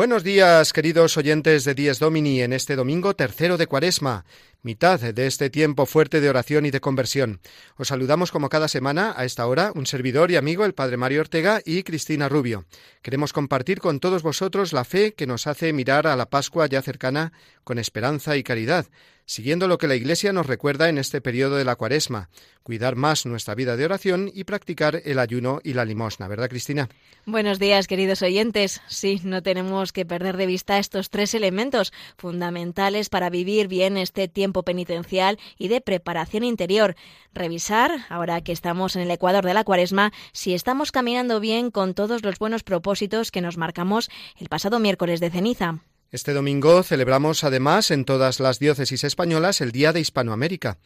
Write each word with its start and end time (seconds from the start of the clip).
Buenos 0.00 0.24
días, 0.24 0.72
queridos 0.72 1.18
oyentes 1.18 1.66
de 1.66 1.74
Dies 1.74 1.98
Domini, 1.98 2.40
en 2.40 2.54
este 2.54 2.74
domingo 2.74 3.14
tercero 3.14 3.58
de 3.58 3.66
Cuaresma, 3.66 4.24
mitad 4.62 4.98
de 4.98 5.26
este 5.26 5.50
tiempo 5.50 5.84
fuerte 5.84 6.22
de 6.22 6.30
oración 6.30 6.64
y 6.64 6.70
de 6.70 6.80
conversión. 6.80 7.38
Os 7.76 7.88
saludamos 7.88 8.32
como 8.32 8.48
cada 8.48 8.68
semana 8.68 9.12
a 9.14 9.26
esta 9.26 9.46
hora 9.46 9.72
un 9.74 9.84
servidor 9.84 10.30
y 10.30 10.36
amigo, 10.36 10.64
el 10.64 10.72
Padre 10.72 10.96
Mario 10.96 11.20
Ortega 11.20 11.60
y 11.66 11.82
Cristina 11.82 12.30
Rubio. 12.30 12.64
Queremos 13.02 13.34
compartir 13.34 13.80
con 13.80 14.00
todos 14.00 14.22
vosotros 14.22 14.72
la 14.72 14.86
fe 14.86 15.12
que 15.12 15.26
nos 15.26 15.46
hace 15.46 15.70
mirar 15.74 16.06
a 16.06 16.16
la 16.16 16.30
Pascua 16.30 16.66
ya 16.66 16.80
cercana 16.80 17.34
con 17.70 17.78
esperanza 17.78 18.36
y 18.36 18.42
caridad, 18.42 18.86
siguiendo 19.26 19.68
lo 19.68 19.78
que 19.78 19.86
la 19.86 19.94
Iglesia 19.94 20.32
nos 20.32 20.46
recuerda 20.46 20.88
en 20.88 20.98
este 20.98 21.20
periodo 21.20 21.54
de 21.54 21.64
la 21.64 21.76
Cuaresma, 21.76 22.28
cuidar 22.64 22.96
más 22.96 23.26
nuestra 23.26 23.54
vida 23.54 23.76
de 23.76 23.84
oración 23.84 24.28
y 24.34 24.42
practicar 24.42 25.00
el 25.04 25.20
ayuno 25.20 25.60
y 25.62 25.74
la 25.74 25.84
limosna, 25.84 26.26
¿verdad, 26.26 26.48
Cristina? 26.48 26.88
Buenos 27.26 27.60
días, 27.60 27.86
queridos 27.86 28.22
oyentes. 28.22 28.82
Sí, 28.88 29.20
no 29.22 29.44
tenemos 29.44 29.92
que 29.92 30.04
perder 30.04 30.36
de 30.36 30.46
vista 30.46 30.80
estos 30.80 31.10
tres 31.10 31.32
elementos 31.32 31.92
fundamentales 32.18 33.08
para 33.08 33.30
vivir 33.30 33.68
bien 33.68 33.96
este 33.96 34.26
tiempo 34.26 34.64
penitencial 34.64 35.38
y 35.56 35.68
de 35.68 35.80
preparación 35.80 36.42
interior. 36.42 36.96
Revisar, 37.32 37.92
ahora 38.08 38.40
que 38.40 38.50
estamos 38.50 38.96
en 38.96 39.02
el 39.02 39.12
ecuador 39.12 39.44
de 39.44 39.54
la 39.54 39.62
Cuaresma, 39.62 40.12
si 40.32 40.54
estamos 40.54 40.90
caminando 40.90 41.38
bien 41.38 41.70
con 41.70 41.94
todos 41.94 42.24
los 42.24 42.36
buenos 42.40 42.64
propósitos 42.64 43.30
que 43.30 43.40
nos 43.40 43.56
marcamos 43.56 44.10
el 44.38 44.48
pasado 44.48 44.80
miércoles 44.80 45.20
de 45.20 45.30
ceniza. 45.30 45.84
Este 46.12 46.32
domingo 46.32 46.82
celebramos 46.82 47.44
además 47.44 47.92
en 47.92 48.04
todas 48.04 48.40
las 48.40 48.58
diócesis 48.58 49.04
españolas 49.04 49.60
el 49.60 49.70
Día 49.70 49.92
de 49.92 50.00
Hispanoamérica, 50.00 50.78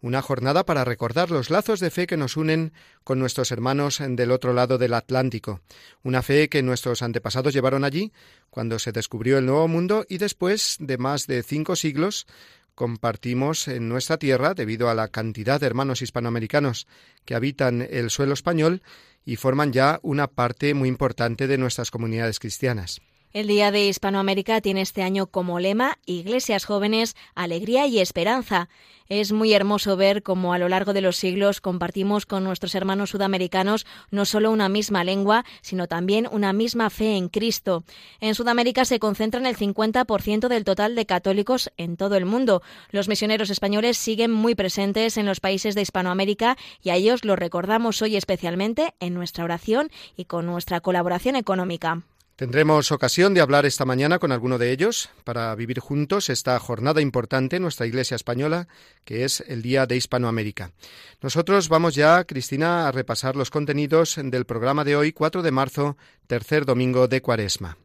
una 0.00 0.22
jornada 0.22 0.66
para 0.66 0.84
recordar 0.84 1.30
los 1.30 1.50
lazos 1.50 1.78
de 1.78 1.92
fe 1.92 2.08
que 2.08 2.16
nos 2.16 2.36
unen 2.36 2.72
con 3.04 3.20
nuestros 3.20 3.52
hermanos 3.52 4.02
del 4.04 4.32
otro 4.32 4.52
lado 4.52 4.78
del 4.78 4.94
Atlántico, 4.94 5.60
una 6.02 6.20
fe 6.20 6.48
que 6.48 6.64
nuestros 6.64 7.02
antepasados 7.02 7.54
llevaron 7.54 7.84
allí 7.84 8.12
cuando 8.50 8.80
se 8.80 8.90
descubrió 8.90 9.38
el 9.38 9.46
Nuevo 9.46 9.68
Mundo 9.68 10.04
y 10.08 10.18
después 10.18 10.78
de 10.80 10.98
más 10.98 11.28
de 11.28 11.44
cinco 11.44 11.76
siglos 11.76 12.26
compartimos 12.74 13.68
en 13.68 13.88
nuestra 13.88 14.16
tierra 14.16 14.52
debido 14.52 14.90
a 14.90 14.96
la 14.96 15.06
cantidad 15.06 15.60
de 15.60 15.66
hermanos 15.66 16.02
hispanoamericanos 16.02 16.88
que 17.24 17.36
habitan 17.36 17.86
el 17.88 18.10
suelo 18.10 18.34
español 18.34 18.82
y 19.24 19.36
forman 19.36 19.72
ya 19.72 20.00
una 20.02 20.26
parte 20.26 20.74
muy 20.74 20.88
importante 20.88 21.46
de 21.46 21.56
nuestras 21.56 21.92
comunidades 21.92 22.40
cristianas. 22.40 23.00
El 23.32 23.46
Día 23.46 23.70
de 23.70 23.86
Hispanoamérica 23.86 24.60
tiene 24.60 24.82
este 24.82 25.02
año 25.02 25.26
como 25.26 25.58
lema 25.58 25.96
Iglesias 26.04 26.66
jóvenes, 26.66 27.16
alegría 27.34 27.86
y 27.86 27.98
esperanza. 27.98 28.68
Es 29.08 29.32
muy 29.32 29.54
hermoso 29.54 29.96
ver 29.96 30.22
cómo 30.22 30.52
a 30.52 30.58
lo 30.58 30.68
largo 30.68 30.92
de 30.92 31.00
los 31.00 31.16
siglos 31.16 31.62
compartimos 31.62 32.26
con 32.26 32.44
nuestros 32.44 32.74
hermanos 32.74 33.08
sudamericanos 33.08 33.86
no 34.10 34.26
solo 34.26 34.50
una 34.50 34.68
misma 34.68 35.02
lengua, 35.02 35.46
sino 35.62 35.86
también 35.86 36.28
una 36.30 36.52
misma 36.52 36.90
fe 36.90 37.16
en 37.16 37.30
Cristo. 37.30 37.84
En 38.20 38.34
Sudamérica 38.34 38.84
se 38.84 38.98
concentran 38.98 39.46
el 39.46 39.56
50% 39.56 40.48
del 40.48 40.64
total 40.64 40.94
de 40.94 41.06
católicos 41.06 41.72
en 41.78 41.96
todo 41.96 42.16
el 42.16 42.26
mundo. 42.26 42.60
Los 42.90 43.08
misioneros 43.08 43.48
españoles 43.48 43.96
siguen 43.96 44.30
muy 44.30 44.54
presentes 44.54 45.16
en 45.16 45.24
los 45.24 45.40
países 45.40 45.74
de 45.74 45.80
Hispanoamérica 45.80 46.58
y 46.82 46.90
a 46.90 46.96
ellos 46.96 47.24
los 47.24 47.38
recordamos 47.38 48.02
hoy 48.02 48.16
especialmente 48.16 48.92
en 49.00 49.14
nuestra 49.14 49.44
oración 49.44 49.90
y 50.18 50.26
con 50.26 50.44
nuestra 50.44 50.82
colaboración 50.82 51.34
económica. 51.36 52.02
Tendremos 52.36 52.90
ocasión 52.92 53.34
de 53.34 53.42
hablar 53.42 53.66
esta 53.66 53.84
mañana 53.84 54.18
con 54.18 54.32
alguno 54.32 54.56
de 54.58 54.72
ellos 54.72 55.10
para 55.22 55.54
vivir 55.54 55.80
juntos 55.80 56.30
esta 56.30 56.58
jornada 56.58 57.02
importante 57.02 57.56
en 57.56 57.62
nuestra 57.62 57.86
Iglesia 57.86 58.14
española, 58.14 58.68
que 59.04 59.24
es 59.24 59.44
el 59.46 59.60
Día 59.60 59.86
de 59.86 59.96
Hispanoamérica. 59.96 60.72
Nosotros 61.20 61.68
vamos 61.68 61.94
ya, 61.94 62.24
Cristina, 62.24 62.88
a 62.88 62.92
repasar 62.92 63.36
los 63.36 63.50
contenidos 63.50 64.18
del 64.22 64.46
programa 64.46 64.82
de 64.82 64.96
hoy, 64.96 65.12
4 65.12 65.42
de 65.42 65.50
marzo, 65.50 65.96
tercer 66.26 66.64
domingo 66.64 67.06
de 67.06 67.20
Cuaresma. 67.20 67.76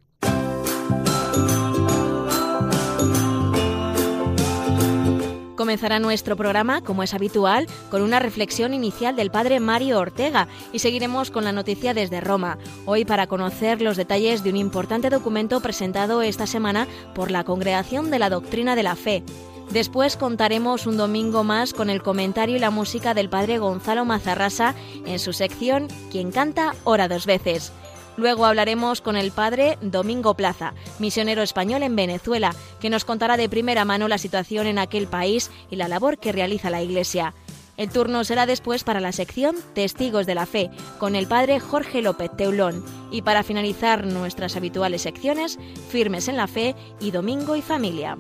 Comenzará 5.68 6.00
nuestro 6.00 6.38
programa, 6.38 6.80
como 6.80 7.04
es 7.04 7.14
habitual, 7.14 7.68
con 7.92 8.02
una 8.02 8.20
reflexión 8.20 8.74
inicial 8.74 9.18
del 9.18 9.32
padre 9.32 9.60
Mario 9.60 10.00
Ortega 10.00 10.48
y 10.72 10.80
seguiremos 10.80 11.30
con 11.30 11.44
la 11.44 11.52
noticia 11.52 11.94
desde 11.94 12.22
Roma, 12.22 12.58
hoy 12.86 13.04
para 13.04 13.28
conocer 13.28 13.82
los 13.82 13.98
detalles 13.98 14.46
de 14.46 14.50
un 14.52 14.56
importante 14.56 15.10
documento 15.10 15.60
presentado 15.60 16.22
esta 16.22 16.48
semana 16.48 16.88
por 17.14 17.32
la 17.32 17.44
Congregación 17.44 18.12
de 18.12 18.20
la 18.20 18.30
Doctrina 18.30 18.78
de 18.78 18.84
la 18.84 18.96
Fe. 18.96 19.26
Después 19.70 20.16
contaremos 20.16 20.88
un 20.88 20.96
domingo 20.96 21.44
más 21.44 21.74
con 21.74 21.90
el 21.90 22.02
comentario 22.02 22.56
y 22.56 22.60
la 22.60 22.72
música 22.72 23.14
del 23.14 23.28
padre 23.28 23.58
Gonzalo 23.58 24.06
Mazarrasa 24.06 24.74
en 25.06 25.20
su 25.20 25.34
sección 25.34 25.90
Quien 26.10 26.32
canta, 26.32 26.76
ora 26.86 27.10
dos 27.10 27.26
veces. 27.26 27.74
Luego 28.18 28.46
hablaremos 28.46 29.02
con 29.02 29.16
el 29.16 29.32
padre 29.32 29.78
Domingo 29.82 30.34
Plaza, 30.34 30.74
misionero 31.00 31.44
español 31.44 31.84
en 31.84 31.96
Venezuela, 31.96 32.54
que 32.80 32.90
nos 32.90 33.06
contará 33.06 33.38
de 33.38 33.48
primera 33.48 33.86
mano 33.86 34.08
la 34.08 34.18
situación 34.18 34.68
en 34.68 34.80
aquel 34.80 35.08
país 35.08 35.52
y 35.70 35.76
la 35.76 35.88
labor 35.88 36.18
que 36.18 36.32
realiza 36.32 36.72
la 36.72 36.82
Iglesia. 36.82 37.34
El 37.78 37.90
turno 37.92 38.24
será 38.24 38.48
después 38.48 38.84
para 38.84 39.00
la 39.00 39.12
sección 39.12 39.56
Testigos 39.76 40.26
de 40.26 40.34
la 40.34 40.48
Fe, 40.48 40.72
con 40.98 41.16
el 41.16 41.28
padre 41.28 41.60
Jorge 41.60 42.02
López 42.02 42.32
Teulón. 42.36 42.84
Y 43.12 43.22
para 43.22 43.44
finalizar 43.44 44.08
nuestras 44.08 44.56
habituales 44.56 45.04
secciones, 45.04 45.60
Firmes 45.90 46.28
en 46.28 46.38
la 46.38 46.48
Fe 46.48 46.76
y 47.00 47.12
Domingo 47.12 47.56
y 47.56 47.62
Familia. 47.62 48.18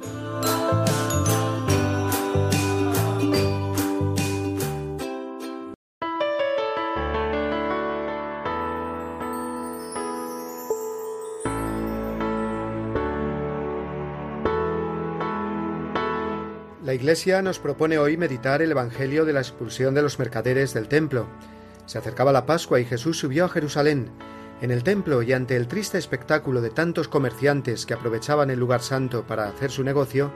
La 16.87 16.93
Iglesia 16.93 17.41
nos 17.41 17.59
propone 17.59 17.97
hoy 17.97 18.15
meditar 18.15 18.61
el 18.61 18.71
Evangelio 18.71 19.25
de 19.25 19.33
la 19.33 19.41
expulsión 19.41 19.93
de 19.93 20.01
los 20.01 20.19
mercaderes 20.19 20.73
del 20.73 20.87
templo. 20.87 21.27
Se 21.85 21.97
acercaba 21.97 22.31
la 22.31 22.45
Pascua 22.45 22.79
y 22.79 22.85
Jesús 22.85 23.19
subió 23.19 23.43
a 23.43 23.49
Jerusalén. 23.49 24.09
En 24.61 24.71
el 24.71 24.85
templo 24.85 25.21
y 25.21 25.33
ante 25.33 25.57
el 25.57 25.67
triste 25.67 25.97
espectáculo 25.97 26.61
de 26.61 26.69
tantos 26.69 27.09
comerciantes 27.09 27.85
que 27.85 27.93
aprovechaban 27.93 28.51
el 28.51 28.59
lugar 28.59 28.81
santo 28.81 29.27
para 29.27 29.49
hacer 29.49 29.69
su 29.69 29.83
negocio, 29.83 30.31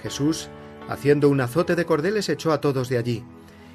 Jesús, 0.00 0.50
haciendo 0.88 1.28
un 1.28 1.40
azote 1.40 1.74
de 1.74 1.84
cordeles, 1.84 2.28
echó 2.28 2.52
a 2.52 2.60
todos 2.60 2.88
de 2.88 2.98
allí 2.98 3.24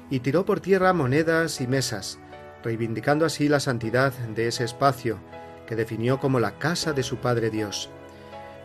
y 0.08 0.20
tiró 0.20 0.46
por 0.46 0.60
tierra 0.60 0.94
monedas 0.94 1.60
y 1.60 1.66
mesas, 1.66 2.18
reivindicando 2.62 3.26
así 3.26 3.50
la 3.50 3.60
santidad 3.60 4.14
de 4.14 4.48
ese 4.48 4.64
espacio 4.64 5.18
que 5.66 5.76
definió 5.76 6.20
como 6.20 6.40
la 6.40 6.58
casa 6.58 6.94
de 6.94 7.02
su 7.02 7.18
Padre 7.18 7.50
Dios. 7.50 7.90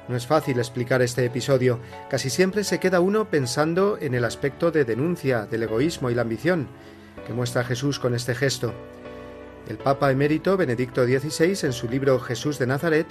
No 0.09 0.15
es 0.15 0.25
fácil 0.25 0.57
explicar 0.57 1.03
este 1.03 1.23
episodio. 1.23 1.79
Casi 2.09 2.31
siempre 2.31 2.63
se 2.63 2.79
queda 2.79 3.00
uno 3.00 3.29
pensando 3.29 4.00
en 4.01 4.15
el 4.15 4.25
aspecto 4.25 4.71
de 4.71 4.83
denuncia 4.83 5.45
del 5.45 5.61
egoísmo 5.61 6.09
y 6.09 6.15
la 6.15 6.23
ambición 6.23 6.67
que 7.27 7.33
muestra 7.33 7.63
Jesús 7.63 8.00
con 8.00 8.15
este 8.15 8.33
gesto. 8.33 8.73
El 9.67 9.77
Papa 9.77 10.09
emérito 10.09 10.57
Benedicto 10.57 11.06
XVI, 11.06 11.67
en 11.67 11.73
su 11.73 11.88
libro 11.88 12.19
Jesús 12.19 12.57
de 12.57 12.65
Nazaret, 12.65 13.06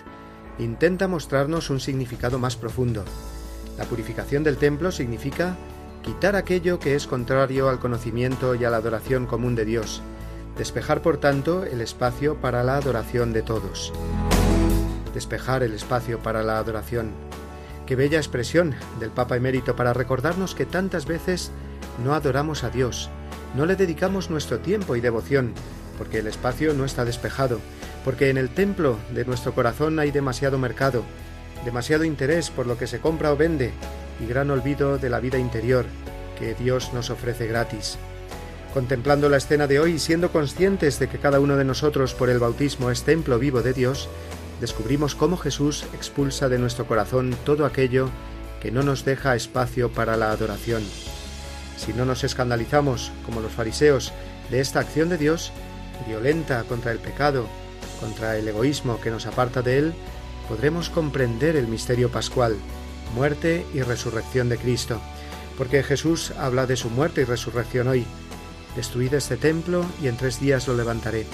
intenta 0.59 1.07
mostrarnos 1.07 1.71
un 1.71 1.79
significado 1.79 2.41
más 2.41 2.57
profundo. 2.57 3.05
La 3.79 3.85
purificación 3.85 4.43
del 4.43 4.57
templo 4.57 4.91
significa 4.91 5.57
quitar 6.03 6.35
aquello 6.35 6.81
que 6.81 6.97
es 6.97 7.07
contrario 7.07 7.69
al 7.69 7.79
conocimiento 7.79 8.57
y 8.57 8.65
a 8.65 8.71
la 8.71 8.79
adoración 8.79 9.27
común 9.27 9.55
de 9.55 9.65
Dios, 9.65 10.03
despejar 10.57 11.01
por 11.01 11.19
tanto 11.19 11.63
el 11.63 11.81
espacio 11.81 12.41
para 12.41 12.65
la 12.65 12.77
adoración 12.77 13.33
de 13.33 13.43
todos 13.43 13.93
despejar 15.13 15.63
el 15.63 15.75
espacio 15.75 16.19
para 16.21 16.43
la 16.43 16.59
adoración. 16.59 17.13
Qué 17.87 17.97
bella 17.97 18.19
expresión 18.19 18.75
del 19.01 19.11
Papa 19.11 19.37
emérito 19.37 19.77
para 19.77 19.95
recordarnos 19.95 20.55
que 20.55 20.67
tantas 20.67 21.07
veces 21.07 21.51
no 22.05 22.15
adoramos 22.15 22.65
a 22.65 22.71
Dios, 22.71 23.11
no 23.55 23.65
le 23.65 23.77
dedicamos 23.77 24.31
nuestro 24.31 24.59
tiempo 24.59 24.95
y 24.95 25.01
devoción, 25.01 25.55
porque 25.97 26.19
el 26.19 26.27
espacio 26.27 26.75
no 26.75 26.85
está 26.85 27.05
despejado, 27.05 27.61
porque 28.05 28.31
en 28.31 28.37
el 28.37 28.51
templo 28.51 28.99
de 29.15 29.25
nuestro 29.25 29.55
corazón 29.55 29.99
hay 29.99 30.11
demasiado 30.11 30.59
mercado, 30.59 31.03
demasiado 31.65 32.05
interés 32.05 32.51
por 32.51 32.67
lo 32.67 32.79
que 32.79 32.87
se 32.87 33.01
compra 33.01 33.33
o 33.33 33.37
vende 33.37 33.73
y 34.21 34.27
gran 34.27 34.51
olvido 34.51 34.99
de 34.99 35.11
la 35.11 35.21
vida 35.21 35.39
interior, 35.39 35.87
que 36.39 36.55
Dios 36.55 36.93
nos 36.93 37.11
ofrece 37.11 37.47
gratis. 37.47 37.99
Contemplando 38.75 39.29
la 39.29 39.39
escena 39.39 39.67
de 39.67 39.81
hoy 39.81 39.95
y 39.95 39.99
siendo 39.99 40.31
conscientes 40.31 40.99
de 40.99 41.09
que 41.09 41.19
cada 41.19 41.41
uno 41.41 41.57
de 41.57 41.65
nosotros 41.65 42.15
por 42.15 42.29
el 42.29 42.39
bautismo 42.39 42.91
es 42.91 43.03
templo 43.03 43.39
vivo 43.39 43.63
de 43.63 43.73
Dios, 43.73 44.09
descubrimos 44.61 45.15
cómo 45.15 45.37
Jesús 45.37 45.85
expulsa 45.95 46.49
de 46.49 46.59
nuestro 46.59 46.87
corazón 46.87 47.37
todo 47.45 47.65
aquello 47.65 48.11
que 48.61 48.71
no 48.71 48.83
nos 48.83 49.05
deja 49.05 49.37
espacio 49.37 49.93
para 49.93 50.17
la 50.17 50.31
adoración. 50.31 50.83
Si 51.77 51.93
no 51.93 52.05
nos 52.05 52.25
escandalizamos, 52.25 53.13
como 53.25 53.41
los 53.41 53.53
fariseos, 53.53 54.13
de 54.51 54.61
esta 54.61 54.81
acción 54.81 55.09
de 55.09 55.19
Dios, 55.19 55.53
violenta 56.07 56.65
contra 56.65 56.93
el 56.93 56.99
pecado, 56.99 57.47
contra 58.01 58.37
el 58.37 58.49
egoísmo 58.49 59.01
que 59.01 59.11
nos 59.11 59.27
aparta 59.27 59.63
de 59.63 59.79
Él, 59.79 59.95
podremos 60.49 60.91
comprender 60.91 61.57
el 61.57 61.69
misterio 61.69 62.11
pascual, 62.11 62.57
muerte 63.15 63.65
y 63.75 63.83
resurrección 63.83 64.49
de 64.49 64.59
Cristo, 64.59 65.01
porque 65.57 65.83
Jesús 65.83 66.33
habla 66.39 66.67
de 66.67 66.77
su 66.77 66.91
muerte 66.91 67.23
y 67.23 67.25
resurrección 67.25 67.89
hoy. 67.89 68.07
Destruid 68.77 69.15
este 69.15 69.37
templo 69.37 69.85
y 70.03 70.09
en 70.09 70.17
tres 70.17 70.41
días 70.41 70.67
lo 70.69 70.75
levantaré. 70.75 71.27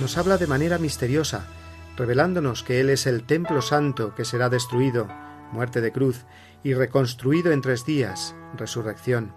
Nos 0.00 0.16
habla 0.18 0.38
de 0.38 0.46
manera 0.46 0.78
misteriosa, 0.78 1.46
revelándonos 1.96 2.62
que 2.62 2.80
Él 2.80 2.90
es 2.90 3.06
el 3.06 3.24
templo 3.24 3.62
santo 3.62 4.14
que 4.14 4.24
será 4.24 4.48
destruido, 4.48 5.08
muerte 5.52 5.80
de 5.80 5.92
cruz, 5.92 6.24
y 6.62 6.74
reconstruido 6.74 7.52
en 7.52 7.60
tres 7.60 7.84
días, 7.84 8.34
resurrección. 8.56 9.32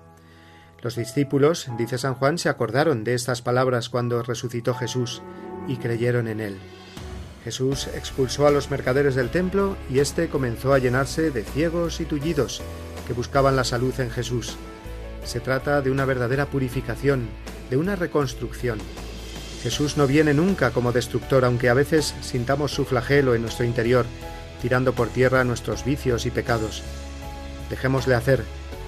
Los 0.82 0.96
discípulos, 0.96 1.70
dice 1.78 1.98
San 1.98 2.16
Juan, 2.16 2.38
se 2.38 2.50
acordaron 2.50 3.04
de 3.04 3.14
estas 3.14 3.42
palabras 3.42 3.90
cuando 3.90 4.24
resucitó 4.24 4.74
Jesús 4.74 5.22
y 5.68 5.78
creyeron 5.78 6.28
en 6.28 6.40
Él. 6.40 6.58
Jesús 7.44 7.88
expulsó 7.88 8.48
a 8.48 8.52
los 8.52 8.72
mercaderes 8.72 9.16
del 9.16 9.30
templo 9.30 9.78
y 9.90 10.00
éste 10.00 10.30
comenzó 10.30 10.74
a 10.74 10.80
llenarse 10.80 11.32
de 11.32 11.44
ciegos 11.44 12.02
y 12.02 12.06
tullidos 12.06 12.62
que 13.08 13.14
buscaban 13.14 13.56
la 13.56 13.64
salud 13.64 13.94
en 14.00 14.10
Jesús. 14.10 14.56
Se 15.24 15.40
trata 15.40 15.82
de 15.82 15.92
una 15.92 16.06
verdadera 16.06 16.46
purificación, 16.46 17.28
de 17.70 17.78
una 17.78 17.96
reconstrucción. 17.96 18.80
Jesús 19.62 19.98
no 19.98 20.08
viene 20.08 20.34
nunca 20.34 20.72
como 20.72 20.92
destructor, 20.92 21.44
aunque 21.44 21.70
a 21.70 21.74
veces 21.74 22.16
sintamos 22.22 22.72
su 22.72 22.86
flagelo 22.86 23.36
en 23.36 23.42
nuestro 23.42 23.66
interior, 23.66 24.06
tirando 24.62 24.94
por 24.94 25.10
tierra 25.10 25.44
nuestros 25.44 25.84
vicios 25.84 26.26
y 26.26 26.32
pecados. 26.32 26.84
Dejémosle 27.70 28.16
hacer, 28.16 28.44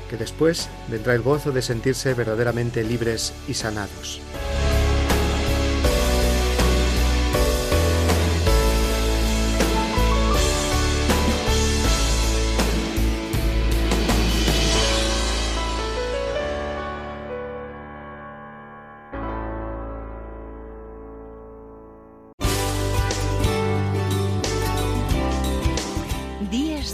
que 0.09 0.17
después 0.17 0.69
vendrá 0.89 1.13
el 1.13 1.21
gozo 1.21 1.51
de 1.51 1.61
sentirse 1.61 2.13
verdaderamente 2.13 2.83
libres 2.83 3.33
y 3.47 3.53
sanados. 3.53 4.21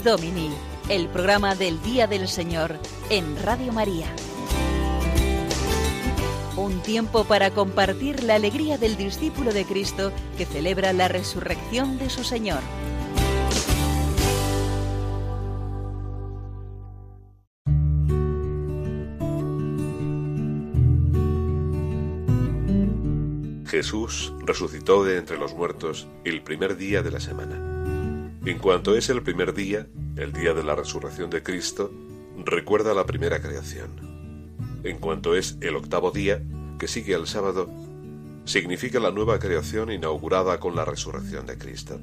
Domini, 0.08 0.48
el 0.88 1.06
programa 1.08 1.54
del 1.54 1.82
Día 1.82 2.06
del 2.06 2.28
Señor 2.28 2.78
en 3.10 3.36
Radio 3.42 3.74
María. 3.74 4.06
Un 6.56 6.80
tiempo 6.80 7.24
para 7.24 7.50
compartir 7.50 8.22
la 8.22 8.36
alegría 8.36 8.78
del 8.78 8.96
discípulo 8.96 9.52
de 9.52 9.66
Cristo 9.66 10.10
que 10.38 10.46
celebra 10.46 10.94
la 10.94 11.08
resurrección 11.08 11.98
de 11.98 12.08
su 12.08 12.24
Señor. 12.24 12.62
Jesús 23.66 24.32
resucitó 24.46 25.04
de 25.04 25.18
entre 25.18 25.36
los 25.36 25.52
muertos 25.52 26.08
el 26.24 26.40
primer 26.40 26.78
día 26.78 27.02
de 27.02 27.10
la 27.10 27.20
semana. 27.20 27.67
En 28.48 28.58
cuanto 28.60 28.96
es 28.96 29.10
el 29.10 29.22
primer 29.22 29.52
día, 29.52 29.88
el 30.16 30.32
día 30.32 30.54
de 30.54 30.64
la 30.64 30.74
resurrección 30.74 31.28
de 31.28 31.42
Cristo, 31.42 31.92
recuerda 32.46 32.94
la 32.94 33.04
primera 33.04 33.42
creación. 33.42 33.90
En 34.84 34.96
cuanto 34.96 35.36
es 35.36 35.58
el 35.60 35.76
octavo 35.76 36.12
día, 36.12 36.42
que 36.78 36.88
sigue 36.88 37.14
al 37.14 37.26
sábado, 37.26 37.68
significa 38.46 39.00
la 39.00 39.10
nueva 39.10 39.38
creación 39.38 39.92
inaugurada 39.92 40.58
con 40.60 40.74
la 40.74 40.86
resurrección 40.86 41.44
de 41.44 41.58
Cristo. 41.58 42.00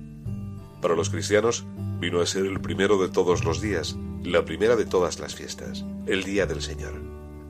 Para 0.83 0.95
los 0.95 1.09
cristianos, 1.09 1.65
vino 1.99 2.21
a 2.21 2.27
ser 2.27 2.45
el 2.45 2.61
primero 2.61 3.01
de 3.01 3.09
todos 3.09 3.43
los 3.43 3.59
días, 3.59 3.95
la 4.23 4.45
primera 4.45 4.75
de 4.75 4.85
todas 4.85 5.19
las 5.19 5.33
fiestas, 5.33 5.83
el 6.05 6.25
día 6.25 6.45
del 6.45 6.61
Señor, 6.61 6.93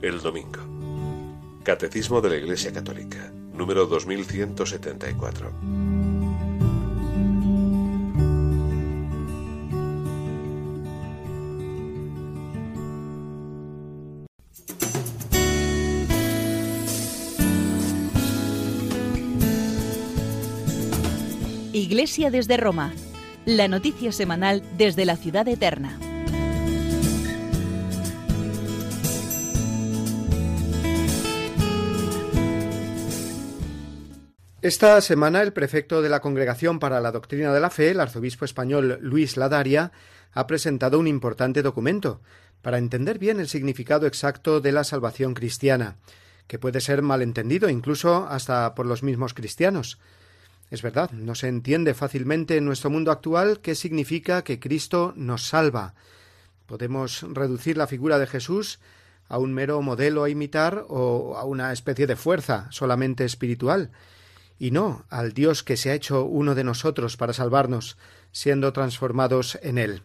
el 0.00 0.22
domingo. 0.22 0.60
Catecismo 1.64 2.22
de 2.22 2.30
la 2.30 2.36
Iglesia 2.36 2.72
Católica, 2.72 3.30
número 3.52 3.84
2174. 3.84 6.15
Iglesia 21.96 22.30
desde 22.30 22.58
Roma, 22.58 22.92
la 23.46 23.68
noticia 23.68 24.12
semanal 24.12 24.62
desde 24.76 25.06
la 25.06 25.16
ciudad 25.16 25.48
eterna. 25.48 25.98
Esta 34.60 35.00
semana 35.00 35.40
el 35.40 35.54
prefecto 35.54 36.02
de 36.02 36.10
la 36.10 36.20
Congregación 36.20 36.80
para 36.80 37.00
la 37.00 37.12
Doctrina 37.12 37.54
de 37.54 37.60
la 37.60 37.70
Fe, 37.70 37.92
el 37.92 38.00
arzobispo 38.00 38.44
español 38.44 38.98
Luis 39.00 39.38
Ladaria, 39.38 39.90
ha 40.32 40.46
presentado 40.46 40.98
un 40.98 41.06
importante 41.06 41.62
documento 41.62 42.20
para 42.60 42.76
entender 42.76 43.18
bien 43.18 43.40
el 43.40 43.48
significado 43.48 44.06
exacto 44.06 44.60
de 44.60 44.72
la 44.72 44.84
salvación 44.84 45.32
cristiana, 45.32 45.96
que 46.46 46.58
puede 46.58 46.82
ser 46.82 47.00
malentendido 47.00 47.70
incluso 47.70 48.26
hasta 48.28 48.74
por 48.74 48.84
los 48.84 49.02
mismos 49.02 49.32
cristianos. 49.32 49.98
Es 50.70 50.82
verdad, 50.82 51.10
no 51.12 51.34
se 51.34 51.48
entiende 51.48 51.94
fácilmente 51.94 52.56
en 52.56 52.64
nuestro 52.64 52.90
mundo 52.90 53.12
actual 53.12 53.60
qué 53.60 53.74
significa 53.74 54.42
que 54.42 54.58
Cristo 54.58 55.12
nos 55.16 55.46
salva. 55.46 55.94
Podemos 56.66 57.22
reducir 57.22 57.76
la 57.76 57.86
figura 57.86 58.18
de 58.18 58.26
Jesús 58.26 58.80
a 59.28 59.38
un 59.38 59.54
mero 59.54 59.80
modelo 59.82 60.24
a 60.24 60.30
imitar 60.30 60.84
o 60.88 61.36
a 61.36 61.44
una 61.44 61.72
especie 61.72 62.06
de 62.06 62.16
fuerza 62.16 62.66
solamente 62.70 63.24
espiritual, 63.24 63.90
y 64.58 64.70
no 64.70 65.04
al 65.10 65.32
Dios 65.32 65.62
que 65.62 65.76
se 65.76 65.90
ha 65.90 65.94
hecho 65.94 66.24
uno 66.24 66.54
de 66.54 66.64
nosotros 66.64 67.16
para 67.16 67.32
salvarnos, 67.32 67.96
siendo 68.32 68.72
transformados 68.72 69.58
en 69.62 69.78
Él. 69.78 70.02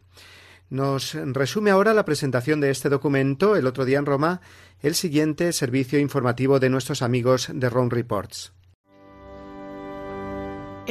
Nos 0.69 1.13
resume 1.13 1.71
ahora 1.71 1.93
la 1.93 2.05
presentación 2.05 2.61
de 2.61 2.69
este 2.69 2.89
documento 2.89 3.55
el 3.55 3.67
otro 3.67 3.85
día 3.85 3.99
en 3.99 4.05
Roma 4.05 4.41
el 4.81 4.95
siguiente 4.95 5.53
servicio 5.53 5.99
informativo 5.99 6.59
de 6.59 6.69
nuestros 6.69 7.01
amigos 7.01 7.49
de 7.53 7.69
Rome 7.69 7.89
Reports. 7.91 8.53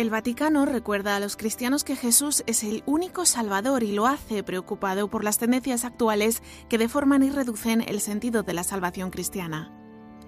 El 0.01 0.09
Vaticano 0.09 0.65
recuerda 0.65 1.15
a 1.15 1.21
los 1.21 1.37
cristianos 1.37 1.85
que 1.85 1.95
Jesús 1.95 2.43
es 2.47 2.65
el 2.65 2.83
único 2.87 3.27
Salvador 3.27 3.83
y 3.83 3.93
lo 3.93 4.07
hace 4.07 4.43
preocupado 4.43 5.11
por 5.11 5.25
las 5.25 5.37
tendencias 5.37 5.85
actuales 5.85 6.43
que 6.71 6.79
deforman 6.79 7.23
y 7.23 7.29
reducen 7.29 7.83
el 7.83 8.01
sentido 8.01 8.43
de 8.43 8.55
la 8.55 8.65
salvación 8.65 9.11
cristiana. 9.11 9.80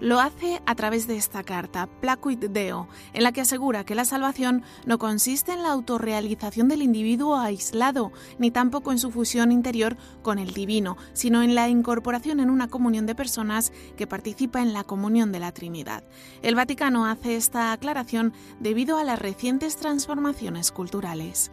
Lo 0.03 0.19
hace 0.19 0.61
a 0.65 0.75
través 0.75 1.07
de 1.07 1.15
esta 1.15 1.43
carta, 1.43 1.87
Placuit 2.01 2.37
Deo, 2.37 2.89
en 3.13 3.23
la 3.23 3.31
que 3.31 3.39
asegura 3.39 3.85
que 3.85 3.95
la 3.95 4.03
salvación 4.03 4.61
no 4.85 4.97
consiste 4.97 5.53
en 5.53 5.63
la 5.63 5.71
autorrealización 5.71 6.67
del 6.67 6.81
individuo 6.81 7.37
aislado, 7.37 8.11
ni 8.37 8.51
tampoco 8.51 8.91
en 8.91 8.99
su 8.99 9.11
fusión 9.11 9.53
interior 9.53 9.95
con 10.21 10.39
el 10.39 10.53
divino, 10.53 10.97
sino 11.13 11.41
en 11.41 11.55
la 11.55 11.69
incorporación 11.69 12.41
en 12.41 12.49
una 12.49 12.67
comunión 12.67 13.05
de 13.05 13.15
personas 13.15 13.71
que 13.95 14.05
participa 14.05 14.61
en 14.61 14.73
la 14.73 14.83
comunión 14.83 15.31
de 15.31 15.39
la 15.39 15.53
Trinidad. 15.53 16.03
El 16.41 16.55
Vaticano 16.55 17.05
hace 17.05 17.37
esta 17.37 17.71
aclaración 17.71 18.33
debido 18.59 18.97
a 18.97 19.05
las 19.05 19.19
recientes 19.19 19.77
transformaciones 19.77 20.73
culturales. 20.73 21.49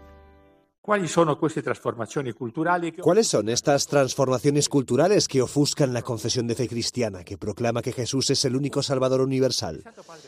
¿Cuáles 3.01 3.29
son 3.29 3.49
estas 3.49 3.87
transformaciones 3.87 4.69
culturales 4.69 5.29
que 5.29 5.41
ofuscan 5.41 5.93
la 5.93 6.03
confesión 6.03 6.49
de 6.49 6.57
fe 6.57 6.67
cristiana, 6.67 7.23
que 7.23 7.39
proclama 7.39 7.81
que 7.81 7.93
Jesús 7.93 8.29
es 8.31 8.45
el 8.45 8.57
único 8.57 8.83
Salvador 8.83 9.21
universal? 9.21 9.85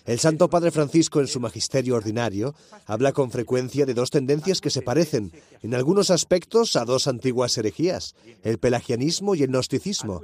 El 0.07 0.21
Santo 0.21 0.49
Padre 0.49 0.71
Francisco 0.71 1.19
en 1.19 1.27
su 1.27 1.41
Magisterio 1.41 1.97
Ordinario 1.97 2.55
habla 2.87 3.13
con 3.13 3.33
frecuencia 3.33 3.87
de 3.87 3.95
dos 3.95 4.11
tendencias 4.11 4.61
que 4.61 4.71
se 4.71 4.83
parecen, 4.83 5.33
en 5.63 5.75
algunos 5.75 6.11
aspectos, 6.11 6.77
a 6.77 6.85
dos 6.85 7.09
antiguas 7.09 7.59
herejías, 7.59 8.15
el 8.45 8.59
pelagianismo 8.59 9.35
y 9.35 9.43
el 9.43 9.51
gnosticismo. 9.51 10.21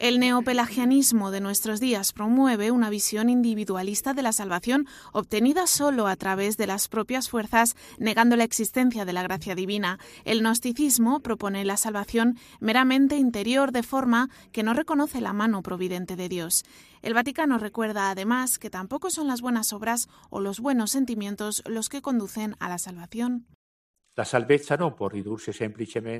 El 0.00 0.20
neopelagianismo 0.20 1.32
de 1.32 1.40
nuestros 1.40 1.80
días 1.80 2.12
promueve 2.12 2.70
una 2.70 2.88
visión 2.88 3.28
individualista 3.28 4.14
de 4.14 4.22
la 4.22 4.32
salvación 4.32 4.86
obtenida 5.12 5.66
solo 5.66 6.06
a 6.06 6.14
través 6.14 6.56
de 6.56 6.68
las 6.68 6.86
propias 6.86 7.28
fuerzas, 7.28 7.74
negando 7.98 8.36
la 8.36 8.44
existencia 8.44 9.04
de 9.04 9.12
la 9.12 9.24
gracia 9.24 9.56
divina. 9.56 9.98
El 10.24 10.38
gnosticismo 10.40 11.18
propone 11.18 11.64
la 11.64 11.76
salvación 11.76 12.38
meramente 12.60 13.16
interior 13.16 13.72
de 13.72 13.82
forma 13.82 14.30
que 14.52 14.62
no 14.62 14.72
reconoce 14.72 15.20
la 15.20 15.32
mano 15.32 15.62
providente 15.62 16.14
de 16.14 16.28
Dios. 16.28 16.64
El 17.02 17.14
Vaticano 17.14 17.58
recuerda 17.58 18.10
además 18.10 18.60
que 18.60 18.70
tampoco 18.70 19.10
son 19.10 19.26
las 19.26 19.40
buenas 19.40 19.72
obras 19.72 20.08
o 20.30 20.38
los 20.38 20.60
buenos 20.60 20.92
sentimientos 20.92 21.64
los 21.66 21.88
que 21.88 22.02
conducen 22.02 22.54
a 22.60 22.68
la 22.68 22.78
salvación. 22.78 23.46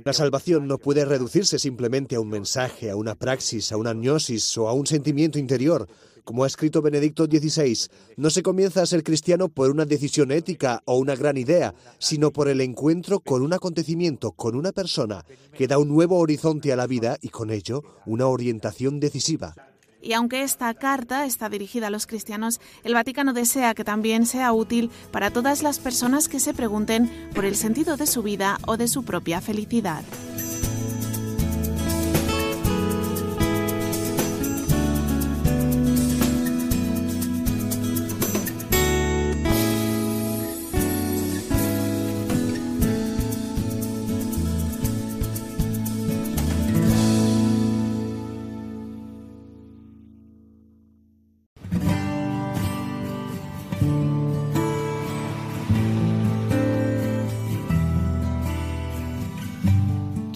La 0.04 0.12
salvación 0.12 0.68
no 0.68 0.78
puede 0.78 1.04
reducirse 1.04 1.58
simplemente 1.58 2.14
a 2.14 2.20
un 2.20 2.28
mensaje, 2.28 2.90
a 2.90 2.96
una 2.96 3.16
praxis, 3.16 3.72
a 3.72 3.76
una 3.76 3.92
gnosis 3.92 4.56
o 4.56 4.68
a 4.68 4.72
un 4.72 4.86
sentimiento 4.86 5.38
interior. 5.38 5.88
Como 6.22 6.44
ha 6.44 6.46
escrito 6.46 6.80
Benedicto 6.80 7.24
XVI, 7.24 7.88
no 8.16 8.30
se 8.30 8.42
comienza 8.42 8.82
a 8.82 8.86
ser 8.86 9.02
cristiano 9.02 9.48
por 9.48 9.70
una 9.70 9.84
decisión 9.84 10.30
ética 10.30 10.80
o 10.84 10.98
una 10.98 11.16
gran 11.16 11.38
idea, 11.38 11.74
sino 11.98 12.30
por 12.32 12.48
el 12.48 12.60
encuentro 12.60 13.18
con 13.18 13.42
un 13.42 13.52
acontecimiento, 13.52 14.30
con 14.30 14.54
una 14.54 14.70
persona, 14.70 15.24
que 15.56 15.66
da 15.66 15.78
un 15.78 15.88
nuevo 15.88 16.18
horizonte 16.18 16.72
a 16.72 16.76
la 16.76 16.86
vida 16.86 17.16
y 17.20 17.30
con 17.30 17.50
ello 17.50 17.82
una 18.06 18.28
orientación 18.28 19.00
decisiva. 19.00 19.54
Y 20.00 20.12
aunque 20.12 20.42
esta 20.42 20.72
carta 20.74 21.24
está 21.24 21.48
dirigida 21.48 21.88
a 21.88 21.90
los 21.90 22.06
cristianos, 22.06 22.60
el 22.84 22.94
Vaticano 22.94 23.32
desea 23.32 23.74
que 23.74 23.84
también 23.84 24.26
sea 24.26 24.52
útil 24.52 24.90
para 25.10 25.30
todas 25.30 25.62
las 25.62 25.78
personas 25.78 26.28
que 26.28 26.40
se 26.40 26.54
pregunten 26.54 27.30
por 27.34 27.44
el 27.44 27.56
sentido 27.56 27.96
de 27.96 28.06
su 28.06 28.22
vida 28.22 28.58
o 28.66 28.76
de 28.76 28.88
su 28.88 29.04
propia 29.04 29.40
felicidad. 29.40 30.02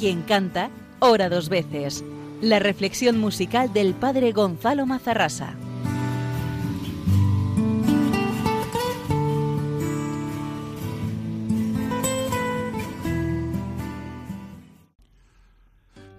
Quien 0.03 0.23
canta, 0.23 0.69
ora 0.99 1.29
dos 1.29 1.49
veces. 1.49 2.03
La 2.41 2.59
reflexión 2.59 3.21
musical 3.21 3.73
del 3.73 3.95
padre 3.95 4.33
Gonzalo 4.33 4.85
Mazarrasa. 4.85 5.55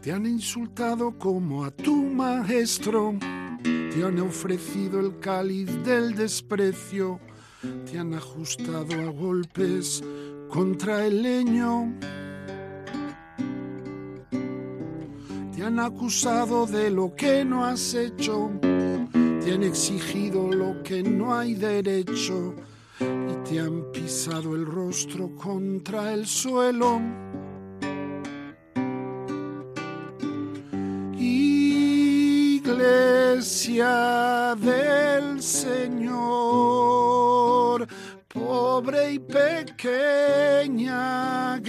Te 0.02 0.14
han 0.14 0.28
insultado 0.28 1.20
como 1.20 1.66
a 1.66 1.72
tu 1.72 1.94
maestro, 1.94 3.16
te 3.62 4.02
han 4.02 4.18
ofrecido 4.22 5.02
el 5.02 5.20
cáliz 5.20 5.68
del 5.84 6.16
desprecio, 6.16 7.20
te 7.92 8.00
han 8.00 8.14
ajustado 8.14 8.94
a 8.94 9.12
golpes 9.12 10.02
contra 10.48 11.06
el 11.06 11.22
leño 11.22 11.94
Te 15.64 15.68
han 15.68 15.80
acusado 15.80 16.66
de 16.66 16.92
lo 16.92 17.16
que 17.16 17.46
no 17.46 17.64
has 17.64 17.94
hecho, 17.94 18.52
te 18.62 19.54
han 19.54 19.64
exigido 19.64 20.52
lo 20.52 20.84
que 20.84 21.02
no 21.02 21.34
hay 21.34 21.54
derecho. 21.54 22.54
Y 23.00 23.34
te 23.48 23.62
han 23.62 23.90
pisado 23.94 24.56
el 24.56 24.66
rostro 24.66 25.34
contra 25.38 26.12
el 26.12 26.28
suelo. 26.28 27.00
Iglesia 32.58 33.38
del 34.60 35.42
Señor, 35.42 36.28
pobre 38.28 39.14
y 39.14 39.20
pequeña, 39.20 40.34
en 41.56 41.64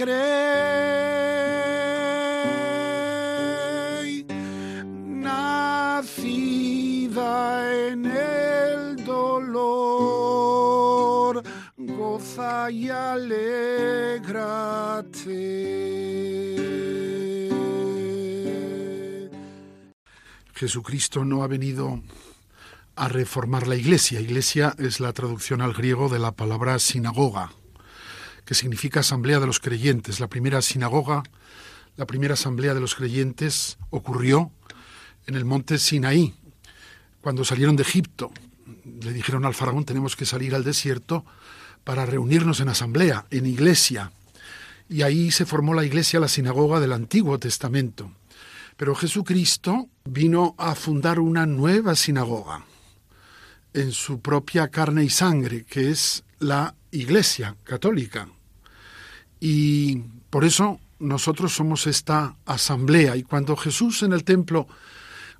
Jesucristo 20.53 21.23
no 21.23 21.43
ha 21.43 21.47
venido 21.47 22.01
a 22.95 23.07
reformar 23.07 23.67
la 23.67 23.75
iglesia. 23.75 24.19
Iglesia 24.19 24.75
es 24.77 24.99
la 24.99 25.13
traducción 25.13 25.61
al 25.61 25.73
griego 25.73 26.09
de 26.09 26.19
la 26.19 26.33
palabra 26.33 26.77
sinagoga, 26.79 27.53
que 28.43 28.53
significa 28.53 28.99
asamblea 28.99 29.39
de 29.39 29.47
los 29.47 29.61
creyentes. 29.61 30.19
La 30.19 30.27
primera 30.27 30.61
sinagoga, 30.61 31.23
la 31.95 32.05
primera 32.05 32.33
asamblea 32.33 32.73
de 32.73 32.81
los 32.81 32.95
creyentes 32.95 33.77
ocurrió 33.91 34.51
en 35.27 35.35
el 35.35 35.45
monte 35.45 35.77
Sinaí, 35.77 36.33
cuando 37.21 37.45
salieron 37.45 37.77
de 37.77 37.83
Egipto, 37.83 38.31
le 39.01 39.13
dijeron 39.13 39.45
al 39.45 39.53
faraón 39.53 39.85
tenemos 39.85 40.15
que 40.15 40.25
salir 40.25 40.53
al 40.53 40.63
desierto 40.63 41.25
para 41.85 42.05
reunirnos 42.05 42.59
en 42.59 42.67
asamblea, 42.67 43.25
en 43.29 43.45
iglesia. 43.45 44.11
Y 44.89 45.03
ahí 45.03 45.31
se 45.31 45.45
formó 45.45 45.73
la 45.73 45.85
iglesia, 45.85 46.19
la 46.19 46.27
sinagoga 46.27 46.81
del 46.81 46.91
Antiguo 46.91 47.39
Testamento. 47.39 48.11
Pero 48.75 48.93
Jesucristo 48.95 49.87
vino 50.03 50.55
a 50.57 50.75
fundar 50.75 51.19
una 51.19 51.45
nueva 51.45 51.95
sinagoga 51.95 52.65
en 53.73 53.91
su 53.91 54.19
propia 54.19 54.67
carne 54.67 55.03
y 55.05 55.09
sangre, 55.09 55.63
que 55.63 55.91
es 55.91 56.23
la 56.39 56.75
iglesia 56.91 57.55
católica. 57.63 58.27
Y 59.39 59.97
por 60.29 60.43
eso 60.43 60.79
nosotros 60.99 61.53
somos 61.53 61.87
esta 61.87 62.35
asamblea. 62.45 63.15
Y 63.15 63.23
cuando 63.23 63.55
Jesús 63.55 64.01
en 64.03 64.13
el 64.13 64.23
templo 64.23 64.67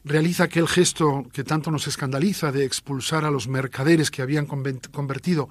realiza 0.04 0.44
aquel 0.44 0.68
gesto 0.68 1.26
que 1.34 1.44
tanto 1.44 1.72
nos 1.72 1.88
escandaliza 1.88 2.52
de 2.52 2.66
expulsar 2.66 3.26
a 3.26 3.32
los 3.32 3.48
mercaderes 3.48 4.12
que 4.12 4.22
habían 4.22 4.46
convertido 4.46 5.50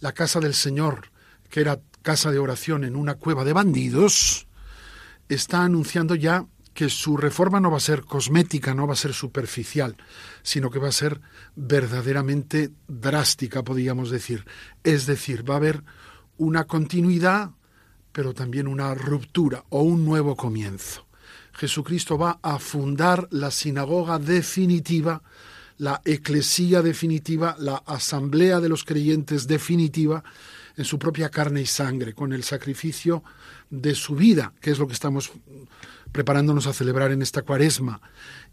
la 0.00 0.12
casa 0.12 0.40
del 0.40 0.54
Señor, 0.54 1.10
que 1.50 1.60
era 1.60 1.80
casa 2.02 2.30
de 2.30 2.38
oración, 2.38 2.84
en 2.84 2.96
una 2.96 3.14
cueva 3.14 3.44
de 3.44 3.52
bandidos, 3.52 4.46
está 5.28 5.64
anunciando 5.64 6.14
ya 6.14 6.46
que 6.78 6.88
su 6.88 7.16
reforma 7.16 7.58
no 7.58 7.72
va 7.72 7.78
a 7.78 7.80
ser 7.80 8.04
cosmética, 8.04 8.72
no 8.72 8.86
va 8.86 8.92
a 8.92 8.96
ser 8.96 9.12
superficial, 9.12 9.96
sino 10.42 10.70
que 10.70 10.78
va 10.78 10.88
a 10.88 10.92
ser 10.92 11.20
verdaderamente 11.56 12.70
drástica, 12.86 13.64
podríamos 13.64 14.10
decir. 14.10 14.44
Es 14.84 15.06
decir, 15.06 15.48
va 15.48 15.54
a 15.54 15.56
haber 15.56 15.82
una 16.36 16.64
continuidad, 16.64 17.50
pero 18.12 18.32
también 18.32 18.68
una 18.68 18.94
ruptura 18.94 19.64
o 19.70 19.82
un 19.82 20.04
nuevo 20.04 20.36
comienzo. 20.36 21.08
Jesucristo 21.52 22.16
va 22.16 22.38
a 22.42 22.60
fundar 22.60 23.26
la 23.32 23.50
sinagoga 23.50 24.20
definitiva, 24.20 25.22
la 25.78 26.02
eclesía 26.04 26.82
definitiva, 26.82 27.56
la 27.58 27.76
asamblea 27.86 28.60
de 28.60 28.68
los 28.68 28.84
creyentes 28.84 29.46
definitiva 29.46 30.22
en 30.76 30.84
su 30.84 30.98
propia 30.98 31.28
carne 31.28 31.60
y 31.60 31.66
sangre, 31.66 32.12
con 32.14 32.32
el 32.32 32.44
sacrificio 32.44 33.24
de 33.70 33.94
su 33.94 34.14
vida, 34.14 34.52
que 34.60 34.70
es 34.70 34.78
lo 34.78 34.86
que 34.86 34.92
estamos 34.92 35.32
preparándonos 36.12 36.66
a 36.66 36.72
celebrar 36.72 37.12
en 37.12 37.22
esta 37.22 37.42
cuaresma. 37.42 38.00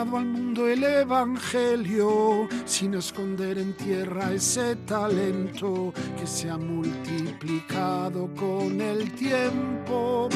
al 0.01 0.25
mundo 0.25 0.67
el 0.67 0.83
Evangelio 0.83 2.49
sin 2.65 2.95
esconder 2.95 3.59
en 3.59 3.77
tierra 3.77 4.33
ese 4.33 4.75
talento 4.87 5.93
que 6.19 6.25
se 6.25 6.49
ha 6.49 6.57
multiplicado 6.57 8.27
con 8.33 8.81
el 8.81 9.13
tiempo. 9.13 10.29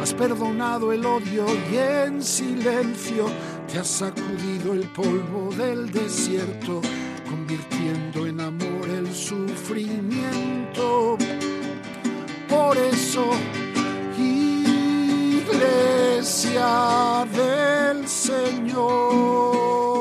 Has 0.00 0.14
perdonado 0.14 0.92
el 0.92 1.04
odio 1.04 1.46
y 1.72 1.76
en 1.76 2.22
silencio 2.22 3.26
te 3.70 3.80
has 3.80 3.88
sacudido 3.88 4.72
el 4.72 4.88
polvo 4.92 5.52
del 5.56 5.90
desierto, 5.90 6.80
convirtiendo 7.28 8.26
en 8.26 8.40
amor 8.40 8.88
el 8.88 9.12
sufrimiento. 9.12 11.18
Por 12.48 12.76
eso 12.76 13.32
iglesia 15.46 17.24
del 17.32 18.08
Señor, 18.08 19.95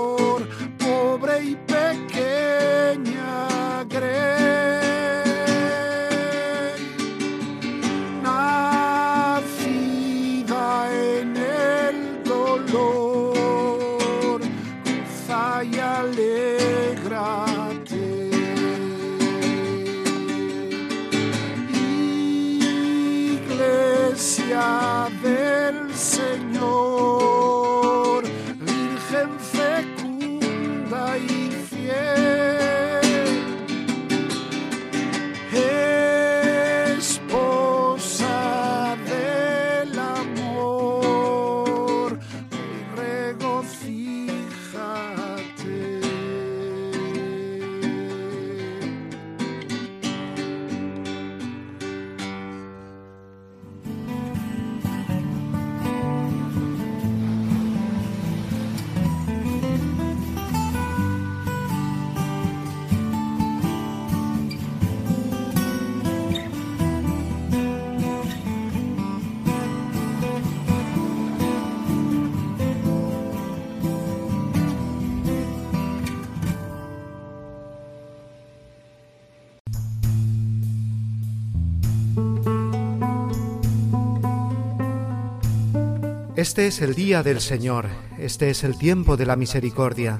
Este 86.45 86.67
es 86.67 86.79
el 86.83 86.93
día 86.93 87.23
del 87.23 87.41
Señor, 87.41 87.87
este 88.19 88.51
es 88.51 88.63
el 88.63 88.77
tiempo 88.77 89.17
de 89.17 89.25
la 89.25 89.35
misericordia. 89.35 90.19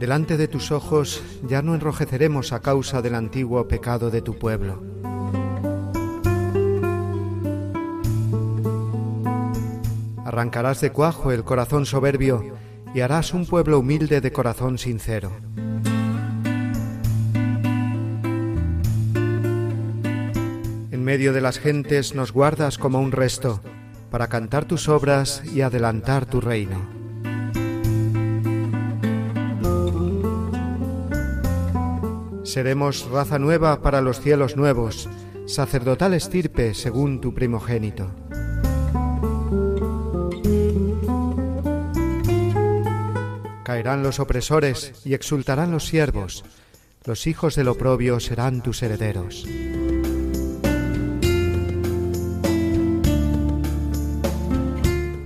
Delante 0.00 0.36
de 0.36 0.48
tus 0.48 0.72
ojos 0.72 1.22
ya 1.48 1.62
no 1.62 1.76
enrojeceremos 1.76 2.52
a 2.52 2.58
causa 2.58 3.02
del 3.02 3.14
antiguo 3.14 3.68
pecado 3.68 4.10
de 4.10 4.20
tu 4.20 4.36
pueblo. 4.36 4.82
Arrancarás 10.24 10.80
de 10.80 10.90
cuajo 10.90 11.30
el 11.30 11.44
corazón 11.44 11.86
soberbio 11.86 12.56
y 12.96 13.02
harás 13.02 13.32
un 13.32 13.46
pueblo 13.46 13.78
humilde 13.78 14.20
de 14.20 14.32
corazón 14.32 14.76
sincero. 14.76 15.30
Medio 21.06 21.32
de 21.32 21.40
las 21.40 21.60
gentes 21.60 22.16
nos 22.16 22.32
guardas 22.32 22.78
como 22.78 22.98
un 22.98 23.12
resto, 23.12 23.60
para 24.10 24.26
cantar 24.26 24.64
tus 24.64 24.88
obras 24.88 25.40
y 25.54 25.60
adelantar 25.60 26.26
tu 26.26 26.40
reino. 26.40 26.84
Seremos 32.42 33.08
raza 33.08 33.38
nueva 33.38 33.82
para 33.82 34.00
los 34.00 34.20
cielos 34.20 34.56
nuevos, 34.56 35.08
sacerdotal 35.46 36.12
estirpe 36.12 36.74
según 36.74 37.20
tu 37.20 37.32
primogénito. 37.32 38.10
Caerán 43.62 44.02
los 44.02 44.18
opresores 44.18 45.02
y 45.04 45.14
exultarán 45.14 45.70
los 45.70 45.86
siervos, 45.86 46.44
los 47.04 47.28
hijos 47.28 47.54
del 47.54 47.68
oprobio 47.68 48.18
serán 48.18 48.60
tus 48.60 48.82
herederos. 48.82 49.46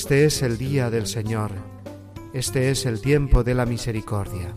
Este 0.00 0.26
es 0.26 0.42
el 0.42 0.58
día 0.58 0.90
del 0.90 1.08
Señor, 1.08 1.50
este 2.32 2.70
es 2.70 2.86
el 2.86 3.00
tiempo 3.00 3.42
de 3.42 3.52
la 3.52 3.66
misericordia. 3.66 4.54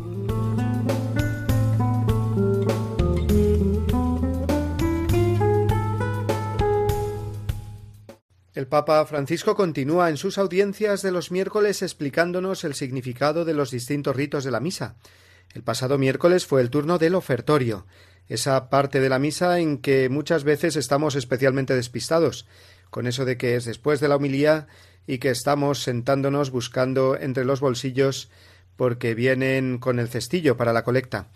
El 8.54 8.68
Papa 8.68 9.04
Francisco 9.08 9.56
continúa 9.56 10.12
en 10.12 10.18
sus 10.18 10.38
audiencias 10.38 11.02
de 11.02 11.12
los 11.12 11.32
miércoles 11.32 11.82
explicándonos 11.82 12.64
el 12.64 12.76
significado 12.76 13.44
de 13.44 13.56
los 13.56 13.72
distintos 13.72 14.16
ritos 14.16 14.44
de 14.44 14.52
la 14.52 14.60
misa. 14.60 14.96
El 15.56 15.64
pasado 15.64 15.98
miércoles 15.98 16.46
fue 16.46 16.62
el 16.62 16.70
turno 16.70 17.00
del 17.00 17.16
ofertorio, 17.16 17.88
esa 18.28 18.70
parte 18.70 19.00
de 19.00 19.10
la 19.10 19.18
misa 19.18 19.58
en 19.58 19.80
que 19.80 20.08
muchas 20.08 20.44
veces 20.44 20.76
estamos 20.76 21.16
especialmente 21.16 21.76
despistados, 21.76 22.46
con 22.92 23.08
eso 23.08 23.26
de 23.26 23.38
que 23.38 23.56
es 23.56 23.66
después 23.66 24.00
de 24.00 24.08
la 24.08 24.18
homilía 24.18 24.68
y 25.08 25.18
que 25.18 25.30
estamos 25.30 25.82
sentándonos 25.82 26.52
buscando 26.52 27.18
entre 27.18 27.46
los 27.46 27.60
bolsillos 27.60 28.30
porque 28.76 29.16
vienen 29.16 29.80
con 29.80 29.98
el 29.98 30.08
cestillo 30.08 30.58
para 30.58 30.74
la 30.74 30.84
colecta. 30.84 31.30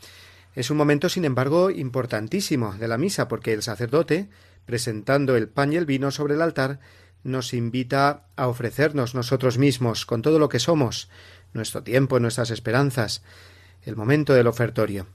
Es 0.54 0.70
un 0.70 0.78
momento, 0.78 1.10
sin 1.10 1.26
embargo, 1.26 1.70
importantísimo 1.70 2.76
de 2.76 2.88
la 2.88 2.98
misa, 2.98 3.28
porque 3.28 3.54
el 3.54 3.62
sacerdote, 3.62 4.30
presentando 4.66 5.36
el 5.36 5.50
pan 5.50 5.74
y 5.74 5.76
el 5.76 5.86
vino 5.86 6.12
sobre 6.12 6.36
el 6.36 6.42
altar, 6.42 6.80
nos 7.24 7.54
invita 7.54 8.28
a 8.36 8.48
ofrecernos 8.48 9.16
nosotros 9.16 9.58
mismos 9.58 10.06
con 10.06 10.22
todo 10.22 10.40
lo 10.40 10.48
que 10.48 10.60
somos, 10.60 11.10
nuestro 11.54 11.84
tiempo, 11.84 12.20
nuestras 12.20 12.52
esperanzas, 12.52 13.24
el 13.84 13.96
momento 13.96 14.34
del 14.34 14.48
ofertorio. 14.48 15.08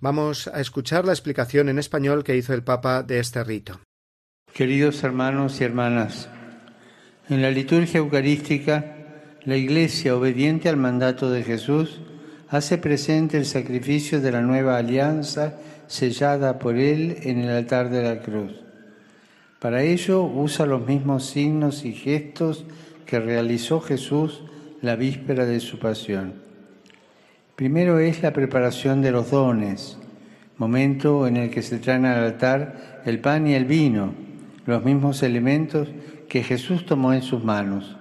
Vamos 0.00 0.48
a 0.48 0.60
escuchar 0.60 1.04
la 1.04 1.12
explicación 1.12 1.68
en 1.68 1.78
español 1.78 2.24
que 2.24 2.36
hizo 2.36 2.54
el 2.54 2.64
Papa 2.64 3.02
de 3.02 3.20
este 3.20 3.44
rito. 3.44 3.80
Queridos 4.54 5.04
hermanos 5.04 5.60
y 5.60 5.64
hermanas, 5.64 6.28
en 7.28 7.40
la 7.40 7.50
liturgia 7.50 7.98
eucarística, 7.98 8.96
la 9.44 9.56
Iglesia, 9.56 10.16
obediente 10.16 10.68
al 10.68 10.76
mandato 10.76 11.30
de 11.30 11.44
Jesús, 11.44 12.00
hace 12.48 12.76
presente 12.76 13.38
el 13.38 13.46
sacrificio 13.46 14.20
de 14.20 14.32
la 14.32 14.42
nueva 14.42 14.76
alianza 14.76 15.54
sellada 15.86 16.58
por 16.58 16.76
Él 16.76 17.18
en 17.22 17.38
el 17.38 17.48
altar 17.48 17.90
de 17.90 18.02
la 18.02 18.20
cruz. 18.20 18.52
Para 19.60 19.82
ello 19.82 20.24
usa 20.24 20.66
los 20.66 20.84
mismos 20.84 21.26
signos 21.26 21.84
y 21.84 21.92
gestos 21.92 22.64
que 23.06 23.20
realizó 23.20 23.80
Jesús 23.80 24.42
la 24.82 24.96
víspera 24.96 25.46
de 25.46 25.60
su 25.60 25.78
pasión. 25.78 26.34
Primero 27.54 28.00
es 28.00 28.20
la 28.22 28.32
preparación 28.32 29.00
de 29.00 29.12
los 29.12 29.30
dones, 29.30 29.96
momento 30.58 31.28
en 31.28 31.36
el 31.36 31.50
que 31.50 31.62
se 31.62 31.78
traen 31.78 32.04
al 32.04 32.24
altar 32.24 33.00
el 33.06 33.20
pan 33.20 33.46
y 33.46 33.54
el 33.54 33.64
vino, 33.64 34.29
los 34.70 34.84
mismos 34.84 35.22
elementos 35.22 35.88
que 36.28 36.42
Jesús 36.42 36.86
tomó 36.86 37.12
en 37.12 37.22
sus 37.22 37.44
manos. 37.44 37.96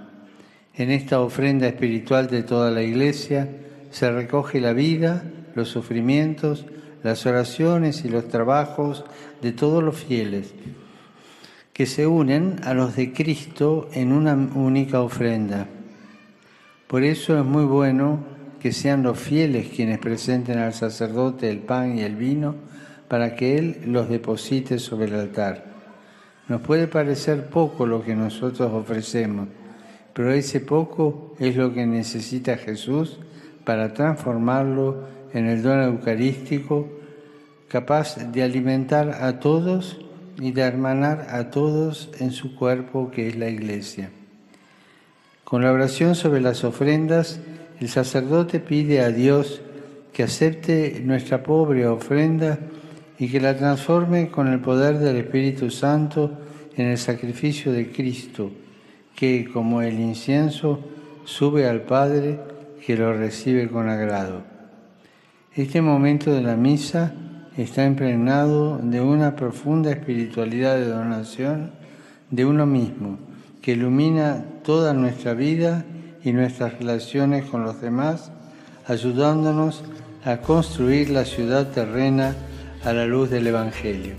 En 0.76 0.92
esta 0.92 1.20
ofrenda 1.20 1.68
espiritual 1.68 2.28
de 2.28 2.44
toda 2.44 2.72
la 2.72 2.84
Iglesia 2.84 3.50
se 3.90 4.12
recoge 4.12 4.62
la 4.62 4.74
vida, 4.74 5.24
los 5.56 5.70
sufrimientos, 5.70 6.66
las 7.04 7.26
oraciones 7.26 8.06
y 8.06 8.10
los 8.10 8.28
trabajos 8.28 9.04
de 9.42 9.52
todos 9.52 9.84
los 9.84 9.98
fieles, 9.98 10.54
que 11.74 11.86
se 11.86 12.08
unen 12.08 12.58
a 12.64 12.74
los 12.74 12.96
de 12.96 13.14
Cristo 13.14 13.90
en 13.94 14.12
una 14.12 14.36
única 14.36 15.02
ofrenda. 15.02 15.68
Por 16.88 17.04
eso 17.04 17.38
es 17.38 17.46
muy 17.46 17.66
bueno 17.66 18.20
que 18.60 18.72
sean 18.74 19.04
los 19.04 19.18
fieles 19.18 19.70
quienes 19.70 20.00
presenten 20.00 20.60
al 20.60 20.74
sacerdote 20.74 21.50
el 21.50 21.60
pan 21.60 21.98
y 21.98 22.02
el 22.02 22.16
vino 22.16 22.56
para 23.08 23.36
que 23.36 23.58
Él 23.58 23.82
los 23.86 24.10
deposite 24.10 24.80
sobre 24.80 25.08
el 25.08 25.16
altar. 25.16 25.69
Nos 26.50 26.62
puede 26.62 26.88
parecer 26.88 27.46
poco 27.46 27.86
lo 27.86 28.04
que 28.04 28.16
nosotros 28.16 28.72
ofrecemos, 28.74 29.48
pero 30.14 30.34
ese 30.34 30.60
poco 30.60 31.36
es 31.40 31.56
lo 31.56 31.72
que 31.74 31.86
necesita 31.86 32.58
Jesús 32.58 33.20
para 33.64 33.94
transformarlo 33.94 35.04
en 35.32 35.46
el 35.46 35.62
don 35.62 35.80
eucarístico 35.84 36.90
capaz 37.68 38.18
de 38.32 38.42
alimentar 38.42 39.20
a 39.22 39.40
todos 39.40 40.02
y 40.42 40.52
de 40.52 40.62
hermanar 40.64 41.28
a 41.30 41.52
todos 41.52 42.10
en 42.20 42.32
su 42.32 42.56
cuerpo 42.56 43.12
que 43.12 43.28
es 43.28 43.36
la 43.36 43.48
iglesia. 43.48 44.10
Con 45.44 45.62
la 45.62 45.72
oración 45.72 46.16
sobre 46.16 46.42
las 46.42 46.64
ofrendas, 46.64 47.40
el 47.80 47.90
sacerdote 47.90 48.60
pide 48.60 49.02
a 49.02 49.10
Dios 49.10 49.62
que 50.14 50.24
acepte 50.24 51.00
nuestra 51.06 51.44
pobre 51.44 51.86
ofrenda 51.88 52.58
y 53.20 53.28
que 53.28 53.42
la 53.42 53.58
transforme 53.58 54.30
con 54.32 54.48
el 54.48 54.62
poder 54.62 54.98
del 54.98 55.18
Espíritu 55.18 55.70
Santo 55.70 56.32
en 56.78 56.88
el 56.88 56.98
sacrificio 56.98 57.74
de 57.74 57.92
Cristo, 57.92 58.50
que 59.16 59.50
como 59.52 59.82
el 59.82 60.00
incienso 60.00 60.80
sube 61.26 61.68
al 61.68 61.82
Padre 61.82 62.40
que 62.86 62.96
lo 62.96 63.14
recibe 63.14 63.68
con 63.68 63.90
agrado. 63.90 64.44
Este 65.54 65.82
momento 65.82 66.34
de 66.34 66.42
la 66.42 66.56
misa 66.56 67.14
está 67.58 67.86
impregnado 67.86 68.78
de 68.78 69.02
una 69.02 69.36
profunda 69.36 69.92
espiritualidad 69.92 70.78
de 70.78 70.88
donación 70.88 71.72
de 72.32 72.46
uno 72.46 72.66
mismo 72.66 73.18
que 73.62 73.74
ilumina 73.74 74.46
toda 74.64 74.94
nuestra 74.94 75.34
vida 75.34 75.84
y 76.24 76.32
nuestras 76.32 76.80
relaciones 76.80 77.44
con 77.46 77.64
los 77.64 77.82
demás, 77.82 78.32
ayudándonos 78.88 79.84
a 80.24 80.38
construir 80.38 81.10
la 81.10 81.26
ciudad 81.26 81.72
terrena 81.72 82.36
a 82.84 82.94
la 82.94 83.06
luz 83.06 83.30
del 83.30 83.48
Evangelio. 83.48 84.15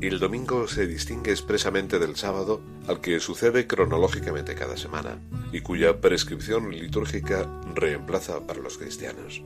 El 0.00 0.20
domingo 0.20 0.66
se 0.68 0.86
distingue 0.86 1.32
expresamente 1.32 1.98
del 1.98 2.16
sábado, 2.16 2.60
al 2.86 3.00
que 3.00 3.20
sucede 3.20 3.66
cronológicamente 3.66 4.54
cada 4.54 4.76
semana, 4.76 5.18
y 5.52 5.60
cuya 5.60 6.00
prescripción 6.00 6.70
litúrgica 6.70 7.46
reemplaza 7.74 8.40
para 8.46 8.60
los 8.60 8.78
cristianos. 8.78 9.42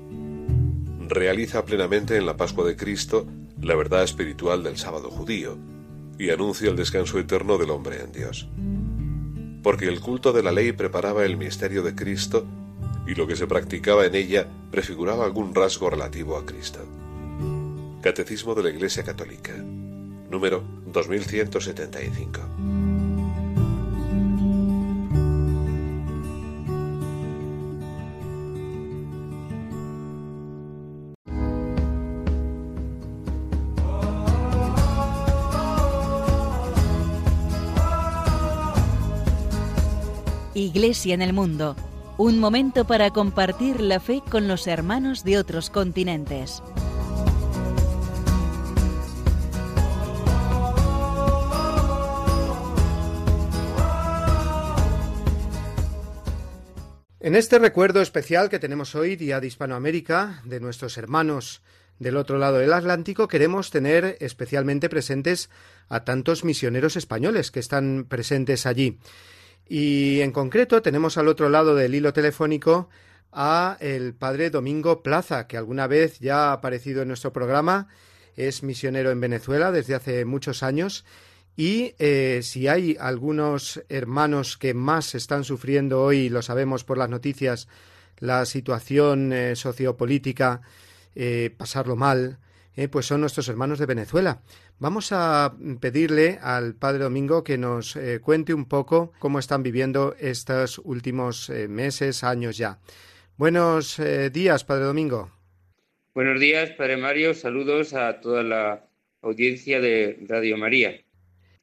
Realiza 1.09 1.65
plenamente 1.65 2.17
en 2.17 2.27
la 2.27 2.37
Pascua 2.37 2.65
de 2.65 2.77
Cristo 2.77 3.27
la 3.63 3.75
verdad 3.75 4.03
espiritual 4.03 4.63
del 4.63 4.77
sábado 4.77 5.11
judío, 5.11 5.57
y 6.19 6.31
anuncia 6.31 6.69
el 6.69 6.77
descanso 6.77 7.19
eterno 7.19 7.57
del 7.57 7.71
hombre 7.71 8.03
en 8.03 8.13
Dios. 8.13 8.49
Porque 9.63 9.87
el 9.87 10.01
culto 10.01 10.33
de 10.33 10.43
la 10.43 10.53
ley 10.53 10.73
preparaba 10.73 11.25
el 11.25 11.37
misterio 11.37 11.83
de 11.83 11.95
Cristo, 11.95 12.45
y 13.07 13.15
lo 13.15 13.27
que 13.27 13.37
se 13.37 13.47
practicaba 13.47 14.05
en 14.05 14.15
ella 14.15 14.47
prefiguraba 14.71 15.25
algún 15.25 15.55
rasgo 15.55 15.89
relativo 15.89 16.37
a 16.37 16.45
Cristo. 16.45 16.81
Catecismo 18.03 18.55
de 18.55 18.65
la 18.65 18.71
Iglesia 18.71 19.03
Católica 19.03 19.55
número 20.33 20.65
2175. 20.87 23.02
Iglesia 40.75 41.13
en 41.13 41.21
el 41.21 41.35
mundo, 41.35 41.77
un 42.17 42.39
momento 42.39 42.87
para 42.87 43.11
compartir 43.11 43.79
la 43.83 44.01
fe 44.01 44.23
con 44.31 44.49
los 44.49 44.67
hermanos 44.67 45.23
de 45.23 45.37
otros 45.37 45.69
continentes. 45.69 46.63
En 57.21 57.37
este 57.37 57.59
recuerdo 57.59 58.01
especial 58.01 58.49
que 58.49 58.59
tenemos 58.59 58.95
hoy, 58.95 59.17
Día 59.17 59.41
de 59.41 59.49
Hispanoamérica, 59.49 60.41
de 60.47 60.59
nuestros 60.59 60.97
hermanos 60.97 61.61
del 61.99 62.17
otro 62.17 62.39
lado 62.39 62.57
del 62.57 62.73
Atlántico, 62.73 63.29
queremos 63.29 63.71
tener 63.71 64.17
especialmente 64.21 64.89
presentes 64.89 65.51
a 65.91 66.05
tantos 66.05 66.45
misioneros 66.45 66.97
españoles 66.97 67.51
que 67.51 67.61
están 67.61 68.07
presentes 68.09 68.65
allí. 68.65 68.99
Y 69.69 70.21
en 70.21 70.33
concreto 70.33 70.83
tenemos 70.83 71.17
al 71.19 71.29
otro 71.29 71.49
lado 71.49 71.75
del 71.75 71.95
hilo 71.95 72.13
telefónico 72.13 72.89
a 73.33 73.77
el 73.81 74.15
padre 74.15 74.51
Domingo 74.51 75.03
Plaza, 75.03 75.47
que 75.47 75.57
alguna 75.57 75.87
vez 75.87 76.19
ya 76.21 76.51
ha 76.51 76.53
aparecido 76.53 77.03
en 77.03 77.09
nuestro 77.09 77.33
programa, 77.33 77.89
es 78.37 78.63
misionero 78.63 79.11
en 79.11 79.21
Venezuela 79.21 79.73
desde 79.73 79.95
hace 79.95 80.25
muchos 80.25 80.63
años 80.63 81.05
y 81.57 81.95
eh, 81.99 82.41
si 82.43 82.69
hay 82.69 82.97
algunos 82.99 83.83
hermanos 83.89 84.57
que 84.57 84.73
más 84.73 85.15
están 85.15 85.45
sufriendo 85.45 86.03
hoy, 86.03 86.29
lo 86.29 86.41
sabemos 86.41 86.85
por 86.85 86.97
las 86.97 87.11
noticias, 87.11 87.69
la 88.19 88.47
situación 88.47 89.33
eh, 89.33 89.55
sociopolítica, 89.55 90.63
eh, 91.15 91.55
pasarlo 91.57 91.97
mal, 91.97 92.39
pues 92.91 93.05
son 93.05 93.21
nuestros 93.21 93.49
hermanos 93.49 93.79
de 93.79 93.85
Venezuela. 93.85 94.41
Vamos 94.83 95.13
a 95.13 95.55
pedirle 95.81 96.41
al 96.43 96.75
Padre 96.75 97.05
Domingo 97.05 97.45
que 97.45 97.57
nos 97.57 97.97
cuente 98.21 98.53
un 98.53 98.65
poco 98.65 99.13
cómo 99.21 99.39
están 99.39 99.63
viviendo 99.63 100.17
estos 100.19 100.81
últimos 100.83 101.51
meses, 101.69 102.25
años 102.25 102.59
ya. 102.59 102.81
Buenos 103.37 104.03
días, 104.33 104.65
Padre 104.65 104.87
Domingo. 104.87 105.31
Buenos 106.17 106.41
días, 106.41 106.71
Padre 106.71 106.97
Mario. 106.97 107.33
Saludos 107.33 107.95
a 107.95 108.21
toda 108.21 108.43
la 108.43 108.85
audiencia 109.21 109.81
de 109.81 110.19
Radio 110.29 110.57
María. 110.57 111.01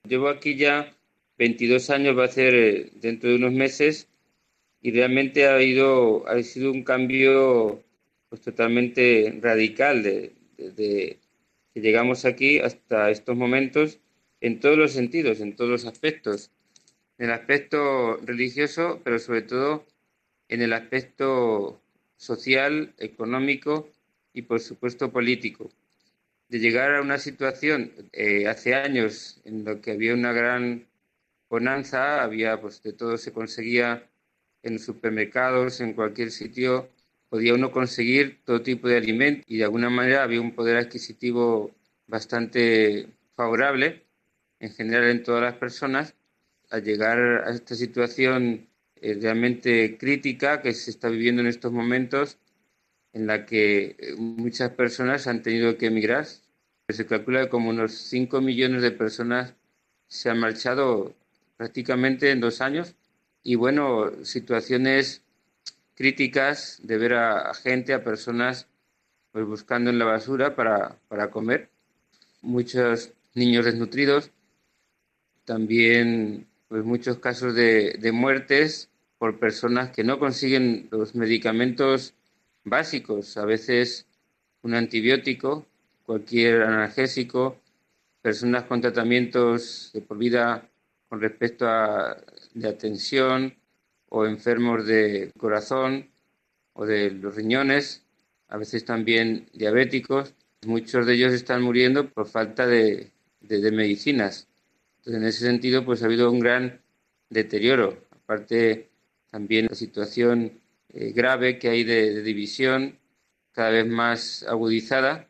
Llevo 0.08 0.29
aquí 0.29 0.55
ya 0.55 0.95
22 1.38 1.89
años, 1.89 2.17
va 2.17 2.23
a 2.23 2.29
ser 2.29 2.55
eh, 2.55 2.89
dentro 2.95 3.29
de 3.29 3.36
unos 3.36 3.51
meses, 3.51 4.08
y 4.82 4.91
realmente 4.91 5.45
ha, 5.45 5.55
habido, 5.55 6.25
ha 6.25 6.41
sido 6.41 6.71
un 6.71 6.86
cambio 6.86 7.84
pues, 8.29 8.41
totalmente 8.41 9.38
radical 9.41 10.03
de, 10.03 11.18
llegamos 11.80 12.26
aquí 12.26 12.60
hasta 12.60 13.10
estos 13.10 13.36
momentos 13.36 14.00
en 14.42 14.60
todos 14.60 14.78
los 14.78 14.94
sentidos, 14.94 15.42
en 15.42 15.56
todos 15.56 15.70
los 15.70 15.86
aspectos. 15.86 16.52
En 17.18 17.26
el 17.26 17.32
aspecto 17.32 18.18
religioso, 18.18 19.02
pero 19.04 19.20
sobre 19.20 19.42
todo 19.42 19.86
en 20.48 20.62
el 20.62 20.74
aspecto 20.74 21.82
social, 22.18 22.94
económico 22.98 23.89
y, 24.34 24.44
por 24.44 24.60
supuesto, 24.60 25.12
político. 25.12 25.70
De 26.50 26.60
llegar 26.60 26.96
a 26.96 27.02
una 27.02 27.18
situación 27.18 27.92
eh, 28.12 28.48
hace 28.48 28.74
años 28.74 29.39
en 29.46 29.63
la 29.63 29.80
que 29.80 29.92
había 29.92 30.13
una 30.13 30.34
gran 30.34 30.88
bonanza, 31.50 32.24
había, 32.24 32.60
pues 32.60 32.82
de 32.84 32.94
todo 32.94 33.18
se 33.18 33.32
conseguía 33.32 34.04
en 34.63 34.80
supermercados, 34.80 35.80
en 35.82 35.94
cualquier 35.94 36.32
sitio, 36.32 36.89
podía 37.30 37.54
uno 37.54 37.72
conseguir 37.72 38.42
todo 38.44 38.62
tipo 38.62 38.88
de 38.88 38.98
alimentos 38.98 39.46
y 39.48 39.58
de 39.58 39.63
alguna 39.65 39.89
manera 39.89 40.24
había 40.24 40.42
un 40.42 40.54
poder 40.54 40.78
adquisitivo 40.78 41.72
bastante 42.08 43.08
favorable 43.36 44.04
en 44.60 44.72
general 44.74 45.10
en 45.10 45.24
todas 45.24 45.42
las 45.44 45.56
personas. 45.56 46.15
Al 46.70 46.84
llegar 46.84 47.20
a 47.48 47.52
esta 47.52 47.76
situación 47.76 48.68
eh, 48.96 49.18
realmente 49.22 49.98
crítica 49.98 50.62
que 50.62 50.74
se 50.74 50.92
está 50.92 51.10
viviendo 51.10 51.42
en 51.42 51.48
estos 51.48 51.72
momentos, 51.72 52.38
en 53.13 53.28
la 53.28 53.46
que 53.46 53.96
eh, 53.98 54.15
muchas 54.18 54.72
personas 54.72 55.28
han 55.28 55.42
tenido 55.42 55.78
que 55.78 55.88
emigrar, 55.88 56.26
se 56.89 57.06
calcula 57.06 57.44
que 57.44 57.50
como 57.50 57.70
unos 57.70 57.94
5 57.94 58.42
millones 58.42 58.82
de 58.82 58.92
personas 58.92 59.54
se 60.08 60.30
han 60.30 60.39
marchado 60.39 61.15
prácticamente 61.58 62.32
en 62.32 62.39
dos 62.39 62.62
años 62.62 62.96
y 63.44 63.56
bueno, 63.56 64.12
situaciones 64.24 65.24
críticas 65.99 66.79
de 66.81 66.97
ver 66.97 67.13
a, 67.13 67.53
gente, 67.53 67.93
a 67.93 68.05
personas 68.05 68.69
pues 69.33 69.45
buscando 69.45 69.89
en 69.89 69.99
la 69.99 70.05
basura 70.05 70.55
para, 70.55 70.97
para 71.09 71.29
comer, 71.29 71.69
muchos 72.41 73.12
niños 73.35 73.65
desnutridos, 73.65 74.31
también 75.43 76.47
pues 76.69 76.85
muchos 76.85 77.19
casos 77.19 77.53
de, 77.53 77.97
de 77.99 78.12
muertes 78.13 78.89
por 79.17 79.39
personas 79.39 79.89
que 79.89 80.05
no 80.05 80.19
consiguen 80.19 80.88
los 80.89 81.15
medicamentos 81.15 82.13
básicos, 82.63 83.35
a 83.35 83.43
veces 83.43 84.07
un 84.62 84.75
antibiótico, 84.75 85.65
cualquier 86.05 86.62
analgésico, 86.62 87.59
personas 88.21 88.63
con 88.63 88.79
tratamientos 88.79 89.91
de 89.93 89.99
por 89.99 90.17
vida 90.17 90.65
con 91.09 91.19
respecto 91.19 91.67
a 91.67 92.15
de 92.53 92.69
atención 92.69 93.59
o 94.10 94.26
enfermos 94.26 94.86
de 94.86 95.32
corazón 95.38 96.10
o 96.74 96.86
de 96.86 97.12
los 97.12 97.36
riñones, 97.36 98.04
a 98.48 98.58
veces 98.58 98.86
también 98.86 99.48
diabéticos. 99.54 100.34
Muchos 100.65 101.06
de 101.06 101.13
ellos 101.13 101.34
están 101.34 101.62
muriendo 101.62 102.10
por 102.10 102.28
falta 102.28 102.67
de, 102.67 103.12
de, 103.41 103.72
medicinas. 103.72 104.48
Entonces, 104.98 105.22
en 105.22 105.28
ese 105.28 105.45
sentido, 105.45 105.86
pues 105.86 106.02
ha 106.02 106.06
habido 106.06 106.32
un 106.32 106.39
gran 106.39 106.82
deterioro. 107.30 107.98
Aparte, 108.12 108.89
también 109.32 109.67
la 109.69 109.76
situación 109.76 110.60
eh, 110.89 111.12
grave 111.12 111.60
que 111.60 111.69
hay 111.69 111.84
de, 111.84 112.13
de 112.13 112.24
división 112.24 112.98
cada 113.52 113.69
vez 113.69 113.88
más 113.88 114.43
agudizada, 114.43 115.28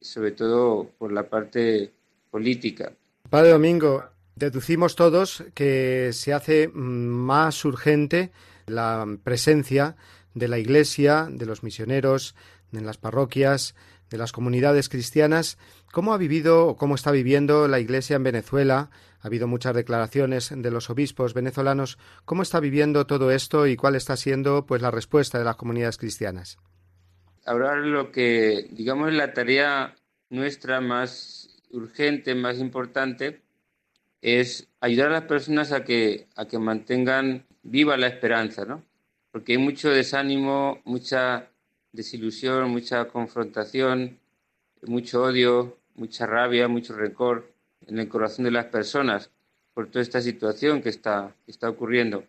sobre 0.00 0.32
todo 0.32 0.90
por 0.98 1.12
la 1.12 1.28
parte 1.28 1.90
política. 2.30 2.92
Padre 3.28 3.50
Domingo, 3.50 4.04
Deducimos 4.34 4.96
todos 4.96 5.44
que 5.54 6.10
se 6.12 6.32
hace 6.32 6.68
más 6.68 7.64
urgente 7.64 8.32
la 8.66 9.06
presencia 9.22 9.96
de 10.34 10.48
la 10.48 10.58
Iglesia, 10.58 11.28
de 11.30 11.46
los 11.46 11.62
misioneros, 11.62 12.34
en 12.72 12.86
las 12.86 12.96
parroquias, 12.96 13.74
de 14.10 14.18
las 14.18 14.32
comunidades 14.32 14.88
cristianas. 14.88 15.58
¿Cómo 15.92 16.14
ha 16.14 16.18
vivido 16.18 16.66
o 16.66 16.76
cómo 16.76 16.94
está 16.94 17.10
viviendo 17.10 17.68
la 17.68 17.80
Iglesia 17.80 18.16
en 18.16 18.22
Venezuela? 18.22 18.90
Ha 19.20 19.26
habido 19.26 19.46
muchas 19.46 19.74
declaraciones 19.74 20.52
de 20.54 20.70
los 20.70 20.90
obispos 20.90 21.34
venezolanos. 21.34 21.98
¿Cómo 22.24 22.42
está 22.42 22.60
viviendo 22.60 23.06
todo 23.06 23.30
esto 23.30 23.66
y 23.66 23.76
cuál 23.76 23.94
está 23.94 24.16
siendo 24.16 24.66
pues 24.66 24.82
la 24.82 24.90
respuesta 24.90 25.38
de 25.38 25.44
las 25.44 25.56
comunidades 25.56 25.98
cristianas? 25.98 26.58
Ahora 27.44 27.76
lo 27.76 28.12
que 28.12 28.68
digamos 28.70 29.10
es 29.10 29.14
la 29.14 29.32
tarea 29.32 29.94
nuestra 30.30 30.80
más 30.80 31.48
urgente, 31.70 32.34
más 32.34 32.58
importante, 32.58 33.42
es 34.22 34.68
ayudar 34.80 35.08
a 35.08 35.14
las 35.14 35.24
personas 35.24 35.72
a 35.72 35.84
que, 35.84 36.28
a 36.36 36.46
que 36.46 36.58
mantengan 36.58 37.44
viva 37.62 37.96
la 37.96 38.06
esperanza, 38.06 38.64
¿no? 38.64 38.82
Porque 39.32 39.52
hay 39.52 39.58
mucho 39.58 39.90
desánimo, 39.90 40.80
mucha 40.84 41.48
desilusión, 41.92 42.70
mucha 42.70 43.06
confrontación, 43.08 44.18
mucho 44.82 45.24
odio, 45.24 45.76
mucha 45.94 46.26
rabia, 46.26 46.68
mucho 46.68 46.94
rencor 46.94 47.52
en 47.86 47.98
el 47.98 48.08
corazón 48.08 48.44
de 48.44 48.52
las 48.52 48.66
personas 48.66 49.30
por 49.74 49.88
toda 49.88 50.02
esta 50.02 50.20
situación 50.20 50.82
que 50.82 50.90
está, 50.90 51.34
está 51.46 51.68
ocurriendo. 51.68 52.24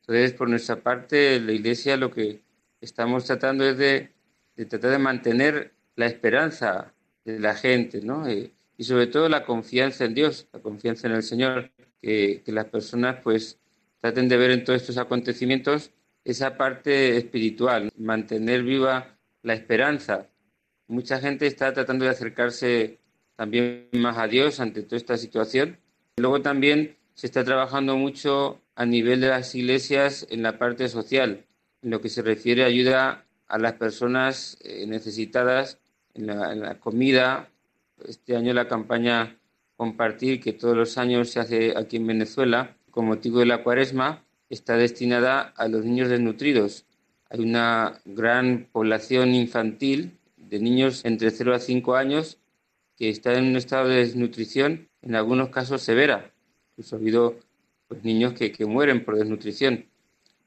Entonces, 0.00 0.32
por 0.32 0.48
nuestra 0.48 0.76
parte, 0.76 1.40
la 1.40 1.52
Iglesia 1.52 1.96
lo 1.96 2.10
que 2.10 2.40
estamos 2.80 3.24
tratando 3.24 3.64
es 3.64 3.76
de, 3.76 4.10
de 4.56 4.66
tratar 4.66 4.92
de 4.92 4.98
mantener 4.98 5.72
la 5.96 6.06
esperanza 6.06 6.92
de 7.24 7.40
la 7.40 7.54
gente, 7.54 8.00
¿no? 8.02 8.26
Eh, 8.28 8.52
y 8.76 8.84
sobre 8.84 9.06
todo 9.06 9.28
la 9.28 9.44
confianza 9.44 10.04
en 10.04 10.14
Dios, 10.14 10.48
la 10.52 10.60
confianza 10.60 11.06
en 11.06 11.14
el 11.14 11.22
Señor, 11.22 11.70
que, 12.00 12.42
las 12.46 12.66
personas 12.66 13.20
pues 13.22 13.58
traten 14.00 14.28
de 14.28 14.36
ver 14.36 14.50
en 14.50 14.64
todos 14.64 14.80
estos 14.80 14.98
acontecimientos 14.98 15.92
esa 16.24 16.56
parte 16.56 17.16
espiritual, 17.16 17.90
mantener 17.96 18.62
viva 18.62 19.16
la 19.42 19.54
esperanza. 19.54 20.28
Mucha 20.88 21.20
gente 21.20 21.46
está 21.46 21.72
tratando 21.72 22.04
de 22.04 22.10
acercarse 22.10 22.98
también 23.36 23.88
más 23.92 24.18
a 24.18 24.26
Dios 24.26 24.60
ante 24.60 24.82
toda 24.82 24.96
esta 24.96 25.16
situación. 25.16 25.78
Luego 26.16 26.42
también 26.42 26.96
se 27.14 27.26
está 27.26 27.44
trabajando 27.44 27.96
mucho 27.96 28.60
a 28.74 28.84
nivel 28.84 29.20
de 29.20 29.28
las 29.28 29.54
iglesias 29.54 30.26
en 30.30 30.42
la 30.42 30.58
parte 30.58 30.88
social, 30.88 31.46
en 31.82 31.90
lo 31.90 32.00
que 32.00 32.08
se 32.08 32.22
refiere 32.22 32.64
a 32.64 32.66
ayuda 32.66 33.24
a 33.46 33.58
las 33.58 33.74
personas 33.74 34.58
eh, 34.62 34.86
necesitadas 34.86 35.78
en 36.14 36.26
la, 36.26 36.52
en 36.52 36.60
la 36.60 36.78
comida, 36.80 37.50
este 38.04 38.36
año 38.36 38.52
la 38.52 38.68
campaña 38.68 39.38
Compartir, 39.76 40.40
que 40.40 40.54
todos 40.54 40.74
los 40.74 40.96
años 40.96 41.28
se 41.28 41.38
hace 41.38 41.76
aquí 41.76 41.98
en 41.98 42.06
Venezuela, 42.06 42.78
con 42.90 43.04
motivo 43.04 43.40
de 43.40 43.46
la 43.46 43.62
cuaresma, 43.62 44.24
está 44.48 44.78
destinada 44.78 45.42
a 45.42 45.68
los 45.68 45.84
niños 45.84 46.08
desnutridos. 46.08 46.86
Hay 47.28 47.40
una 47.40 48.00
gran 48.06 48.68
población 48.72 49.34
infantil 49.34 50.16
de 50.38 50.60
niños 50.60 51.04
entre 51.04 51.30
0 51.30 51.54
a 51.54 51.58
5 51.58 51.94
años 51.94 52.38
que 52.96 53.10
están 53.10 53.36
en 53.36 53.44
un 53.48 53.56
estado 53.56 53.88
de 53.88 53.96
desnutrición, 53.96 54.88
en 55.02 55.14
algunos 55.14 55.50
casos 55.50 55.82
severa. 55.82 56.32
Incluso 56.70 56.96
ha 56.96 56.98
habido 56.98 57.38
pues, 57.86 58.02
niños 58.02 58.32
que, 58.32 58.52
que 58.52 58.64
mueren 58.64 59.04
por 59.04 59.18
desnutrición. 59.18 59.84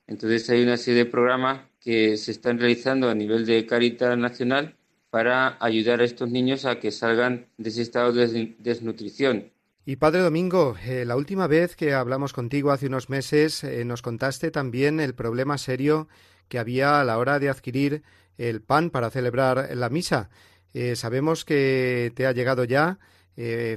Entonces 0.07 0.49
hay 0.49 0.63
una 0.63 0.77
serie 0.77 1.03
de 1.03 1.11
programas 1.11 1.61
que 1.79 2.17
se 2.17 2.31
están 2.31 2.57
realizando 2.57 3.09
a 3.09 3.13
nivel 3.13 3.45
de 3.45 3.67
Caritas 3.67 4.17
Nacional 4.17 4.75
para 5.09 5.57
ayudar 5.59 6.01
a 6.01 6.05
estos 6.05 6.29
niños 6.29 6.65
a 6.65 6.79
que 6.79 6.91
salgan 6.91 7.47
de 7.57 7.69
ese 7.69 7.81
estado 7.81 8.13
de 8.13 8.55
desnutrición. 8.59 9.51
Y 9.85 9.95
Padre 9.95 10.21
Domingo, 10.21 10.75
eh, 10.85 11.03
la 11.03 11.15
última 11.15 11.47
vez 11.47 11.75
que 11.75 11.93
hablamos 11.93 12.31
contigo 12.31 12.71
hace 12.71 12.85
unos 12.85 13.09
meses 13.09 13.63
eh, 13.63 13.83
nos 13.85 14.03
contaste 14.03 14.51
también 14.51 14.99
el 14.99 15.15
problema 15.15 15.57
serio 15.57 16.07
que 16.47 16.59
había 16.59 17.01
a 17.01 17.03
la 17.05 17.17
hora 17.17 17.39
de 17.39 17.49
adquirir 17.49 18.03
el 18.37 18.61
pan 18.61 18.91
para 18.91 19.09
celebrar 19.09 19.75
la 19.75 19.89
misa. 19.89 20.29
Eh, 20.73 20.95
sabemos 20.95 21.43
que 21.43 22.11
te 22.15 22.27
ha 22.27 22.31
llegado 22.31 22.63
ya, 22.63 22.99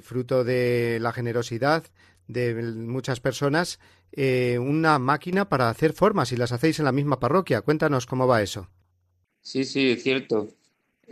fruto 0.02 0.42
de 0.42 0.98
la 1.00 1.12
generosidad 1.12 1.84
de 2.26 2.54
muchas 2.74 3.20
personas, 3.20 3.78
una 4.58 4.98
máquina 4.98 5.48
para 5.48 5.70
hacer 5.70 5.92
formas 5.92 6.32
y 6.32 6.36
las 6.36 6.50
hacéis 6.50 6.80
en 6.80 6.84
la 6.84 6.92
misma 6.92 7.20
parroquia. 7.20 7.60
Cuéntanos 7.60 8.04
cómo 8.04 8.26
va 8.26 8.42
eso. 8.42 8.68
Sí, 9.40 9.64
sí, 9.64 9.92
es 9.92 10.02
cierto. 10.02 10.48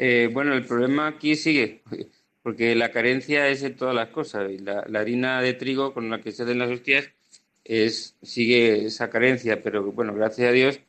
Eh, 0.03 0.31
bueno, 0.33 0.55
el 0.55 0.65
problema 0.65 1.09
aquí 1.09 1.37
sigue, 1.37 1.83
porque 2.43 2.75
la 2.75 2.91
carencia 2.91 3.49
es 3.49 3.63
en 3.63 3.77
todas 3.77 3.95
las 3.95 4.09
cosas. 4.09 4.51
La, 4.63 4.83
la 4.89 5.01
harina 5.01 5.43
de 5.43 5.53
trigo 5.53 5.93
con 5.93 6.09
la 6.09 6.23
que 6.23 6.33
se 6.33 6.43
hacen 6.43 6.59
las 6.59 6.71
hostias 6.71 7.11
es, 7.65 8.17
sigue 8.23 8.87
esa 8.87 9.11
carencia, 9.11 9.63
pero 9.63 9.93
bueno, 9.93 10.15
gracias 10.15 10.49
a 10.49 10.53
Dios, 10.53 10.81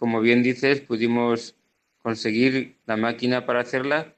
como 0.00 0.20
bien 0.20 0.42
dices, 0.42 0.80
pudimos 0.80 1.54
conseguir 2.02 2.74
la 2.86 2.96
máquina 2.96 3.46
para 3.46 3.60
hacerla. 3.60 4.16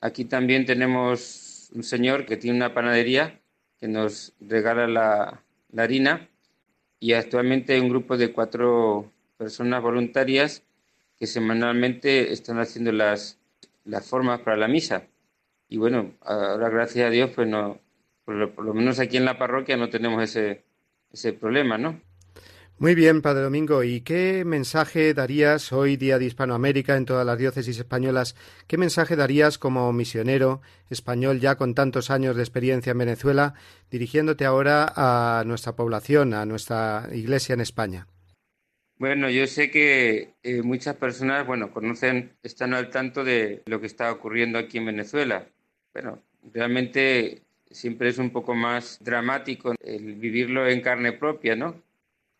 Aquí 0.00 0.24
también 0.24 0.66
tenemos 0.66 1.70
un 1.72 1.84
señor 1.84 2.26
que 2.26 2.36
tiene 2.36 2.56
una 2.56 2.74
panadería 2.74 3.40
que 3.78 3.86
nos 3.86 4.32
regala 4.40 4.88
la, 4.88 5.44
la 5.70 5.82
harina 5.84 6.28
y 6.98 7.12
actualmente 7.12 7.74
hay 7.74 7.80
un 7.80 7.90
grupo 7.90 8.16
de 8.16 8.32
cuatro 8.32 9.12
personas 9.36 9.80
voluntarias 9.80 10.64
que 11.20 11.28
semanalmente 11.28 12.32
están 12.32 12.58
haciendo 12.58 12.90
las, 12.90 13.39
las 13.84 14.08
formas 14.08 14.40
para 14.40 14.56
la 14.56 14.68
misa. 14.68 15.04
Y 15.68 15.76
bueno, 15.76 16.14
ahora 16.22 16.68
gracias 16.68 17.06
a 17.06 17.10
Dios, 17.10 17.30
pues 17.34 17.48
no, 17.48 17.80
por 18.24 18.34
lo, 18.36 18.74
menos 18.74 18.98
aquí 18.98 19.16
en 19.16 19.24
la 19.24 19.38
parroquia 19.38 19.76
no 19.76 19.88
tenemos 19.88 20.22
ese, 20.22 20.64
ese 21.12 21.32
problema, 21.32 21.78
¿no? 21.78 22.00
Muy 22.80 22.94
bien, 22.94 23.20
Padre 23.20 23.42
Domingo. 23.42 23.82
¿Y 23.82 24.00
qué 24.00 24.42
mensaje 24.46 25.12
darías 25.12 25.70
hoy, 25.70 25.98
día 25.98 26.18
de 26.18 26.24
Hispanoamérica, 26.24 26.96
en 26.96 27.04
todas 27.04 27.26
las 27.26 27.38
diócesis 27.38 27.76
españolas? 27.76 28.36
¿Qué 28.66 28.78
mensaje 28.78 29.16
darías 29.16 29.58
como 29.58 29.92
misionero 29.92 30.62
español 30.88 31.40
ya 31.40 31.56
con 31.56 31.74
tantos 31.74 32.10
años 32.10 32.36
de 32.36 32.42
experiencia 32.42 32.92
en 32.92 32.98
Venezuela, 32.98 33.52
dirigiéndote 33.90 34.46
ahora 34.46 34.94
a 34.96 35.44
nuestra 35.44 35.76
población, 35.76 36.32
a 36.32 36.46
nuestra 36.46 37.10
iglesia 37.12 37.52
en 37.52 37.60
España? 37.60 38.06
Bueno, 39.00 39.30
yo 39.30 39.46
sé 39.46 39.70
que 39.70 40.34
eh, 40.42 40.60
muchas 40.60 40.94
personas, 40.94 41.46
bueno, 41.46 41.72
conocen, 41.72 42.36
están 42.42 42.74
al 42.74 42.90
tanto 42.90 43.24
de 43.24 43.62
lo 43.64 43.80
que 43.80 43.86
está 43.86 44.12
ocurriendo 44.12 44.58
aquí 44.58 44.76
en 44.76 44.84
Venezuela. 44.84 45.48
Bueno, 45.94 46.22
realmente 46.52 47.40
siempre 47.70 48.10
es 48.10 48.18
un 48.18 48.28
poco 48.28 48.54
más 48.54 48.98
dramático 49.02 49.72
el 49.82 50.16
vivirlo 50.16 50.68
en 50.68 50.82
carne 50.82 51.12
propia, 51.14 51.56
¿no? 51.56 51.82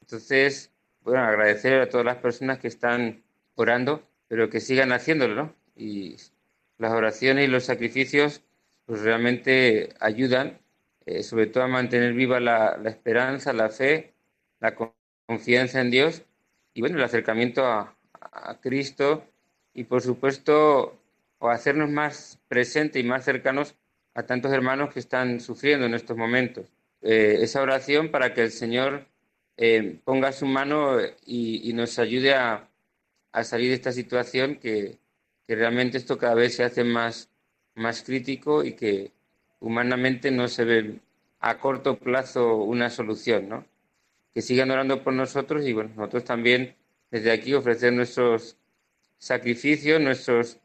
Entonces, 0.02 0.70
bueno, 1.00 1.22
agradecer 1.22 1.80
a 1.80 1.88
todas 1.88 2.04
las 2.04 2.18
personas 2.18 2.58
que 2.58 2.68
están 2.68 3.22
orando, 3.54 4.06
pero 4.28 4.50
que 4.50 4.60
sigan 4.60 4.92
haciéndolo, 4.92 5.34
¿no? 5.34 5.54
Y 5.76 6.16
las 6.76 6.92
oraciones 6.92 7.48
y 7.48 7.50
los 7.50 7.64
sacrificios, 7.64 8.42
pues 8.84 9.00
realmente 9.00 9.94
ayudan, 9.98 10.60
eh, 11.06 11.22
sobre 11.22 11.46
todo 11.46 11.64
a 11.64 11.68
mantener 11.68 12.12
viva 12.12 12.38
la, 12.38 12.76
la 12.76 12.90
esperanza, 12.90 13.54
la 13.54 13.70
fe, 13.70 14.12
la 14.60 14.74
confianza 15.26 15.80
en 15.80 15.90
Dios 15.90 16.26
y 16.80 16.82
bueno, 16.82 16.96
el 16.96 17.04
acercamiento 17.04 17.66
a, 17.66 17.94
Cristo 18.62 19.22
y 19.74 19.84
por 19.84 20.00
supuesto 20.00 20.98
o 21.38 21.50
hacernos 21.50 21.90
más 21.90 22.38
presentes 22.48 23.02
y 23.02 23.06
más 23.06 23.22
cercanos 23.22 23.74
a 24.14 24.22
tantos 24.22 24.50
hermanos 24.50 24.90
que 24.90 25.00
están 25.00 25.40
sufriendo 25.40 25.84
en 25.84 25.92
estos 25.92 26.16
momentos. 26.16 26.72
Eh, 27.02 27.36
esa 27.42 27.60
oración 27.60 28.10
para 28.10 28.32
que 28.32 28.44
el 28.44 28.50
Señor 28.50 29.06
eh, 29.58 30.00
ponga 30.04 30.32
su 30.32 30.46
mano 30.46 30.96
y, 31.26 31.70
nos 31.74 31.98
ayude 31.98 32.32
a, 32.34 32.66
salir 33.42 33.68
de 33.68 33.74
esta 33.74 33.92
situación 33.92 34.56
que, 34.56 34.96
que, 35.46 35.54
realmente 35.54 35.98
esto 35.98 36.16
cada 36.16 36.34
vez 36.34 36.56
se 36.56 36.64
hace 36.64 36.82
más, 36.82 37.28
más 37.74 38.02
crítico 38.02 38.64
y 38.64 38.72
que 38.72 39.12
humanamente 39.60 40.30
no 40.30 40.48
se 40.48 40.64
ve 40.64 41.00
a 41.40 41.58
corto 41.58 41.98
plazo 41.98 42.56
una 42.56 42.88
solución, 42.88 43.50
¿no? 43.50 43.69
Que 44.34 44.42
sigan 44.42 44.70
orando 44.70 45.02
por 45.02 45.12
nosotros 45.12 45.66
y 45.66 45.72
bueno, 45.72 45.90
nosotros 45.96 46.24
también 46.24 46.76
desde 47.10 47.32
aquí 47.32 47.54
ofrecer 47.54 47.92
nuestros 47.92 48.56
sacrificios, 49.18 50.00
nuestros 50.00 50.58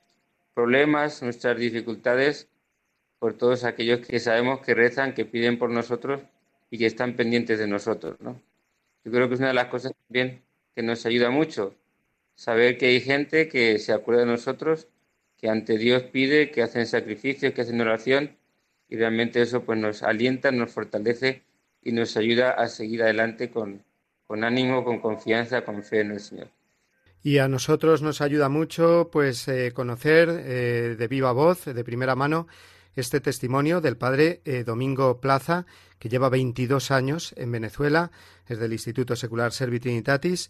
problemas, 0.54 1.22
nuestras 1.22 1.58
dificultades 1.58 2.48
por 3.20 3.34
todos 3.34 3.64
aquellos 3.64 4.06
que 4.06 4.20
sabemos 4.20 4.62
que 4.62 4.74
rezan, 4.74 5.14
que 5.14 5.26
piden 5.26 5.58
por 5.58 5.70
nosotros 5.70 6.22
y 6.70 6.78
que 6.78 6.86
están 6.86 7.16
pendientes 7.16 7.60
de 7.60 7.68
nosotros, 7.68 8.20
¿no? 8.22 8.42
Yo 9.04 9.12
creo 9.12 9.28
que 9.28 9.36
es 9.36 9.40
una 9.40 9.50
de 9.50 9.56
las 9.56 9.68
cosas 9.68 9.94
también 10.08 10.44
que 10.74 10.82
nos 10.82 11.06
ayuda 11.06 11.30
mucho, 11.30 11.76
saber 12.36 12.78
que 12.78 12.88
hay 12.88 13.02
gente 13.02 13.48
que 13.48 13.80
se 13.80 13.94
acuerda 13.94 14.22
de 14.22 14.32
nosotros, 14.32 14.88
que 15.38 15.50
ante 15.50 15.78
Dios 15.78 16.04
pide, 16.04 16.52
que 16.52 16.64
hacen 16.64 16.86
sacrificios, 16.86 17.54
que 17.54 17.62
hacen 17.62 17.80
oración 17.82 18.38
y 18.90 18.98
realmente 18.98 19.42
eso 19.42 19.64
pues 19.64 19.80
nos 19.80 20.04
alienta, 20.04 20.52
nos 20.52 20.72
fortalece 20.72 21.44
y 21.86 21.94
nos 21.94 22.18
ayuda 22.18 22.52
a 22.52 22.68
seguir 22.68 23.04
adelante 23.04 23.50
con, 23.50 23.84
con 24.28 24.44
ánimo, 24.44 24.84
con 24.84 25.00
confianza, 25.00 25.64
con 25.64 25.84
fe 25.84 26.02
en 26.02 26.12
el 26.12 26.20
Señor. 26.20 26.50
Y 27.22 27.38
a 27.38 27.48
nosotros 27.48 28.02
nos 28.02 28.22
ayuda 28.22 28.50
mucho 28.50 29.10
pues 29.12 29.48
eh, 29.48 29.72
conocer 29.74 30.30
eh, 30.30 30.96
de 30.98 31.08
viva 31.08 31.32
voz, 31.32 31.66
de 31.66 31.84
primera 31.84 32.16
mano, 32.16 32.48
este 32.96 33.20
testimonio 33.20 33.82
del 33.82 33.98
padre 33.98 34.42
eh, 34.46 34.64
Domingo 34.64 35.22
Plaza, 35.22 35.66
que 36.00 36.10
lleva 36.10 36.30
22 36.30 36.92
años 36.92 37.34
en 37.38 37.52
Venezuela, 37.52 38.12
es 38.48 38.58
del 38.58 38.74
Instituto 38.74 39.16
Secular 39.16 39.52
Servi 39.54 39.80
Trinitatis, 39.80 40.50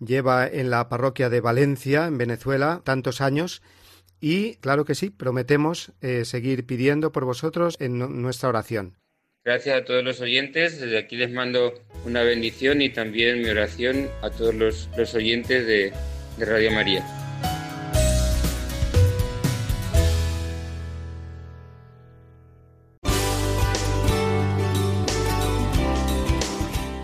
lleva 0.00 0.48
en 0.48 0.70
la 0.70 0.88
parroquia 0.88 1.30
de 1.30 1.40
Valencia, 1.40 2.06
en 2.06 2.18
Venezuela, 2.18 2.82
tantos 2.84 3.20
años, 3.20 3.62
y 4.20 4.56
claro 4.56 4.84
que 4.84 4.94
sí, 4.94 5.10
prometemos 5.10 5.92
seguir 6.22 6.64
pidiendo 6.64 7.10
por 7.10 7.24
vosotros 7.24 7.76
en 7.80 7.98
nuestra 8.22 8.48
oración. 8.48 9.01
Gracias 9.44 9.76
a 9.76 9.84
todos 9.84 10.04
los 10.04 10.20
oyentes. 10.20 10.80
Desde 10.80 10.98
aquí 10.98 11.16
les 11.16 11.30
mando 11.32 11.74
una 12.04 12.22
bendición 12.22 12.80
y 12.80 12.90
también 12.90 13.42
mi 13.42 13.48
oración 13.48 14.08
a 14.22 14.30
todos 14.30 14.54
los, 14.54 15.14
oyentes 15.14 15.66
de, 15.66 15.92
de 16.38 16.44
Radio 16.44 16.70
María. 16.70 17.04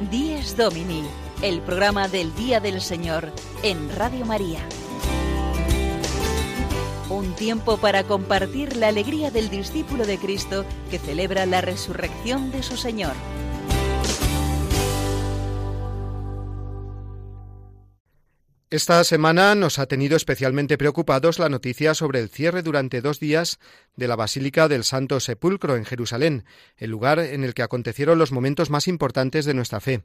Dies 0.08 0.56
Domini, 0.56 1.02
el 1.42 1.60
programa 1.62 2.06
del 2.06 2.32
Día 2.36 2.60
del 2.60 2.80
Señor 2.80 3.32
en 3.64 3.90
Radio 3.96 4.24
María. 4.24 4.60
Un 7.10 7.34
tiempo 7.34 7.78
para 7.78 8.04
compartir 8.04 8.76
la 8.76 8.88
alegría 8.88 9.30
del 9.30 9.48
discípulo 9.48 10.04
de 10.04 10.18
Cristo 10.18 10.66
que 10.90 10.98
celebra 10.98 11.46
la 11.46 11.62
resurrección 11.62 12.50
de 12.50 12.62
su 12.62 12.76
Señor. 12.76 13.14
Esta 18.70 19.02
semana 19.04 19.54
nos 19.54 19.78
ha 19.78 19.86
tenido 19.86 20.14
especialmente 20.14 20.76
preocupados 20.76 21.38
la 21.38 21.48
noticia 21.48 21.94
sobre 21.94 22.20
el 22.20 22.28
cierre 22.28 22.62
durante 22.62 23.00
dos 23.00 23.18
días 23.18 23.58
de 23.96 24.06
la 24.06 24.14
Basílica 24.14 24.68
del 24.68 24.84
Santo 24.84 25.20
Sepulcro 25.20 25.76
en 25.76 25.86
Jerusalén, 25.86 26.44
el 26.76 26.90
lugar 26.90 27.18
en 27.18 27.44
el 27.44 27.54
que 27.54 27.62
acontecieron 27.62 28.18
los 28.18 28.30
momentos 28.30 28.68
más 28.68 28.86
importantes 28.86 29.46
de 29.46 29.54
nuestra 29.54 29.80
fe. 29.80 30.02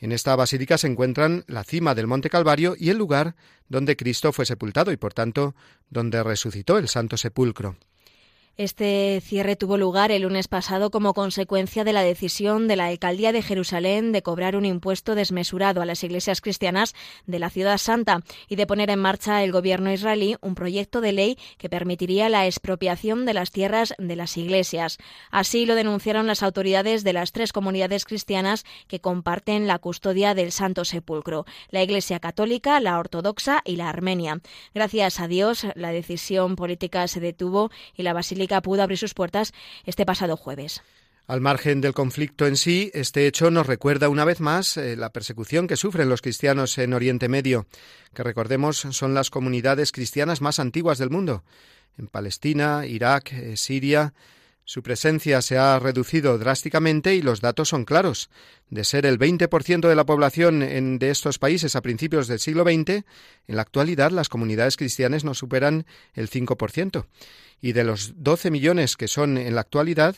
En 0.00 0.12
esta 0.12 0.36
basílica 0.36 0.78
se 0.78 0.86
encuentran 0.86 1.44
la 1.48 1.64
cima 1.64 1.94
del 1.94 2.06
Monte 2.06 2.30
Calvario 2.30 2.74
y 2.78 2.90
el 2.90 2.98
lugar 2.98 3.34
donde 3.68 3.96
Cristo 3.96 4.32
fue 4.32 4.46
sepultado 4.46 4.92
y, 4.92 4.96
por 4.96 5.12
tanto, 5.12 5.54
donde 5.90 6.22
resucitó 6.22 6.78
el 6.78 6.88
Santo 6.88 7.16
Sepulcro. 7.16 7.76
Este 8.58 9.22
cierre 9.24 9.54
tuvo 9.54 9.76
lugar 9.76 10.10
el 10.10 10.22
lunes 10.22 10.48
pasado 10.48 10.90
como 10.90 11.14
consecuencia 11.14 11.84
de 11.84 11.92
la 11.92 12.02
decisión 12.02 12.66
de 12.66 12.74
la 12.74 12.86
Alcaldía 12.86 13.30
de 13.30 13.40
Jerusalén 13.40 14.10
de 14.10 14.22
cobrar 14.22 14.56
un 14.56 14.64
impuesto 14.64 15.14
desmesurado 15.14 15.80
a 15.80 15.84
las 15.84 16.02
iglesias 16.02 16.40
cristianas 16.40 16.96
de 17.24 17.38
la 17.38 17.50
Ciudad 17.50 17.78
Santa 17.78 18.24
y 18.48 18.56
de 18.56 18.66
poner 18.66 18.90
en 18.90 18.98
marcha 18.98 19.44
el 19.44 19.52
gobierno 19.52 19.92
israelí 19.92 20.34
un 20.40 20.56
proyecto 20.56 21.00
de 21.00 21.12
ley 21.12 21.38
que 21.56 21.68
permitiría 21.68 22.28
la 22.28 22.46
expropiación 22.46 23.26
de 23.26 23.34
las 23.34 23.52
tierras 23.52 23.94
de 23.96 24.16
las 24.16 24.36
iglesias. 24.36 24.98
Así 25.30 25.64
lo 25.64 25.76
denunciaron 25.76 26.26
las 26.26 26.42
autoridades 26.42 27.04
de 27.04 27.12
las 27.12 27.30
tres 27.30 27.52
comunidades 27.52 28.04
cristianas 28.06 28.64
que 28.88 29.00
comparten 29.00 29.68
la 29.68 29.78
custodia 29.78 30.34
del 30.34 30.50
Santo 30.50 30.84
Sepulcro, 30.84 31.46
la 31.70 31.84
Iglesia 31.84 32.18
Católica, 32.18 32.80
la 32.80 32.98
Ortodoxa 32.98 33.62
y 33.64 33.76
la 33.76 33.88
Armenia. 33.88 34.40
Gracias 34.74 35.20
a 35.20 35.28
Dios, 35.28 35.64
la 35.76 35.92
decisión 35.92 36.56
política 36.56 37.06
se 37.06 37.20
detuvo 37.20 37.70
y 37.94 38.02
la 38.02 38.14
Basílica 38.14 38.47
pudo 38.62 38.82
abrir 38.82 38.98
sus 38.98 39.14
puertas 39.14 39.52
este 39.84 40.04
pasado 40.04 40.36
jueves. 40.36 40.82
Al 41.28 41.42
margen 41.42 41.82
del 41.82 41.92
conflicto 41.92 42.46
en 42.46 42.56
sí, 42.56 42.90
este 42.94 43.26
hecho 43.26 43.50
nos 43.50 43.66
recuerda 43.66 44.08
una 44.08 44.24
vez 44.24 44.40
más 44.40 44.78
eh, 44.78 44.96
la 44.96 45.10
persecución 45.10 45.66
que 45.66 45.76
sufren 45.76 46.08
los 46.08 46.22
cristianos 46.22 46.78
en 46.78 46.94
Oriente 46.94 47.28
Medio, 47.28 47.66
que 48.14 48.22
recordemos 48.22 48.78
son 48.78 49.12
las 49.12 49.28
comunidades 49.28 49.92
cristianas 49.92 50.40
más 50.40 50.58
antiguas 50.58 50.96
del 50.96 51.10
mundo. 51.10 51.44
En 51.98 52.06
Palestina, 52.06 52.86
Irak, 52.86 53.32
eh, 53.34 53.58
Siria, 53.58 54.14
su 54.68 54.82
presencia 54.82 55.40
se 55.40 55.56
ha 55.56 55.78
reducido 55.78 56.36
drásticamente 56.36 57.14
y 57.14 57.22
los 57.22 57.40
datos 57.40 57.70
son 57.70 57.86
claros. 57.86 58.28
De 58.68 58.84
ser 58.84 59.06
el 59.06 59.18
20% 59.18 59.88
de 59.88 59.94
la 59.94 60.04
población 60.04 60.62
en, 60.62 60.98
de 60.98 61.08
estos 61.08 61.38
países 61.38 61.74
a 61.74 61.80
principios 61.80 62.28
del 62.28 62.38
siglo 62.38 62.64
XX, 62.64 62.90
en 62.90 63.04
la 63.46 63.62
actualidad 63.62 64.10
las 64.10 64.28
comunidades 64.28 64.76
cristianas 64.76 65.24
no 65.24 65.32
superan 65.32 65.86
el 66.12 66.28
5% 66.28 67.06
y 67.62 67.72
de 67.72 67.82
los 67.82 68.12
12 68.22 68.50
millones 68.50 68.98
que 68.98 69.08
son 69.08 69.38
en 69.38 69.54
la 69.54 69.62
actualidad, 69.62 70.16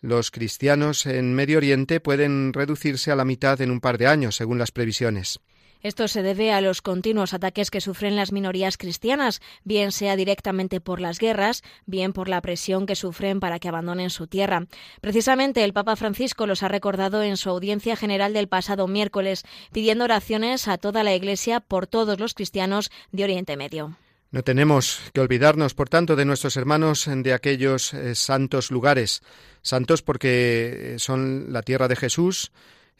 los 0.00 0.32
cristianos 0.32 1.06
en 1.06 1.32
Medio 1.34 1.58
Oriente 1.58 2.00
pueden 2.00 2.52
reducirse 2.52 3.12
a 3.12 3.16
la 3.16 3.24
mitad 3.24 3.60
en 3.60 3.70
un 3.70 3.80
par 3.80 3.98
de 3.98 4.08
años, 4.08 4.34
según 4.34 4.58
las 4.58 4.72
previsiones. 4.72 5.38
Esto 5.82 6.06
se 6.08 6.22
debe 6.22 6.52
a 6.52 6.60
los 6.60 6.82
continuos 6.82 7.34
ataques 7.34 7.70
que 7.70 7.80
sufren 7.80 8.16
las 8.16 8.32
minorías 8.32 8.76
cristianas, 8.76 9.40
bien 9.64 9.92
sea 9.92 10.16
directamente 10.16 10.80
por 10.80 11.00
las 11.00 11.18
guerras, 11.18 11.62
bien 11.86 12.12
por 12.12 12.28
la 12.28 12.40
presión 12.40 12.86
que 12.86 12.96
sufren 12.96 13.40
para 13.40 13.58
que 13.58 13.68
abandonen 13.68 14.10
su 14.10 14.26
tierra. 14.26 14.66
Precisamente 15.00 15.64
el 15.64 15.72
Papa 15.72 15.96
Francisco 15.96 16.46
los 16.46 16.62
ha 16.62 16.68
recordado 16.68 17.22
en 17.22 17.36
su 17.36 17.50
audiencia 17.50 17.96
general 17.96 18.32
del 18.32 18.48
pasado 18.48 18.86
miércoles, 18.86 19.44
pidiendo 19.72 20.04
oraciones 20.04 20.68
a 20.68 20.78
toda 20.78 21.02
la 21.02 21.14
Iglesia 21.14 21.60
por 21.60 21.86
todos 21.86 22.20
los 22.20 22.34
cristianos 22.34 22.90
de 23.10 23.24
Oriente 23.24 23.56
Medio. 23.56 23.96
No 24.32 24.42
tenemos 24.42 24.98
que 25.12 25.20
olvidarnos, 25.20 25.74
por 25.74 25.90
tanto, 25.90 26.16
de 26.16 26.24
nuestros 26.24 26.56
hermanos 26.56 27.06
de 27.06 27.34
aquellos 27.34 27.92
eh, 27.92 28.14
santos 28.14 28.70
lugares, 28.70 29.22
santos 29.60 30.00
porque 30.00 30.94
eh, 30.94 30.98
son 30.98 31.52
la 31.52 31.60
tierra 31.60 31.86
de 31.86 31.96
Jesús, 31.96 32.50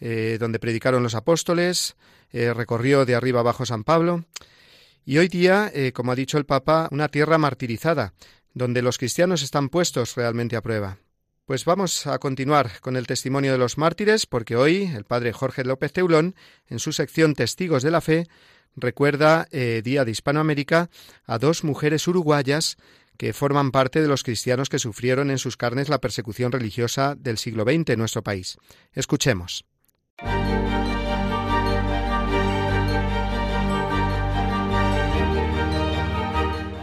eh, 0.00 0.36
donde 0.38 0.58
predicaron 0.58 1.02
los 1.02 1.14
apóstoles, 1.14 1.96
recorrió 2.32 3.04
de 3.04 3.14
arriba 3.14 3.40
abajo 3.40 3.66
San 3.66 3.84
Pablo, 3.84 4.24
y 5.04 5.18
hoy 5.18 5.28
día, 5.28 5.70
como 5.92 6.12
ha 6.12 6.14
dicho 6.14 6.38
el 6.38 6.46
Papa, 6.46 6.88
una 6.90 7.08
tierra 7.08 7.36
martirizada, 7.36 8.14
donde 8.54 8.80
los 8.80 8.96
cristianos 8.96 9.42
están 9.42 9.68
puestos 9.68 10.14
realmente 10.14 10.56
a 10.56 10.62
prueba. 10.62 10.96
Pues 11.44 11.64
vamos 11.64 12.06
a 12.06 12.18
continuar 12.18 12.80
con 12.80 12.96
el 12.96 13.06
testimonio 13.06 13.52
de 13.52 13.58
los 13.58 13.76
mártires, 13.76 14.26
porque 14.26 14.54
hoy 14.54 14.84
el 14.84 15.04
padre 15.04 15.32
Jorge 15.32 15.64
López 15.64 15.92
Teulón, 15.92 16.36
en 16.68 16.78
su 16.78 16.92
sección 16.92 17.34
Testigos 17.34 17.82
de 17.82 17.90
la 17.90 18.00
Fe, 18.00 18.28
recuerda 18.76 19.48
eh, 19.50 19.82
Día 19.84 20.04
de 20.04 20.12
Hispanoamérica 20.12 20.88
a 21.26 21.38
dos 21.38 21.64
mujeres 21.64 22.06
uruguayas 22.06 22.76
que 23.16 23.32
forman 23.32 23.72
parte 23.72 24.00
de 24.00 24.08
los 24.08 24.22
cristianos 24.22 24.68
que 24.68 24.78
sufrieron 24.78 25.30
en 25.30 25.38
sus 25.38 25.56
carnes 25.56 25.88
la 25.88 26.00
persecución 26.00 26.52
religiosa 26.52 27.16
del 27.16 27.38
siglo 27.38 27.64
XX 27.64 27.90
en 27.90 27.98
nuestro 27.98 28.22
país. 28.22 28.56
Escuchemos. 28.92 29.64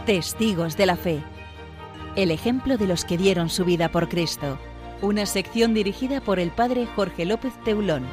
Testigos 0.06 0.76
de 0.76 0.86
la 0.86 0.96
Fe. 0.96 1.22
El 2.16 2.32
ejemplo 2.32 2.76
de 2.76 2.88
los 2.88 3.04
que 3.04 3.16
dieron 3.16 3.48
su 3.48 3.64
vida 3.64 3.90
por 3.90 4.08
Cristo. 4.08 4.58
Una 5.02 5.24
sección 5.24 5.72
dirigida 5.72 6.20
por 6.20 6.40
el 6.40 6.50
padre 6.50 6.86
Jorge 6.96 7.24
López 7.24 7.52
Teulón. 7.64 8.04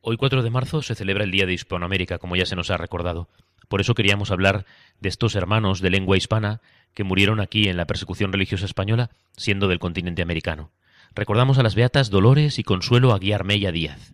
Hoy 0.00 0.16
4 0.16 0.42
de 0.42 0.50
marzo 0.50 0.82
se 0.82 0.96
celebra 0.96 1.22
el 1.22 1.30
Día 1.30 1.46
de 1.46 1.52
Hispanoamérica, 1.52 2.18
como 2.18 2.34
ya 2.34 2.44
se 2.44 2.56
nos 2.56 2.72
ha 2.72 2.76
recordado. 2.76 3.28
Por 3.72 3.80
eso 3.80 3.94
queríamos 3.94 4.30
hablar 4.30 4.66
de 5.00 5.08
estos 5.08 5.34
hermanos 5.34 5.80
de 5.80 5.88
lengua 5.88 6.18
hispana 6.18 6.60
que 6.92 7.04
murieron 7.04 7.40
aquí 7.40 7.70
en 7.70 7.78
la 7.78 7.86
persecución 7.86 8.30
religiosa 8.30 8.66
española, 8.66 9.08
siendo 9.34 9.66
del 9.66 9.78
continente 9.78 10.20
americano. 10.20 10.72
Recordamos 11.14 11.56
a 11.56 11.62
las 11.62 11.74
beatas 11.74 12.10
Dolores 12.10 12.58
y 12.58 12.64
Consuelo 12.64 13.14
Aguiar 13.14 13.44
Mella 13.44 13.72
Díaz. 13.72 14.12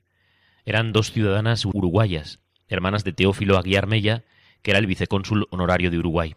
Eran 0.64 0.92
dos 0.92 1.10
ciudadanas 1.10 1.64
uruguayas, 1.64 2.38
hermanas 2.68 3.02
de 3.02 3.12
Teófilo 3.12 3.58
Aguiar 3.58 3.88
Mella, 3.88 4.22
que 4.62 4.70
era 4.70 4.78
el 4.78 4.86
vicecónsul 4.86 5.48
honorario 5.50 5.90
de 5.90 5.98
Uruguay. 5.98 6.36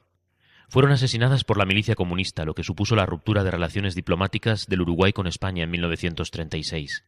Fueron 0.67 0.91
asesinadas 0.91 1.43
por 1.43 1.59
la 1.59 1.65
milicia 1.65 1.93
comunista, 1.93 2.43
lo 2.43 2.55
que 2.55 2.63
supuso 2.63 2.95
la 2.95 3.05
ruptura 3.05 3.43
de 3.43 3.51
relaciones 3.51 3.93
diplomáticas 3.93 4.65
del 4.65 4.81
Uruguay 4.81 5.13
con 5.13 5.27
España 5.27 5.63
en 5.63 5.69
1936 5.69 7.03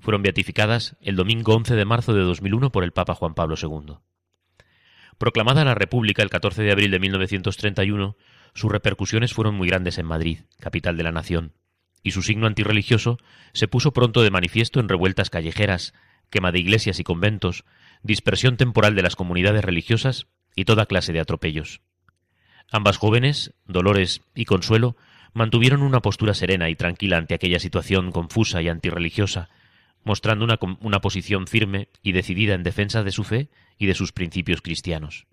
fueron 0.00 0.22
beatificadas 0.22 0.96
el 1.00 1.16
domingo 1.16 1.54
11 1.54 1.74
de 1.74 1.84
marzo 1.84 2.12
de 2.14 2.22
2001 2.22 2.70
por 2.70 2.84
el 2.84 2.92
Papa 2.92 3.14
Juan 3.14 3.34
Pablo 3.34 3.54
II. 3.60 3.96
Proclamada 5.18 5.64
la 5.64 5.74
República 5.74 6.22
el 6.22 6.30
14 6.30 6.62
de 6.62 6.72
abril 6.72 6.90
de 6.90 6.98
1931, 6.98 8.16
sus 8.54 8.70
repercusiones 8.70 9.32
fueron 9.32 9.54
muy 9.54 9.68
grandes 9.68 9.98
en 9.98 10.06
Madrid, 10.06 10.40
capital 10.60 10.96
de 10.96 11.04
la 11.04 11.12
nación, 11.12 11.52
y 12.02 12.10
su 12.10 12.22
signo 12.22 12.46
antirreligioso 12.46 13.18
se 13.54 13.66
puso 13.66 13.92
pronto 13.92 14.22
de 14.22 14.30
manifiesto 14.30 14.78
en 14.78 14.88
revueltas 14.88 15.30
callejeras, 15.30 15.94
quema 16.28 16.52
de 16.52 16.58
iglesias 16.58 17.00
y 17.00 17.04
conventos, 17.04 17.64
dispersión 18.02 18.58
temporal 18.58 18.94
de 18.94 19.02
las 19.02 19.16
comunidades 19.16 19.64
religiosas 19.64 20.26
y 20.54 20.66
toda 20.66 20.86
clase 20.86 21.12
de 21.12 21.20
atropellos. 21.20 21.80
Ambas 22.70 22.98
jóvenes, 22.98 23.54
Dolores 23.64 24.22
y 24.34 24.44
Consuelo, 24.44 24.96
mantuvieron 25.32 25.82
una 25.82 26.00
postura 26.00 26.34
serena 26.34 26.68
y 26.68 26.76
tranquila 26.76 27.16
ante 27.16 27.34
aquella 27.34 27.58
situación 27.58 28.12
confusa 28.12 28.60
y 28.60 28.68
antirreligiosa, 28.68 29.48
mostrando 30.06 30.44
una, 30.44 30.56
una 30.80 31.00
posición 31.00 31.48
firme 31.48 31.88
y 32.00 32.12
decidida 32.12 32.54
en 32.54 32.62
defensa 32.62 33.02
de 33.02 33.10
su 33.10 33.24
fe 33.24 33.50
y 33.76 33.86
de 33.86 33.94
sus 33.94 34.12
principios 34.12 34.62
cristianos. 34.62 35.26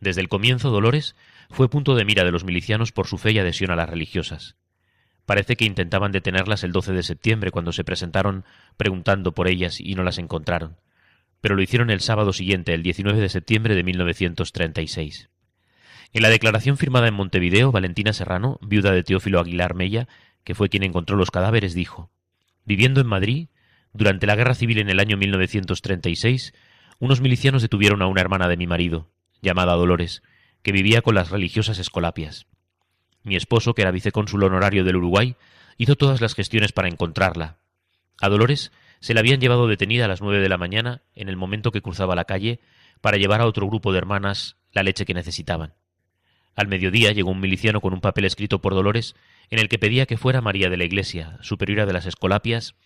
Desde 0.00 0.20
el 0.20 0.28
comienzo, 0.28 0.70
Dolores 0.70 1.14
fue 1.48 1.70
punto 1.70 1.94
de 1.94 2.04
mira 2.04 2.24
de 2.24 2.32
los 2.32 2.42
milicianos 2.42 2.90
por 2.90 3.06
su 3.06 3.18
fe 3.18 3.30
y 3.30 3.38
adhesión 3.38 3.70
a 3.70 3.76
las 3.76 3.88
religiosas. 3.88 4.56
Parece 5.26 5.54
que 5.54 5.64
intentaban 5.64 6.10
detenerlas 6.10 6.64
el 6.64 6.72
12 6.72 6.92
de 6.92 7.04
septiembre 7.04 7.52
cuando 7.52 7.70
se 7.70 7.84
presentaron 7.84 8.44
preguntando 8.76 9.32
por 9.32 9.46
ellas 9.46 9.78
y 9.78 9.94
no 9.94 10.02
las 10.02 10.18
encontraron, 10.18 10.76
pero 11.40 11.54
lo 11.54 11.62
hicieron 11.62 11.90
el 11.90 12.00
sábado 12.00 12.32
siguiente, 12.32 12.74
el 12.74 12.82
19 12.82 13.20
de 13.20 13.28
septiembre 13.28 13.76
de 13.76 13.84
1936. 13.84 15.30
En 16.14 16.22
la 16.22 16.30
declaración 16.30 16.78
firmada 16.78 17.06
en 17.06 17.14
Montevideo, 17.14 17.70
Valentina 17.70 18.12
Serrano, 18.12 18.58
viuda 18.60 18.90
de 18.90 19.04
Teófilo 19.04 19.38
Aguilar 19.38 19.76
Mella, 19.76 20.08
que 20.42 20.56
fue 20.56 20.68
quien 20.68 20.82
encontró 20.82 21.16
los 21.16 21.30
cadáveres, 21.30 21.74
dijo 21.74 22.10
Viviendo 22.64 23.00
en 23.00 23.06
Madrid, 23.06 23.48
durante 23.98 24.28
la 24.28 24.36
guerra 24.36 24.54
civil 24.54 24.78
en 24.78 24.90
el 24.90 25.00
año 25.00 25.16
1936, 25.16 26.54
unos 27.00 27.20
milicianos 27.20 27.62
detuvieron 27.62 28.00
a 28.00 28.06
una 28.06 28.20
hermana 28.20 28.46
de 28.46 28.56
mi 28.56 28.68
marido, 28.68 29.10
llamada 29.42 29.74
Dolores, 29.74 30.22
que 30.62 30.70
vivía 30.70 31.02
con 31.02 31.16
las 31.16 31.30
religiosas 31.30 31.80
escolapias. 31.80 32.46
Mi 33.24 33.34
esposo, 33.34 33.74
que 33.74 33.82
era 33.82 33.90
vicecónsul 33.90 34.44
honorario 34.44 34.84
del 34.84 34.96
Uruguay, 34.96 35.34
hizo 35.78 35.96
todas 35.96 36.20
las 36.20 36.36
gestiones 36.36 36.70
para 36.70 36.86
encontrarla. 36.86 37.58
A 38.20 38.28
Dolores 38.28 38.70
se 39.00 39.14
la 39.14 39.20
habían 39.20 39.40
llevado 39.40 39.66
detenida 39.66 40.04
a 40.04 40.08
las 40.08 40.20
nueve 40.20 40.40
de 40.40 40.48
la 40.48 40.58
mañana, 40.58 41.02
en 41.16 41.28
el 41.28 41.36
momento 41.36 41.72
que 41.72 41.82
cruzaba 41.82 42.14
la 42.14 42.24
calle, 42.24 42.60
para 43.00 43.16
llevar 43.16 43.40
a 43.40 43.46
otro 43.46 43.66
grupo 43.66 43.90
de 43.90 43.98
hermanas 43.98 44.58
la 44.70 44.84
leche 44.84 45.06
que 45.06 45.14
necesitaban. 45.14 45.74
Al 46.54 46.68
mediodía 46.68 47.10
llegó 47.10 47.32
un 47.32 47.40
miliciano 47.40 47.80
con 47.80 47.94
un 47.94 48.00
papel 48.00 48.26
escrito 48.26 48.60
por 48.60 48.74
Dolores 48.74 49.16
en 49.50 49.58
el 49.58 49.68
que 49.68 49.80
pedía 49.80 50.06
que 50.06 50.16
fuera 50.16 50.40
María 50.40 50.70
de 50.70 50.76
la 50.76 50.84
Iglesia, 50.84 51.36
superiora 51.40 51.84
de 51.84 51.92
las 51.92 52.06
Escolapias, 52.06 52.76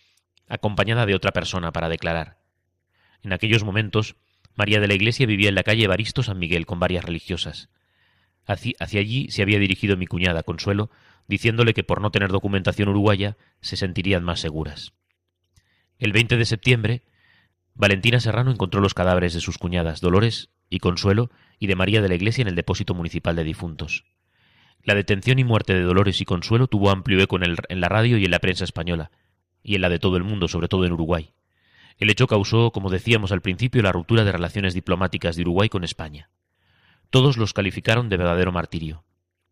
acompañada 0.49 1.07
de 1.07 1.15
otra 1.15 1.33
persona 1.33 1.73
para 1.73 1.89
declarar. 1.89 2.39
En 3.23 3.33
aquellos 3.33 3.65
momentos, 3.65 4.17
María 4.55 4.81
de 4.81 4.89
la 4.89 4.95
Iglesia 4.95 5.27
vivía 5.27 5.49
en 5.49 5.55
la 5.55 5.63
calle 5.63 5.85
Evaristo 5.85 6.23
San 6.23 6.39
Miguel 6.39 6.67
con 6.67 6.81
varias 6.81 7.05
religiosas. 7.05 7.69
Hacia, 8.47 8.75
hacia 8.81 9.01
allí 9.01 9.31
se 9.31 9.43
había 9.43 9.59
dirigido 9.59 9.97
mi 9.97 10.07
cuñada 10.07 10.43
Consuelo, 10.43 10.91
diciéndole 11.29 11.75
que 11.75 11.85
por 11.85 12.01
no 12.01 12.11
tener 12.11 12.31
documentación 12.31 12.89
uruguaya 12.89 13.37
se 13.61 13.77
sentirían 13.77 14.25
más 14.25 14.41
seguras. 14.41 14.93
El 15.99 16.13
20 16.13 16.37
de 16.37 16.45
septiembre, 16.45 17.03
Valentina 17.75 18.21
Serrano 18.21 18.51
encontró 18.51 18.81
los 18.81 18.95
cadáveres 18.95 19.33
de 19.33 19.41
sus 19.41 19.57
cuñadas 19.57 20.01
Dolores 20.01 20.51
y 20.69 20.79
Consuelo 20.79 21.31
y 21.59 21.69
de 21.69 21.77
María 21.77 22.03
de 22.03 22.09
la 22.09 22.15
Iglesia 22.15 22.43
en 22.43 22.49
el 22.49 22.57
depósito 22.57 22.95
municipal 22.95 23.37
de 23.37 23.45
difuntos. 23.45 24.05
La 24.83 24.95
detención 24.95 25.39
y 25.39 25.45
muerte 25.45 25.75
de 25.75 25.83
Dolores 25.83 26.21
y 26.21 26.25
Consuelo 26.25 26.67
tuvo 26.67 26.91
amplio 26.91 27.21
eco 27.21 27.37
en, 27.37 27.57
en 27.69 27.81
la 27.81 27.89
radio 27.89 28.19
y 28.19 28.25
en 28.25 28.31
la 28.31 28.41
prensa 28.41 28.65
española, 28.65 29.13
y 29.63 29.75
en 29.75 29.81
la 29.81 29.89
de 29.89 29.99
todo 29.99 30.17
el 30.17 30.25
mundo, 30.25 30.49
sobre 30.49 30.69
todo 30.69 30.85
en 30.85 30.93
Uruguay. 30.93 31.33
El 31.99 32.11
hecho 32.11 32.27
causó, 32.27 32.73
como 32.73 32.91
decíamos 32.91 33.33
al 33.33 33.43
principio, 33.43 33.83
la 33.83 33.93
ruptura 33.93 34.25
de 34.25 34.33
relaciones 34.33 34.75
diplomáticas 34.75 35.37
de 35.37 35.43
Uruguay 35.43 35.69
con 35.69 35.85
España. 35.85 36.31
Todos 37.11 37.37
los 37.37 37.53
calificaron 37.53 38.09
de 38.09 38.17
verdadero 38.17 38.53
martirio. 38.53 39.05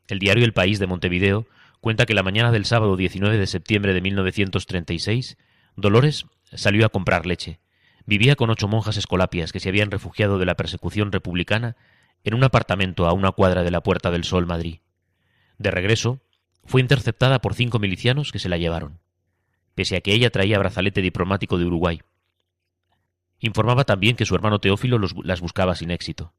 El 0.08 0.18
diario 0.18 0.44
El 0.44 0.52
País 0.52 0.78
de 0.78 0.86
Montevideo 0.86 1.46
cuenta 1.80 2.06
que 2.06 2.14
la 2.14 2.22
mañana 2.22 2.50
del 2.50 2.64
sábado 2.64 2.96
19 2.96 3.38
de 3.38 3.46
septiembre 3.46 3.94
de 3.94 4.00
1936, 4.00 5.36
Dolores 5.76 6.26
salió 6.52 6.84
a 6.84 6.88
comprar 6.88 7.26
leche. 7.26 7.60
Vivía 8.06 8.34
con 8.34 8.50
ocho 8.50 8.66
monjas 8.66 8.96
escolapias 8.96 9.52
que 9.52 9.60
se 9.60 9.68
habían 9.68 9.90
refugiado 9.90 10.38
de 10.38 10.46
la 10.46 10.56
persecución 10.56 11.12
republicana 11.12 11.76
en 12.24 12.34
un 12.34 12.42
apartamento 12.42 13.06
a 13.06 13.12
una 13.12 13.30
cuadra 13.30 13.62
de 13.62 13.70
la 13.70 13.82
Puerta 13.82 14.10
del 14.10 14.24
Sol, 14.24 14.46
Madrid. 14.46 14.80
De 15.58 15.70
regreso, 15.70 16.20
fue 16.64 16.80
interceptada 16.80 17.40
por 17.40 17.54
cinco 17.54 17.78
milicianos 17.78 18.32
que 18.32 18.38
se 18.38 18.48
la 18.48 18.58
llevaron 18.58 18.98
pese 19.74 19.96
a 19.96 20.00
que 20.00 20.12
ella 20.12 20.30
traía 20.30 20.58
brazalete 20.58 21.02
diplomático 21.02 21.58
de 21.58 21.64
Uruguay. 21.64 22.00
Informaba 23.38 23.84
también 23.84 24.16
que 24.16 24.26
su 24.26 24.34
hermano 24.34 24.58
Teófilo 24.58 24.98
las 25.24 25.40
buscaba 25.40 25.74
sin 25.74 25.90
éxito. 25.90 26.34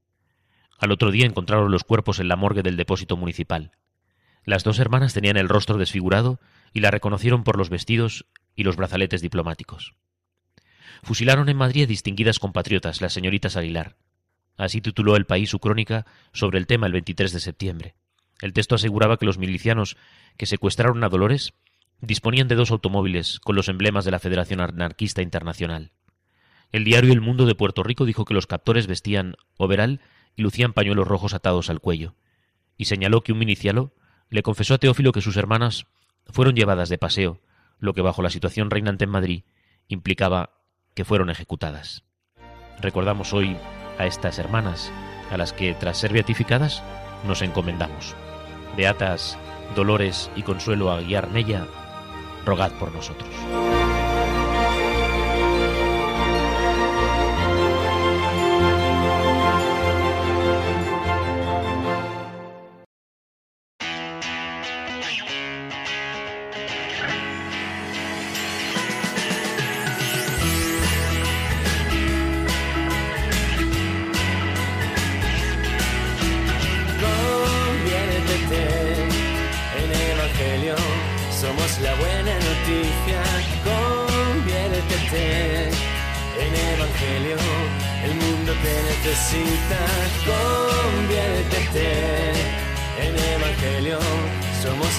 Al 0.78 0.92
otro 0.92 1.12
día 1.12 1.26
encontraron 1.26 1.72
los 1.72 1.84
cuerpos 1.84 2.20
en 2.20 2.28
la 2.28 2.36
morgue 2.36 2.64
del 2.64 2.78
depósito 2.78 3.18
municipal. 3.18 3.72
Las 4.44 4.64
dos 4.64 4.80
hermanas 4.80 5.14
tenían 5.14 5.38
el 5.38 5.50
rostro 5.50 5.78
desfigurado 5.78 6.40
y 6.74 6.80
la 6.80 6.92
reconocieron 6.92 7.44
por 7.44 7.58
los 7.58 7.70
vestidos 7.70 8.26
y 8.56 8.64
los 8.64 8.76
brazaletes 8.76 9.22
diplomáticos. 9.22 9.94
Fusilaron 11.04 11.50
en 11.50 11.58
Madrid 11.58 11.88
distinguidas 11.88 12.40
compatriotas, 12.40 13.02
las 13.02 13.14
señoritas 13.14 13.58
Aguilar. 13.58 13.96
Así 14.58 14.82
tituló 14.82 15.16
el 15.16 15.26
país 15.26 15.50
su 15.50 15.60
crónica 15.60 16.06
sobre 16.34 16.60
el 16.60 16.68
tema 16.68 16.88
el 16.88 16.94
23 16.94 17.32
de 17.32 17.40
septiembre. 17.40 17.96
El 18.42 18.54
texto 18.54 18.76
aseguraba 18.76 19.18
que 19.18 19.26
los 19.26 19.38
milicianos 19.38 19.98
que 20.38 20.46
secuestraron 20.46 21.04
a 21.04 21.10
Dolores 21.10 21.54
disponían 22.02 22.48
de 22.48 22.56
dos 22.56 22.72
automóviles 22.72 23.40
con 23.40 23.56
los 23.56 23.70
emblemas 23.70 24.06
de 24.06 24.12
la 24.12 24.20
Federación 24.20 24.60
Anarquista 24.60 25.22
Internacional. 25.22 25.92
El 26.72 26.84
diario 26.84 27.14
El 27.14 27.22
Mundo 27.22 27.46
de 27.46 27.56
Puerto 27.56 27.84
Rico 27.84 28.06
dijo 28.06 28.26
que 28.26 28.34
los 28.34 28.48
captores 28.48 28.88
vestían 28.88 29.36
overal 29.58 30.02
y 30.36 30.42
lucían 30.42 30.74
pañuelos 30.74 31.08
rojos 31.08 31.34
atados 31.34 31.70
al 31.70 31.80
cuello, 31.80 32.16
y 32.78 32.86
señaló 32.86 33.22
que 33.22 33.32
un 33.32 33.40
milicialo 33.40 33.94
le 34.30 34.44
confesó 34.44 34.74
a 34.74 34.78
Teófilo 34.78 35.12
que 35.12 35.22
sus 35.22 35.38
hermanas 35.38 35.86
fueron 36.28 36.56
llevadas 36.56 36.90
de 36.90 36.98
paseo, 36.98 37.42
lo 37.80 37.94
que 37.94 38.02
bajo 38.02 38.22
la 38.22 38.30
situación 38.30 38.72
reinante 38.72 39.04
en 39.04 39.12
Madrid 39.12 39.44
implicaba 39.88 40.52
que 40.96 41.06
fueron 41.06 41.30
ejecutadas. 41.30 42.04
Recordamos 42.80 43.34
hoy 43.34 43.58
a 44.00 44.06
estas 44.06 44.40
hermanas, 44.40 44.92
a 45.30 45.38
las 45.38 45.54
que, 45.54 45.74
tras 45.74 45.98
ser 45.98 46.14
beatificadas, 46.14 46.82
nos 47.28 47.42
encomendamos. 47.42 48.16
Beatas 48.76 49.38
Dolores 49.76 50.32
y 50.36 50.44
Consuelo 50.44 50.92
Aguiar 50.92 51.30
Nella 51.32 51.68
rogad 52.46 52.72
por 52.74 52.92
nosotros. 52.94 53.30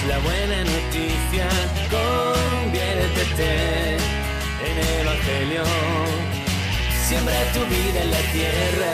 La 0.07 0.17
buena 0.19 0.63
noticia, 0.63 1.47
conviértete. 1.89 3.97
En 4.67 4.75
sobre 7.09 7.37
tu 7.53 7.61
vida 7.73 7.99
en 8.01 8.09
la 8.11 8.23
tierra. 8.35 8.91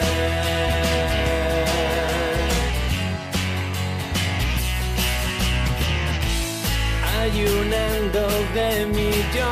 Ayunando 7.21 8.21
de 8.53 8.69
mi 8.87 9.11
yo, 9.35 9.51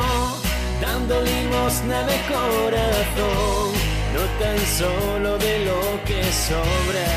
dando 0.80 1.14
limosna 1.22 1.98
de 2.04 2.18
corazón, 2.34 3.77
no 4.14 4.22
tan 4.42 4.58
solo 4.80 5.30
de 5.38 5.54
lo 5.64 5.80
que 6.04 6.22
sobra. 6.46 7.08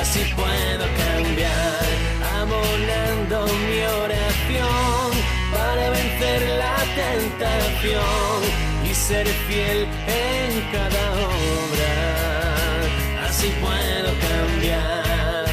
Así 0.00 0.20
puedo 0.34 0.84
cambiar, 1.04 1.86
amonando 2.40 3.36
mi 3.66 3.80
oración 4.02 5.10
para 5.52 5.90
vencer 5.90 6.40
la 6.62 6.76
tentación 7.02 8.38
y 8.88 8.94
ser 8.94 9.26
fiel 9.48 9.80
en 10.06 10.50
cada 10.72 11.02
obra. 11.38 11.94
Así 13.26 13.48
puedo 13.60 14.10
cambiar 14.28 15.44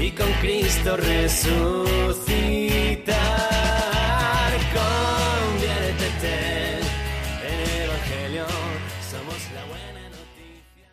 y 0.00 0.10
con 0.12 0.32
Cristo 0.40 0.96
resucitar. 0.96 1.52
La 9.54 9.64
buena 9.64 10.08
noticia. 10.08 10.88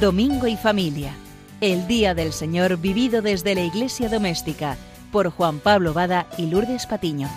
Domingo 0.00 0.46
y 0.46 0.56
familia. 0.56 1.14
El 1.60 1.86
Día 1.86 2.14
del 2.14 2.32
Señor 2.32 2.78
vivido 2.78 3.20
desde 3.22 3.54
la 3.54 3.62
Iglesia 3.62 4.08
Doméstica 4.08 4.76
por 5.12 5.30
Juan 5.30 5.58
Pablo 5.58 5.92
Bada 5.92 6.26
y 6.38 6.46
Lourdes 6.46 6.86
Patiño. 6.86 7.28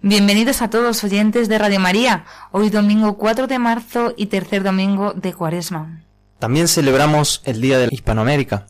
Bienvenidos 0.00 0.62
a 0.62 0.70
todos 0.70 1.02
oyentes 1.02 1.48
de 1.48 1.58
Radio 1.58 1.80
María, 1.80 2.24
hoy 2.52 2.70
domingo 2.70 3.18
4 3.18 3.48
de 3.48 3.58
marzo 3.58 4.14
y 4.16 4.26
tercer 4.26 4.62
domingo 4.62 5.12
de 5.14 5.34
Cuaresma. 5.34 6.05
También 6.38 6.68
celebramos 6.68 7.42
el 7.44 7.60
Día 7.60 7.78
de 7.78 7.88
Hispanoamérica. 7.90 8.66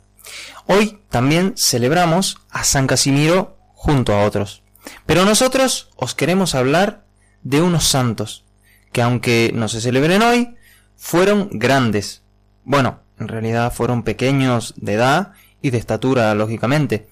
Hoy 0.65 0.99
también 1.09 1.53
celebramos 1.57 2.37
a 2.49 2.63
San 2.63 2.87
Casimiro 2.87 3.57
junto 3.73 4.13
a 4.13 4.23
otros. 4.25 4.63
Pero 5.05 5.25
nosotros 5.25 5.89
os 5.95 6.15
queremos 6.15 6.55
hablar 6.55 7.05
de 7.43 7.61
unos 7.61 7.85
santos, 7.85 8.45
que 8.91 9.01
aunque 9.01 9.51
no 9.53 9.67
se 9.67 9.81
celebren 9.81 10.21
hoy, 10.21 10.55
fueron 10.95 11.49
grandes. 11.51 12.23
Bueno, 12.63 13.01
en 13.19 13.27
realidad 13.27 13.73
fueron 13.73 14.03
pequeños 14.03 14.73
de 14.77 14.93
edad 14.93 15.33
y 15.61 15.69
de 15.69 15.77
estatura, 15.77 16.33
lógicamente. 16.35 17.07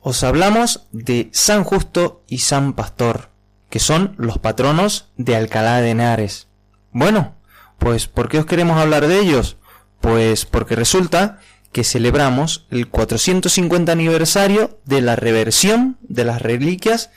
Os 0.00 0.24
hablamos 0.24 0.88
de 0.90 1.30
San 1.32 1.64
Justo 1.64 2.24
y 2.26 2.38
San 2.38 2.72
Pastor, 2.72 3.30
que 3.70 3.78
son 3.78 4.14
los 4.18 4.38
patronos 4.38 5.12
de 5.16 5.36
Alcalá 5.36 5.80
de 5.80 5.90
Henares. 5.90 6.48
Bueno, 6.90 7.36
pues 7.78 8.08
¿por 8.08 8.28
qué 8.28 8.38
os 8.38 8.46
queremos 8.46 8.78
hablar 8.78 9.06
de 9.06 9.20
ellos? 9.20 9.58
Pues 10.02 10.44
porque 10.44 10.76
resulta 10.76 11.38
que 11.72 11.84
celebramos 11.84 12.66
el 12.70 12.88
450 12.88 13.92
aniversario 13.92 14.78
de 14.84 15.00
la 15.00 15.16
reversión 15.16 15.96
de 16.02 16.24
las 16.24 16.42
reliquias 16.42 17.10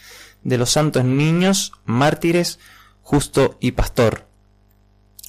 de 0.43 0.57
los 0.57 0.69
santos 0.69 1.03
niños 1.03 1.73
mártires 1.83 2.59
justo 3.01 3.57
y 3.59 3.73
pastor. 3.73 4.27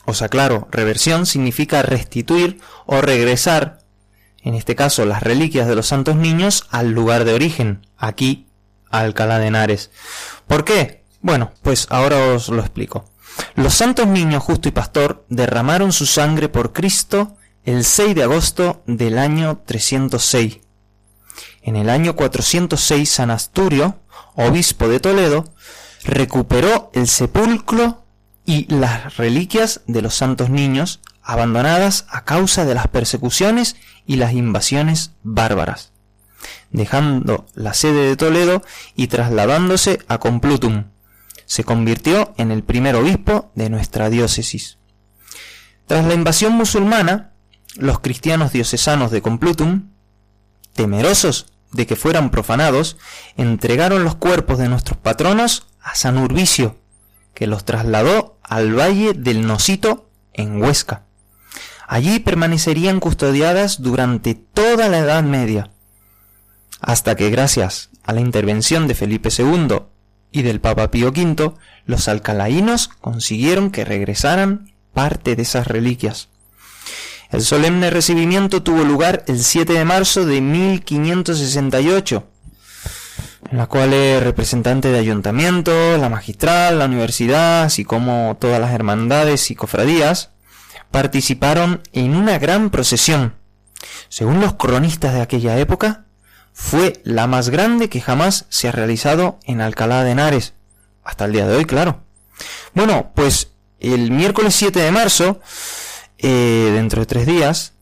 Os 0.04 0.22
aclaro, 0.22 0.68
reversión 0.70 1.26
significa 1.26 1.82
restituir 1.82 2.60
o 2.84 3.00
regresar, 3.00 3.80
en 4.42 4.54
este 4.54 4.76
caso 4.76 5.04
las 5.04 5.22
reliquias 5.22 5.66
de 5.66 5.74
los 5.74 5.86
santos 5.86 6.14
niños, 6.14 6.66
al 6.70 6.92
lugar 6.92 7.24
de 7.24 7.32
origen, 7.32 7.86
aquí, 7.96 8.46
Alcalá 8.90 9.38
de 9.38 9.48
Henares. 9.48 9.90
¿Por 10.46 10.64
qué? 10.64 11.02
Bueno, 11.22 11.52
pues 11.62 11.86
ahora 11.90 12.34
os 12.34 12.50
lo 12.50 12.60
explico. 12.60 13.10
Los 13.54 13.74
santos 13.74 14.06
niños 14.06 14.42
justo 14.42 14.68
y 14.68 14.72
pastor 14.72 15.24
derramaron 15.28 15.92
su 15.92 16.06
sangre 16.06 16.48
por 16.48 16.72
Cristo 16.72 17.36
el 17.66 17.84
6 17.84 18.14
de 18.14 18.22
agosto 18.22 18.82
del 18.86 19.18
año 19.18 19.60
306. 19.66 20.60
En 21.62 21.74
el 21.74 21.90
año 21.90 22.14
406 22.14 23.10
San 23.10 23.32
Asturio, 23.32 23.98
obispo 24.36 24.88
de 24.88 25.00
Toledo, 25.00 25.52
recuperó 26.04 26.92
el 26.94 27.08
sepulcro 27.08 28.04
y 28.44 28.72
las 28.72 29.16
reliquias 29.16 29.80
de 29.88 30.00
los 30.00 30.14
santos 30.14 30.48
niños 30.48 31.00
abandonadas 31.22 32.06
a 32.08 32.24
causa 32.24 32.64
de 32.64 32.74
las 32.74 32.86
persecuciones 32.86 33.74
y 34.06 34.14
las 34.14 34.32
invasiones 34.32 35.10
bárbaras, 35.24 35.90
dejando 36.70 37.46
la 37.54 37.74
sede 37.74 38.08
de 38.08 38.16
Toledo 38.16 38.62
y 38.94 39.08
trasladándose 39.08 39.98
a 40.06 40.18
Complutum. 40.18 40.84
Se 41.46 41.64
convirtió 41.64 42.32
en 42.36 42.52
el 42.52 42.62
primer 42.62 42.94
obispo 42.94 43.50
de 43.56 43.70
nuestra 43.70 44.08
diócesis. 44.08 44.78
Tras 45.88 46.04
la 46.06 46.14
invasión 46.14 46.52
musulmana, 46.52 47.32
los 47.76 48.00
cristianos 48.00 48.52
diocesanos 48.52 49.10
de 49.10 49.22
Complutum, 49.22 49.90
temerosos 50.72 51.46
de 51.72 51.86
que 51.86 51.96
fueran 51.96 52.30
profanados, 52.30 52.96
entregaron 53.36 54.04
los 54.04 54.16
cuerpos 54.16 54.58
de 54.58 54.68
nuestros 54.68 54.98
patronos 54.98 55.66
a 55.80 55.94
San 55.94 56.18
Urbicio, 56.18 56.76
que 57.34 57.46
los 57.46 57.64
trasladó 57.64 58.38
al 58.42 58.78
valle 58.78 59.12
del 59.12 59.46
Nosito 59.46 60.08
en 60.32 60.62
Huesca. 60.62 61.04
Allí 61.86 62.18
permanecerían 62.18 62.98
custodiadas 62.98 63.80
durante 63.80 64.34
toda 64.34 64.88
la 64.88 64.98
Edad 64.98 65.22
Media, 65.22 65.70
hasta 66.80 67.14
que 67.14 67.30
gracias 67.30 67.90
a 68.02 68.12
la 68.12 68.20
intervención 68.20 68.86
de 68.86 68.94
Felipe 68.94 69.28
II 69.36 69.82
y 70.32 70.42
del 70.42 70.60
Papa 70.60 70.90
Pío 70.90 71.08
V, 71.08 71.54
los 71.84 72.08
alcalaínos 72.08 72.88
consiguieron 72.88 73.70
que 73.70 73.84
regresaran 73.84 74.72
parte 74.92 75.36
de 75.36 75.42
esas 75.42 75.66
reliquias. 75.66 76.28
El 77.30 77.42
solemne 77.42 77.90
recibimiento 77.90 78.62
tuvo 78.62 78.84
lugar 78.84 79.24
el 79.26 79.42
7 79.42 79.72
de 79.72 79.84
marzo 79.84 80.24
de 80.24 80.40
1568, 80.40 82.24
en 83.50 83.58
la 83.58 83.66
cual 83.66 83.92
el 83.92 84.22
representante 84.22 84.90
de 84.90 84.98
ayuntamiento, 84.98 85.96
la 85.98 86.08
magistral, 86.08 86.78
la 86.78 86.84
universidad, 86.84 87.64
así 87.64 87.84
como 87.84 88.36
todas 88.40 88.60
las 88.60 88.72
hermandades 88.72 89.50
y 89.50 89.56
cofradías, 89.56 90.30
participaron 90.92 91.82
en 91.92 92.14
una 92.14 92.38
gran 92.38 92.70
procesión. 92.70 93.34
Según 94.08 94.40
los 94.40 94.54
cronistas 94.54 95.14
de 95.14 95.20
aquella 95.20 95.58
época, 95.58 96.04
fue 96.52 97.00
la 97.04 97.26
más 97.26 97.50
grande 97.50 97.88
que 97.88 98.00
jamás 98.00 98.46
se 98.50 98.68
ha 98.68 98.72
realizado 98.72 99.40
en 99.44 99.60
Alcalá 99.60 100.04
de 100.04 100.12
Henares, 100.12 100.54
hasta 101.02 101.24
el 101.24 101.32
día 101.32 101.46
de 101.46 101.56
hoy, 101.56 101.64
claro. 101.64 102.04
Bueno, 102.72 103.10
pues 103.14 103.50
el 103.80 104.10
miércoles 104.10 104.54
7 104.54 104.80
de 104.80 104.90
marzo, 104.92 105.40
eh, 106.18 106.70
dentro 106.74 107.00
de 107.00 107.06
tres 107.06 107.26
días 107.26 107.72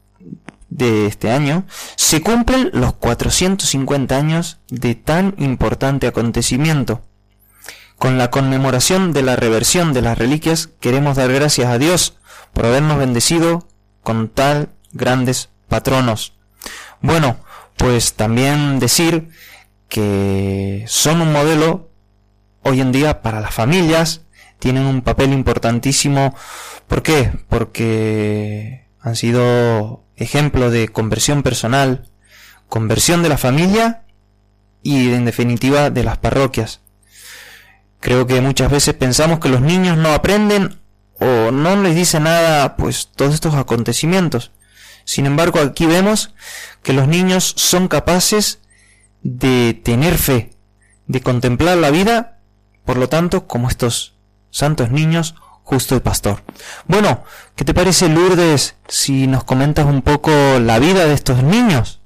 de 0.69 1.07
este 1.07 1.31
año, 1.31 1.65
se 1.97 2.21
cumplen 2.21 2.71
los 2.73 2.95
450 2.95 4.17
años 4.17 4.59
de 4.69 4.95
tan 4.95 5.35
importante 5.39 6.07
acontecimiento. 6.07 7.03
Con 7.97 8.19
la 8.19 8.31
conmemoración 8.31 9.13
de 9.13 9.23
la 9.23 9.37
reversión 9.37 9.93
de 9.93 10.03
las 10.03 10.19
reliquias, 10.19 10.69
queremos 10.81 11.17
dar 11.17 11.33
gracias 11.33 11.69
a 11.69 11.79
Dios 11.79 12.17
por 12.53 12.67
habernos 12.67 12.99
bendecido 12.99 13.69
con 14.03 14.29
tal 14.29 14.69
grandes 14.93 15.51
patronos. 15.69 16.35
Bueno, 17.01 17.37
pues 17.77 18.15
también 18.15 18.81
decir 18.81 19.31
que 19.89 20.85
son 20.89 21.21
un 21.21 21.33
modelo 21.33 21.91
hoy 22.63 22.81
en 22.81 22.93
día 22.93 23.23
para 23.23 23.41
las 23.41 23.55
familias, 23.55 24.23
tienen 24.59 24.87
un 24.87 25.03
papel 25.03 25.33
importantísimo. 25.33 26.35
¿Por 26.89 27.03
qué? 27.03 27.33
Porque 27.49 28.89
han 29.01 29.17
sido 29.17 30.05
ejemplo 30.17 30.71
de 30.71 30.89
conversión 30.89 31.43
personal, 31.43 32.11
conversión 32.69 33.23
de 33.23 33.29
la 33.29 33.39
familia 33.39 34.05
y 34.83 35.13
en 35.13 35.25
definitiva 35.25 35.91
de 35.91 36.05
las 36.05 36.19
parroquias. 36.19 36.81
Creo 38.01 38.27
que 38.27 38.41
muchas 38.41 38.71
veces 38.71 38.95
pensamos 38.95 39.41
que 39.41 39.49
los 39.49 39.61
niños 39.61 39.97
no 39.97 40.13
aprenden 40.13 40.79
o 41.19 41.51
no 41.51 41.77
les 41.83 41.95
dice 41.95 42.21
nada 42.21 42.77
pues 42.77 43.11
todos 43.15 43.35
estos 43.35 43.55
acontecimientos. 43.55 44.53
Sin 45.05 45.27
embargo, 45.27 45.61
aquí 45.61 45.87
vemos 45.87 46.35
que 46.83 46.93
los 46.93 47.09
niños 47.09 47.55
son 47.57 47.89
capaces 47.89 48.61
de 49.23 49.81
tener 49.83 50.19
fe, 50.19 50.51
de 51.07 51.21
contemplar 51.21 51.79
la 51.79 51.91
vida, 51.91 52.39
por 52.85 52.97
lo 52.97 53.09
tanto, 53.09 53.47
como 53.47 53.69
estos 53.69 54.17
santos 54.51 54.91
niños, 54.91 55.35
justo 55.65 55.97
el 55.97 56.03
pastor. 56.03 56.45
Bueno, 56.87 57.25
¿qué 57.57 57.65
te 57.65 57.75
parece 57.75 58.09
Lourdes 58.09 58.77
si 58.87 59.27
nos 59.27 59.43
comentas 59.43 59.87
un 59.87 60.03
poco 60.03 60.31
la 60.61 60.79
vida 60.79 61.07
de 61.07 61.15
estos 61.15 61.43
niños? 61.43 62.01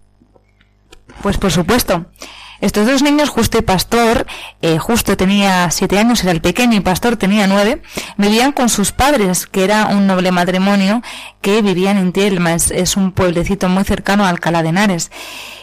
Pues 1.22 1.36
por 1.36 1.50
supuesto. 1.50 2.06
Estos 2.61 2.86
dos 2.86 3.02
niños, 3.02 3.28
Justo 3.28 3.59
y 3.59 3.62
Pastor, 3.62 4.26
eh, 4.62 4.78
Justo 4.78 5.16
tenía 5.16 5.70
siete 5.70 5.98
años, 5.98 6.22
era 6.22 6.32
el 6.32 6.40
pequeño, 6.40 6.76
y 6.76 6.80
Pastor 6.80 7.16
tenía 7.16 7.46
nueve, 7.46 7.82
vivían 8.16 8.52
con 8.52 8.68
sus 8.68 8.90
padres, 8.90 9.46
que 9.46 9.64
era 9.64 9.86
un 9.86 10.06
noble 10.06 10.32
matrimonio 10.32 11.02
que 11.40 11.62
vivía 11.62 11.92
en 11.92 11.98
Intielma, 11.98 12.54
es, 12.54 12.70
es 12.72 12.96
un 12.96 13.12
pueblecito 13.12 13.68
muy 13.68 13.84
cercano 13.84 14.24
a 14.24 14.28
Alcalá 14.28 14.62
de 14.62 14.70
Henares. 14.70 15.11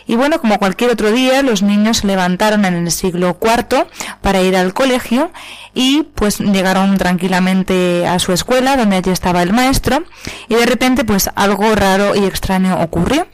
Y 0.08 0.16
bueno, 0.16 0.40
como 0.40 0.60
cualquier 0.60 0.92
otro 0.92 1.12
día, 1.12 1.42
los 1.42 1.64
niños 1.64 1.98
se 1.98 2.08
levantaron 2.08 2.64
en 2.66 2.76
el 2.76 2.92
siglo 2.92 3.38
IV 3.42 3.88
para 4.22 4.42
ir 4.42 4.56
al 4.56 4.74
colegio 4.74 5.32
y 5.74 6.04
pues 6.04 6.40
llegaron 6.40 6.98
tranquilamente 6.98 8.08
a 8.08 8.20
su 8.20 8.32
escuela 8.32 8.78
donde 8.78 8.98
allí 8.98 9.10
estaba 9.10 9.42
el 9.42 9.52
maestro 9.52 10.04
y 10.48 10.56
de 10.56 10.66
repente 10.66 11.06
pues 11.06 11.30
algo 11.36 11.76
raro 11.76 12.16
y 12.16 12.24
extraño 12.24 12.80
ocurrió. 12.82 13.28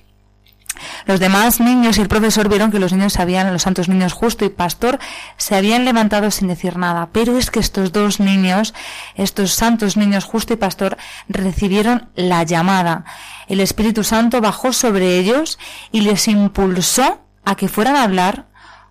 Los 1.05 1.19
demás 1.19 1.59
niños 1.59 1.97
y 1.97 2.01
el 2.01 2.07
profesor 2.07 2.49
vieron 2.49 2.71
que 2.71 2.79
los 2.79 2.93
niños 2.93 3.19
habían, 3.19 3.51
los 3.51 3.61
santos 3.61 3.89
niños 3.89 4.13
justo 4.13 4.45
y 4.45 4.49
pastor, 4.49 4.99
se 5.37 5.55
habían 5.55 5.85
levantado 5.85 6.31
sin 6.31 6.47
decir 6.47 6.77
nada. 6.77 7.09
Pero 7.11 7.37
es 7.37 7.51
que 7.51 7.59
estos 7.59 7.91
dos 7.91 8.19
niños, 8.19 8.73
estos 9.15 9.53
santos 9.53 9.97
niños 9.97 10.25
justo 10.25 10.53
y 10.53 10.57
pastor, 10.57 10.97
recibieron 11.27 12.09
la 12.15 12.43
llamada. 12.43 13.05
El 13.47 13.59
Espíritu 13.59 14.03
Santo 14.03 14.41
bajó 14.41 14.73
sobre 14.73 15.17
ellos 15.17 15.59
y 15.91 16.01
les 16.01 16.27
impulsó 16.27 17.21
a 17.43 17.55
que 17.55 17.67
fueran 17.67 17.95
a 17.95 18.03
hablar 18.03 18.45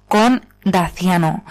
con 0.09 0.47
Daciano 0.65 1.45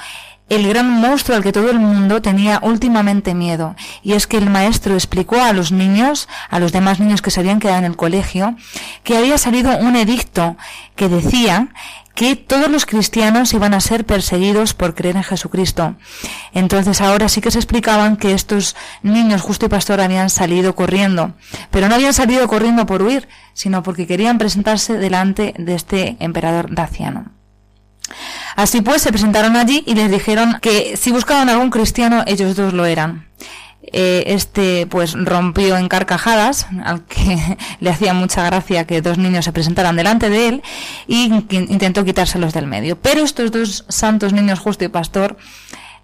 el 0.49 0.67
gran 0.67 0.89
monstruo 0.89 1.37
al 1.37 1.43
que 1.43 1.51
todo 1.51 1.69
el 1.69 1.79
mundo 1.79 2.21
tenía 2.21 2.59
últimamente 2.61 3.33
miedo. 3.33 3.75
Y 4.03 4.13
es 4.13 4.27
que 4.27 4.37
el 4.37 4.49
maestro 4.49 4.95
explicó 4.95 5.41
a 5.41 5.53
los 5.53 5.71
niños, 5.71 6.27
a 6.49 6.59
los 6.59 6.71
demás 6.71 6.99
niños 6.99 7.21
que 7.21 7.31
se 7.31 7.39
habían 7.39 7.59
quedado 7.59 7.79
en 7.79 7.85
el 7.85 7.95
colegio, 7.95 8.55
que 9.03 9.17
había 9.17 9.37
salido 9.37 9.77
un 9.77 9.95
edicto 9.95 10.57
que 10.95 11.07
decía 11.07 11.69
que 12.19 12.35
todos 12.35 12.69
los 12.69 12.85
cristianos 12.85 13.53
iban 13.53 13.73
a 13.73 13.79
ser 13.79 14.05
perseguidos 14.05 14.73
por 14.73 14.93
creer 14.93 15.15
en 15.15 15.23
Jesucristo. 15.23 15.95
Entonces 16.53 16.99
ahora 16.99 17.29
sí 17.29 17.39
que 17.39 17.49
se 17.49 17.59
explicaban 17.59 18.17
que 18.17 18.33
estos 18.33 18.75
niños 19.03 19.41
justo 19.41 19.67
y 19.67 19.69
pastor 19.69 20.01
habían 20.01 20.29
salido 20.29 20.75
corriendo, 20.75 21.35
pero 21.71 21.87
no 21.87 21.95
habían 21.95 22.13
salido 22.13 22.45
corriendo 22.49 22.85
por 22.85 23.03
huir, 23.03 23.29
sino 23.53 23.83
porque 23.83 24.05
querían 24.05 24.37
presentarse 24.37 24.97
delante 24.97 25.53
de 25.57 25.75
este 25.75 26.17
emperador 26.19 26.75
daciano. 26.75 27.38
Así 28.55 28.81
pues, 28.81 29.01
se 29.01 29.11
presentaron 29.11 29.55
allí 29.55 29.83
y 29.85 29.95
les 29.95 30.11
dijeron 30.11 30.57
que 30.61 30.97
si 30.97 31.11
buscaban 31.11 31.49
algún 31.49 31.69
cristiano, 31.69 32.23
ellos 32.27 32.55
dos 32.55 32.73
lo 32.73 32.85
eran. 32.85 33.29
Eh, 33.91 34.23
este 34.35 34.85
pues 34.87 35.13
rompió 35.13 35.75
en 35.77 35.87
carcajadas, 35.87 36.67
al 36.83 37.05
que 37.05 37.57
le 37.79 37.89
hacía 37.89 38.13
mucha 38.13 38.43
gracia 38.43 38.85
que 38.85 39.01
dos 39.01 39.17
niños 39.17 39.45
se 39.45 39.53
presentaran 39.53 39.95
delante 39.95 40.29
de 40.29 40.47
él, 40.47 40.63
y 41.07 41.25
intentó 41.51 42.05
quitárselos 42.05 42.53
del 42.53 42.67
medio. 42.67 42.99
Pero 42.99 43.23
estos 43.23 43.51
dos 43.51 43.85
santos 43.87 44.33
niños, 44.33 44.59
justo 44.59 44.83
y 44.85 44.89
pastor, 44.89 45.37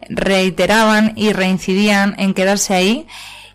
reiteraban 0.10 1.14
y 1.16 1.34
reincidían 1.34 2.16
en 2.18 2.34
quedarse 2.34 2.74
ahí 2.74 3.08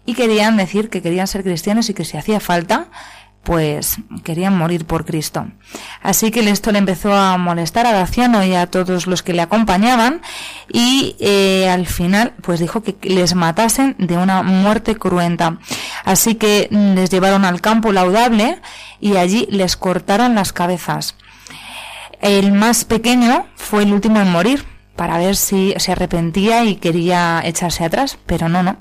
y 0.07 0.15
querían 0.15 0.57
decir 0.57 0.91
que 0.91 1.03
querían 1.03 1.27
ser 1.27 1.43
cristianos 1.43 1.89
y 1.91 1.95
que 1.95 2.05
si 2.05 2.17
hacía 2.17 2.41
falta, 2.41 2.89
pues 3.43 3.97
querían 4.23 4.57
morir 4.57 4.85
por 4.85 5.05
Cristo. 5.05 5.47
Así 6.03 6.31
que 6.31 6.41
esto 6.49 6.73
le 6.73 6.79
empezó 6.79 7.15
a 7.15 7.39
molestar 7.39 7.87
a 7.87 7.93
Daciano 7.93 8.45
y 8.45 8.55
a 8.55 8.67
todos 8.67 9.07
los 9.07 9.23
que 9.23 9.33
le 9.33 9.43
acompañaban 9.43 10.21
y 10.71 11.17
eh, 11.21 11.69
al 11.69 11.87
final 11.87 12.35
pues 12.43 12.61
dijo 12.61 12.83
que 12.83 12.97
les 13.03 13.35
matasen 13.35 13.97
de 13.99 14.17
una 14.17 14.43
muerte 14.43 14.97
cruenta. 14.97 15.59
Así 16.05 16.35
que 16.35 16.69
les 16.71 17.11
llevaron 17.11 17.45
al 17.45 17.61
campo 17.61 17.93
laudable 17.93 18.61
y 19.01 19.17
allí 19.17 19.47
les 19.51 19.77
cortaron 19.77 20.35
las 20.35 20.53
cabezas. 20.53 21.17
El 22.21 22.53
más 22.53 22.85
pequeño 22.85 23.47
fue 23.57 23.85
el 23.85 23.95
último 23.95 24.21
en 24.21 24.31
morir 24.31 24.80
para 25.01 25.17
ver 25.17 25.35
si 25.35 25.73
se 25.79 25.93
arrepentía 25.93 26.67
y 26.67 26.77
quería 26.77 27.41
echarse 27.43 27.87
atrás, 27.87 28.19
pero 28.27 28.51
no, 28.51 28.63
no. 28.63 28.77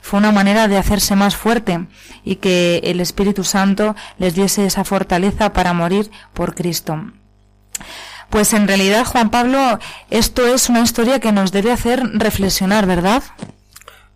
Fue 0.00 0.18
una 0.18 0.32
manera 0.32 0.66
de 0.66 0.76
hacerse 0.76 1.14
más 1.14 1.36
fuerte 1.36 1.86
y 2.24 2.36
que 2.42 2.80
el 2.82 2.98
Espíritu 2.98 3.44
Santo 3.44 3.94
les 4.18 4.34
diese 4.34 4.66
esa 4.66 4.82
fortaleza 4.82 5.52
para 5.52 5.72
morir 5.72 6.10
por 6.34 6.56
Cristo. 6.56 7.12
Pues 8.30 8.52
en 8.52 8.66
realidad, 8.66 9.04
Juan 9.04 9.30
Pablo, 9.30 9.78
esto 10.10 10.44
es 10.44 10.68
una 10.68 10.80
historia 10.80 11.20
que 11.20 11.30
nos 11.30 11.52
debe 11.52 11.70
hacer 11.70 12.02
reflexionar, 12.14 12.86
¿verdad? 12.86 13.22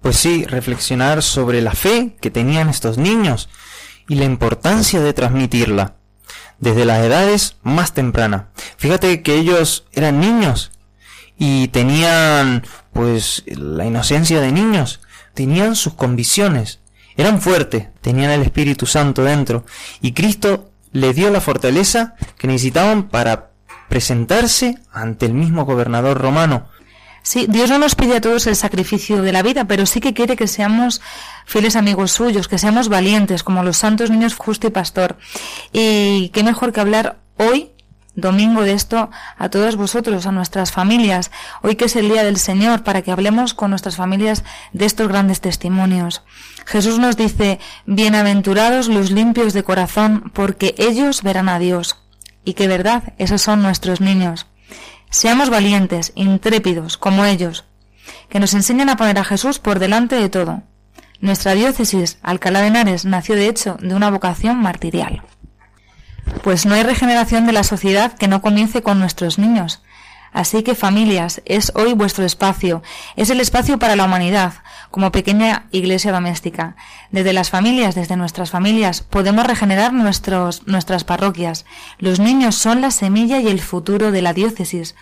Pues 0.02 0.16
sí, 0.16 0.46
reflexionar 0.46 1.22
sobre 1.22 1.62
la 1.62 1.74
fe 1.74 2.16
que 2.20 2.32
tenían 2.32 2.68
estos 2.68 2.98
niños 2.98 3.48
y 4.08 4.16
la 4.16 4.24
importancia 4.24 5.00
de 5.00 5.12
transmitirla 5.12 5.94
desde 6.58 6.84
las 6.84 6.98
edades 7.04 7.58
más 7.62 7.94
tempranas. 7.94 8.46
Fíjate 8.76 9.22
que 9.22 9.36
ellos 9.36 9.84
eran 9.92 10.18
niños 10.18 10.72
y 11.38 11.68
tenían 11.68 12.64
pues 12.92 13.42
la 13.46 13.84
inocencia 13.86 14.40
de 14.40 14.52
niños, 14.52 15.00
tenían 15.34 15.76
sus 15.76 15.94
convicciones, 15.94 16.80
eran 17.16 17.40
fuertes, 17.40 17.88
tenían 18.00 18.30
el 18.30 18.42
Espíritu 18.42 18.86
Santo 18.86 19.24
dentro 19.24 19.64
y 20.00 20.12
Cristo 20.12 20.70
les 20.92 21.16
dio 21.16 21.30
la 21.30 21.40
fortaleza 21.40 22.14
que 22.38 22.46
necesitaban 22.46 23.08
para 23.08 23.50
presentarse 23.88 24.78
ante 24.92 25.26
el 25.26 25.34
mismo 25.34 25.64
gobernador 25.64 26.20
romano. 26.20 26.68
Sí, 27.22 27.46
Dios 27.48 27.70
no 27.70 27.78
nos 27.78 27.94
pide 27.94 28.16
a 28.16 28.20
todos 28.20 28.46
el 28.46 28.54
sacrificio 28.54 29.22
de 29.22 29.32
la 29.32 29.42
vida, 29.42 29.64
pero 29.64 29.86
sí 29.86 30.00
que 30.00 30.12
quiere 30.12 30.36
que 30.36 30.46
seamos 30.46 31.00
fieles 31.46 31.74
amigos 31.74 32.12
suyos, 32.12 32.48
que 32.48 32.58
seamos 32.58 32.88
valientes, 32.88 33.42
como 33.42 33.62
los 33.62 33.78
santos 33.78 34.10
niños 34.10 34.34
justo 34.34 34.66
y 34.66 34.70
pastor. 34.70 35.16
Y 35.72 36.28
qué 36.34 36.44
mejor 36.44 36.72
que 36.72 36.80
hablar 36.80 37.18
hoy 37.38 37.70
domingo 38.16 38.62
de 38.62 38.72
esto 38.72 39.10
a 39.38 39.48
todos 39.48 39.76
vosotros, 39.76 40.26
a 40.26 40.32
nuestras 40.32 40.72
familias, 40.72 41.30
hoy 41.62 41.76
que 41.76 41.86
es 41.86 41.96
el 41.96 42.08
Día 42.08 42.24
del 42.24 42.36
Señor, 42.36 42.82
para 42.82 43.02
que 43.02 43.10
hablemos 43.10 43.54
con 43.54 43.70
nuestras 43.70 43.96
familias 43.96 44.44
de 44.72 44.84
estos 44.84 45.08
grandes 45.08 45.40
testimonios. 45.40 46.22
Jesús 46.66 46.98
nos 46.98 47.16
dice, 47.16 47.58
Bienaventurados 47.86 48.88
los 48.88 49.10
limpios 49.10 49.52
de 49.52 49.64
corazón, 49.64 50.30
porque 50.32 50.74
ellos 50.78 51.22
verán 51.22 51.48
a 51.48 51.58
Dios. 51.58 51.96
Y 52.44 52.54
que 52.54 52.68
verdad, 52.68 53.14
esos 53.18 53.42
son 53.42 53.62
nuestros 53.62 54.00
niños. 54.00 54.46
Seamos 55.10 55.50
valientes, 55.50 56.12
intrépidos, 56.14 56.96
como 56.98 57.24
ellos, 57.24 57.64
que 58.28 58.40
nos 58.40 58.54
enseñan 58.54 58.88
a 58.88 58.96
poner 58.96 59.18
a 59.18 59.24
Jesús 59.24 59.58
por 59.58 59.78
delante 59.78 60.16
de 60.16 60.28
todo. 60.28 60.62
Nuestra 61.20 61.54
diócesis, 61.54 62.18
Alcalá 62.22 62.60
de 62.60 62.66
Henares, 62.66 63.04
nació 63.04 63.34
de 63.34 63.48
hecho 63.48 63.76
de 63.80 63.94
una 63.94 64.10
vocación 64.10 64.58
martirial. 64.58 65.22
Pues 66.42 66.66
no 66.66 66.74
hay 66.74 66.82
regeneración 66.82 67.46
de 67.46 67.52
la 67.52 67.64
sociedad 67.64 68.12
que 68.16 68.28
no 68.28 68.42
comience 68.42 68.82
con 68.82 68.98
nuestros 68.98 69.38
niños. 69.38 69.82
Así 70.34 70.64
que 70.64 70.74
familias, 70.74 71.42
es 71.44 71.70
hoy 71.76 71.92
vuestro 71.92 72.24
espacio, 72.24 72.82
es 73.14 73.30
el 73.30 73.38
espacio 73.38 73.78
para 73.78 73.94
la 73.94 74.04
humanidad, 74.04 74.54
como 74.90 75.12
pequeña 75.12 75.66
iglesia 75.70 76.10
doméstica. 76.10 76.74
Desde 77.12 77.32
las 77.32 77.50
familias, 77.50 77.94
desde 77.94 78.16
nuestras 78.16 78.50
familias, 78.50 79.00
podemos 79.02 79.46
regenerar 79.46 79.92
nuestros, 79.92 80.66
nuestras 80.66 81.04
parroquias. 81.04 81.66
Los 81.98 82.18
niños 82.18 82.56
son 82.56 82.80
la 82.80 82.90
semilla 82.90 83.38
y 83.38 83.46
el 83.46 83.60
futuro 83.60 84.10
de 84.10 84.22
la 84.22 84.32
diócesis. 84.32 84.96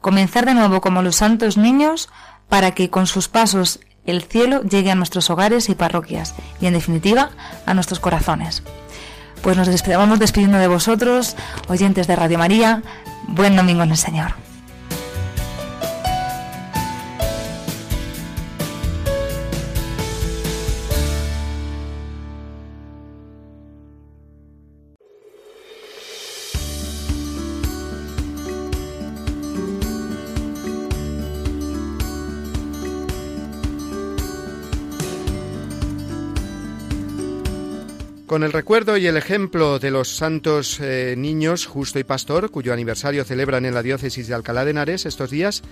Comenzar 0.00 0.46
de 0.46 0.54
nuevo 0.54 0.80
como 0.80 1.00
los 1.02 1.14
santos 1.14 1.56
niños 1.56 2.08
para 2.48 2.72
que 2.72 2.90
con 2.90 3.06
sus 3.06 3.28
pasos 3.28 3.78
el 4.04 4.22
cielo 4.22 4.62
llegue 4.62 4.90
a 4.90 4.96
nuestros 4.96 5.30
hogares 5.30 5.68
y 5.68 5.76
parroquias 5.76 6.34
y 6.60 6.66
en 6.66 6.74
definitiva 6.74 7.30
a 7.66 7.74
nuestros 7.74 8.00
corazones. 8.00 8.64
Pues 9.42 9.56
nos 9.56 9.66
despedimos 9.66 10.18
despidiendo 10.18 10.58
de 10.58 10.68
vosotros, 10.68 11.36
oyentes 11.68 12.06
de 12.06 12.14
Radio 12.16 12.38
María. 12.38 12.82
Buen 13.26 13.56
domingo 13.56 13.82
en 13.82 13.90
el 13.90 13.96
Señor. 13.96 14.51
Con 38.32 38.44
el 38.44 38.52
recuerdo 38.54 38.96
y 38.96 39.06
el 39.06 39.18
ejemplo 39.18 39.78
de 39.78 39.90
los 39.90 40.16
santos 40.16 40.80
eh, 40.80 41.16
niños 41.18 41.66
Justo 41.66 41.98
y 41.98 42.04
Pastor, 42.04 42.50
cuyo 42.50 42.72
aniversario 42.72 43.24
celebran 43.24 43.66
en 43.66 43.74
la 43.74 43.82
diócesis 43.82 44.26
de 44.26 44.32
Alcalá 44.32 44.64
de 44.64 44.70
Henares 44.70 45.04
estos 45.04 45.28
días, 45.28 45.62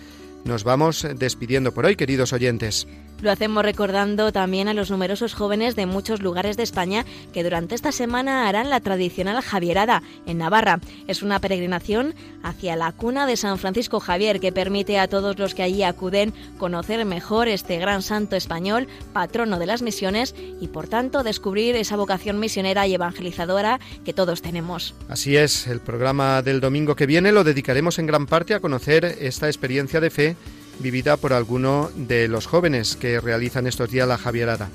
Nos 0.44 0.64
vamos 0.64 1.06
despidiendo 1.16 1.72
por 1.72 1.86
hoy, 1.86 1.96
queridos 1.96 2.32
oyentes. 2.32 2.86
Lo 3.22 3.30
hacemos 3.30 3.62
recordando 3.62 4.32
también 4.32 4.68
a 4.68 4.74
los 4.74 4.90
numerosos 4.90 5.34
jóvenes 5.34 5.76
de 5.76 5.84
muchos 5.84 6.22
lugares 6.22 6.56
de 6.56 6.62
España 6.62 7.04
que 7.34 7.44
durante 7.44 7.74
esta 7.74 7.92
semana 7.92 8.48
harán 8.48 8.70
la 8.70 8.80
tradicional 8.80 9.42
Javierada 9.42 10.02
en 10.24 10.38
Navarra. 10.38 10.80
Es 11.06 11.22
una 11.22 11.38
peregrinación 11.38 12.14
hacia 12.42 12.76
la 12.76 12.92
cuna 12.92 13.26
de 13.26 13.36
San 13.36 13.58
Francisco 13.58 14.00
Javier 14.00 14.40
que 14.40 14.52
permite 14.52 14.98
a 14.98 15.06
todos 15.06 15.38
los 15.38 15.54
que 15.54 15.62
allí 15.62 15.82
acuden 15.82 16.32
conocer 16.56 17.04
mejor 17.04 17.48
este 17.48 17.76
gran 17.76 18.00
santo 18.00 18.36
español, 18.36 18.88
patrono 19.12 19.58
de 19.58 19.66
las 19.66 19.82
misiones 19.82 20.34
y 20.58 20.68
por 20.68 20.88
tanto 20.88 21.22
descubrir 21.22 21.76
esa 21.76 21.96
vocación 21.96 22.40
misionera 22.40 22.86
y 22.86 22.94
evangelizadora 22.94 23.80
que 24.02 24.14
todos 24.14 24.40
tenemos. 24.40 24.94
Así 25.10 25.36
es, 25.36 25.66
el 25.66 25.80
programa 25.80 26.40
del 26.40 26.60
domingo 26.60 26.96
que 26.96 27.04
viene 27.04 27.32
lo 27.32 27.44
dedicaremos 27.44 27.98
en 27.98 28.06
gran 28.06 28.26
parte 28.26 28.54
a 28.54 28.60
conocer 28.60 29.04
esta 29.20 29.46
experiencia 29.46 30.00
de 30.00 30.08
fe 30.08 30.36
vivida 30.80 31.16
por 31.16 31.32
alguno 31.32 31.90
de 31.94 32.28
los 32.28 32.46
jóvenes 32.46 32.96
que 32.96 33.20
realizan 33.20 33.66
estos 33.66 33.90
días 33.90 34.08
la 34.08 34.18
Javierada. 34.18 34.70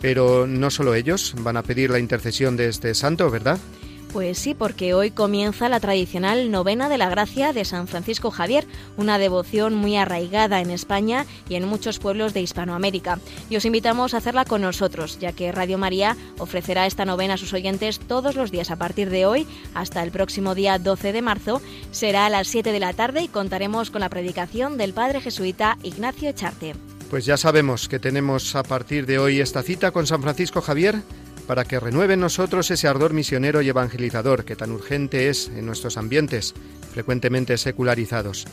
Pero 0.00 0.46
no 0.46 0.70
solo 0.70 0.94
ellos 0.94 1.34
van 1.38 1.56
a 1.56 1.62
pedir 1.62 1.90
la 1.90 1.98
intercesión 1.98 2.56
de 2.56 2.68
este 2.68 2.94
santo, 2.94 3.30
¿verdad? 3.30 3.58
Pues 4.14 4.38
sí, 4.38 4.54
porque 4.54 4.94
hoy 4.94 5.10
comienza 5.10 5.68
la 5.68 5.80
tradicional 5.80 6.52
novena 6.52 6.88
de 6.88 6.98
la 6.98 7.08
gracia 7.08 7.52
de 7.52 7.64
San 7.64 7.88
Francisco 7.88 8.30
Javier, 8.30 8.64
una 8.96 9.18
devoción 9.18 9.74
muy 9.74 9.96
arraigada 9.96 10.60
en 10.60 10.70
España 10.70 11.26
y 11.48 11.56
en 11.56 11.66
muchos 11.66 11.98
pueblos 11.98 12.32
de 12.32 12.40
Hispanoamérica. 12.40 13.18
Y 13.50 13.56
os 13.56 13.64
invitamos 13.64 14.14
a 14.14 14.18
hacerla 14.18 14.44
con 14.44 14.60
nosotros, 14.60 15.18
ya 15.18 15.32
que 15.32 15.50
Radio 15.50 15.78
María 15.78 16.16
ofrecerá 16.38 16.86
esta 16.86 17.04
novena 17.04 17.34
a 17.34 17.38
sus 17.38 17.52
oyentes 17.54 17.98
todos 17.98 18.36
los 18.36 18.52
días 18.52 18.70
a 18.70 18.76
partir 18.76 19.10
de 19.10 19.26
hoy 19.26 19.48
hasta 19.74 20.00
el 20.04 20.12
próximo 20.12 20.54
día 20.54 20.78
12 20.78 21.12
de 21.12 21.20
marzo. 21.20 21.60
Será 21.90 22.26
a 22.26 22.30
las 22.30 22.46
7 22.46 22.70
de 22.70 22.78
la 22.78 22.92
tarde 22.92 23.20
y 23.20 23.26
contaremos 23.26 23.90
con 23.90 24.00
la 24.00 24.10
predicación 24.10 24.78
del 24.78 24.92
padre 24.92 25.22
jesuita 25.22 25.76
Ignacio 25.82 26.28
Echarte. 26.28 26.76
Pues 27.10 27.26
ya 27.26 27.36
sabemos 27.36 27.88
que 27.88 27.98
tenemos 27.98 28.54
a 28.54 28.62
partir 28.62 29.06
de 29.06 29.18
hoy 29.18 29.40
esta 29.40 29.64
cita 29.64 29.90
con 29.90 30.06
San 30.06 30.22
Francisco 30.22 30.60
Javier 30.60 31.02
para 31.46 31.64
que 31.64 31.80
renueve 31.80 32.14
en 32.14 32.20
nosotros 32.20 32.70
ese 32.70 32.88
ardor 32.88 33.12
misionero 33.12 33.62
y 33.62 33.68
evangelizador 33.68 34.44
que 34.44 34.56
tan 34.56 34.72
urgente 34.72 35.28
es 35.28 35.48
en 35.48 35.66
nuestros 35.66 35.96
ambientes, 35.96 36.54
frecuentemente 36.92 37.56
secularizados. 37.58 38.46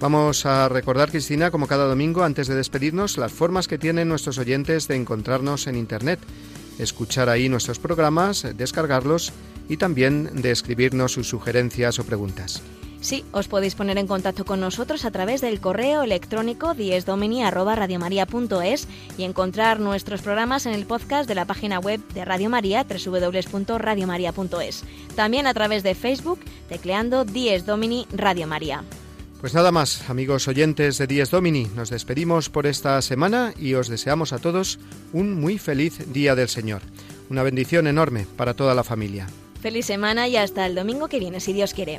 Vamos 0.00 0.44
a 0.44 0.68
recordar, 0.68 1.10
Cristina, 1.10 1.50
como 1.50 1.66
cada 1.66 1.86
domingo, 1.86 2.24
antes 2.24 2.48
de 2.48 2.54
despedirnos, 2.54 3.16
las 3.16 3.32
formas 3.32 3.68
que 3.68 3.78
tienen 3.78 4.08
nuestros 4.08 4.38
oyentes 4.38 4.88
de 4.88 4.96
encontrarnos 4.96 5.66
en 5.66 5.76
Internet, 5.76 6.18
escuchar 6.78 7.28
ahí 7.28 7.48
nuestros 7.48 7.78
programas, 7.78 8.46
descargarlos 8.56 9.32
y 9.68 9.76
también 9.76 10.42
de 10.42 10.50
escribirnos 10.50 11.12
sus 11.12 11.28
sugerencias 11.28 11.98
o 11.98 12.04
preguntas. 12.04 12.62
Sí, 13.04 13.24
os 13.32 13.48
podéis 13.48 13.74
poner 13.74 13.98
en 13.98 14.06
contacto 14.06 14.46
con 14.46 14.60
nosotros 14.60 15.04
a 15.04 15.10
través 15.10 15.42
del 15.42 15.60
correo 15.60 16.04
electrónico 16.04 16.72
diesdomini@radiomaria.es 16.72 18.88
y 19.18 19.24
encontrar 19.24 19.78
nuestros 19.78 20.22
programas 20.22 20.64
en 20.64 20.72
el 20.72 20.86
podcast 20.86 21.28
de 21.28 21.34
la 21.34 21.44
página 21.44 21.80
web 21.80 22.00
de 22.14 22.24
Radio 22.24 22.48
María 22.48 22.86
www.radiomaria.es. 22.88 24.84
También 25.14 25.46
a 25.46 25.52
través 25.52 25.82
de 25.82 25.94
Facebook 25.94 26.40
tecleando 26.66 27.26
Dies 27.26 27.66
Domini 27.66 28.06
Radio 28.10 28.46
María. 28.46 28.82
Pues 29.38 29.52
nada 29.52 29.70
más, 29.70 30.08
amigos 30.08 30.48
oyentes 30.48 30.96
de 30.96 31.06
Dies 31.06 31.30
Domini, 31.30 31.66
nos 31.76 31.90
despedimos 31.90 32.48
por 32.48 32.66
esta 32.66 33.02
semana 33.02 33.52
y 33.58 33.74
os 33.74 33.88
deseamos 33.88 34.32
a 34.32 34.38
todos 34.38 34.78
un 35.12 35.38
muy 35.38 35.58
feliz 35.58 36.10
día 36.10 36.34
del 36.34 36.48
Señor. 36.48 36.80
Una 37.28 37.42
bendición 37.42 37.86
enorme 37.86 38.26
para 38.38 38.54
toda 38.54 38.74
la 38.74 38.82
familia. 38.82 39.26
Feliz 39.60 39.84
semana 39.84 40.26
y 40.26 40.38
hasta 40.38 40.64
el 40.64 40.74
domingo 40.74 41.08
que 41.08 41.18
viene, 41.18 41.40
si 41.40 41.52
Dios 41.52 41.74
quiere. 41.74 41.98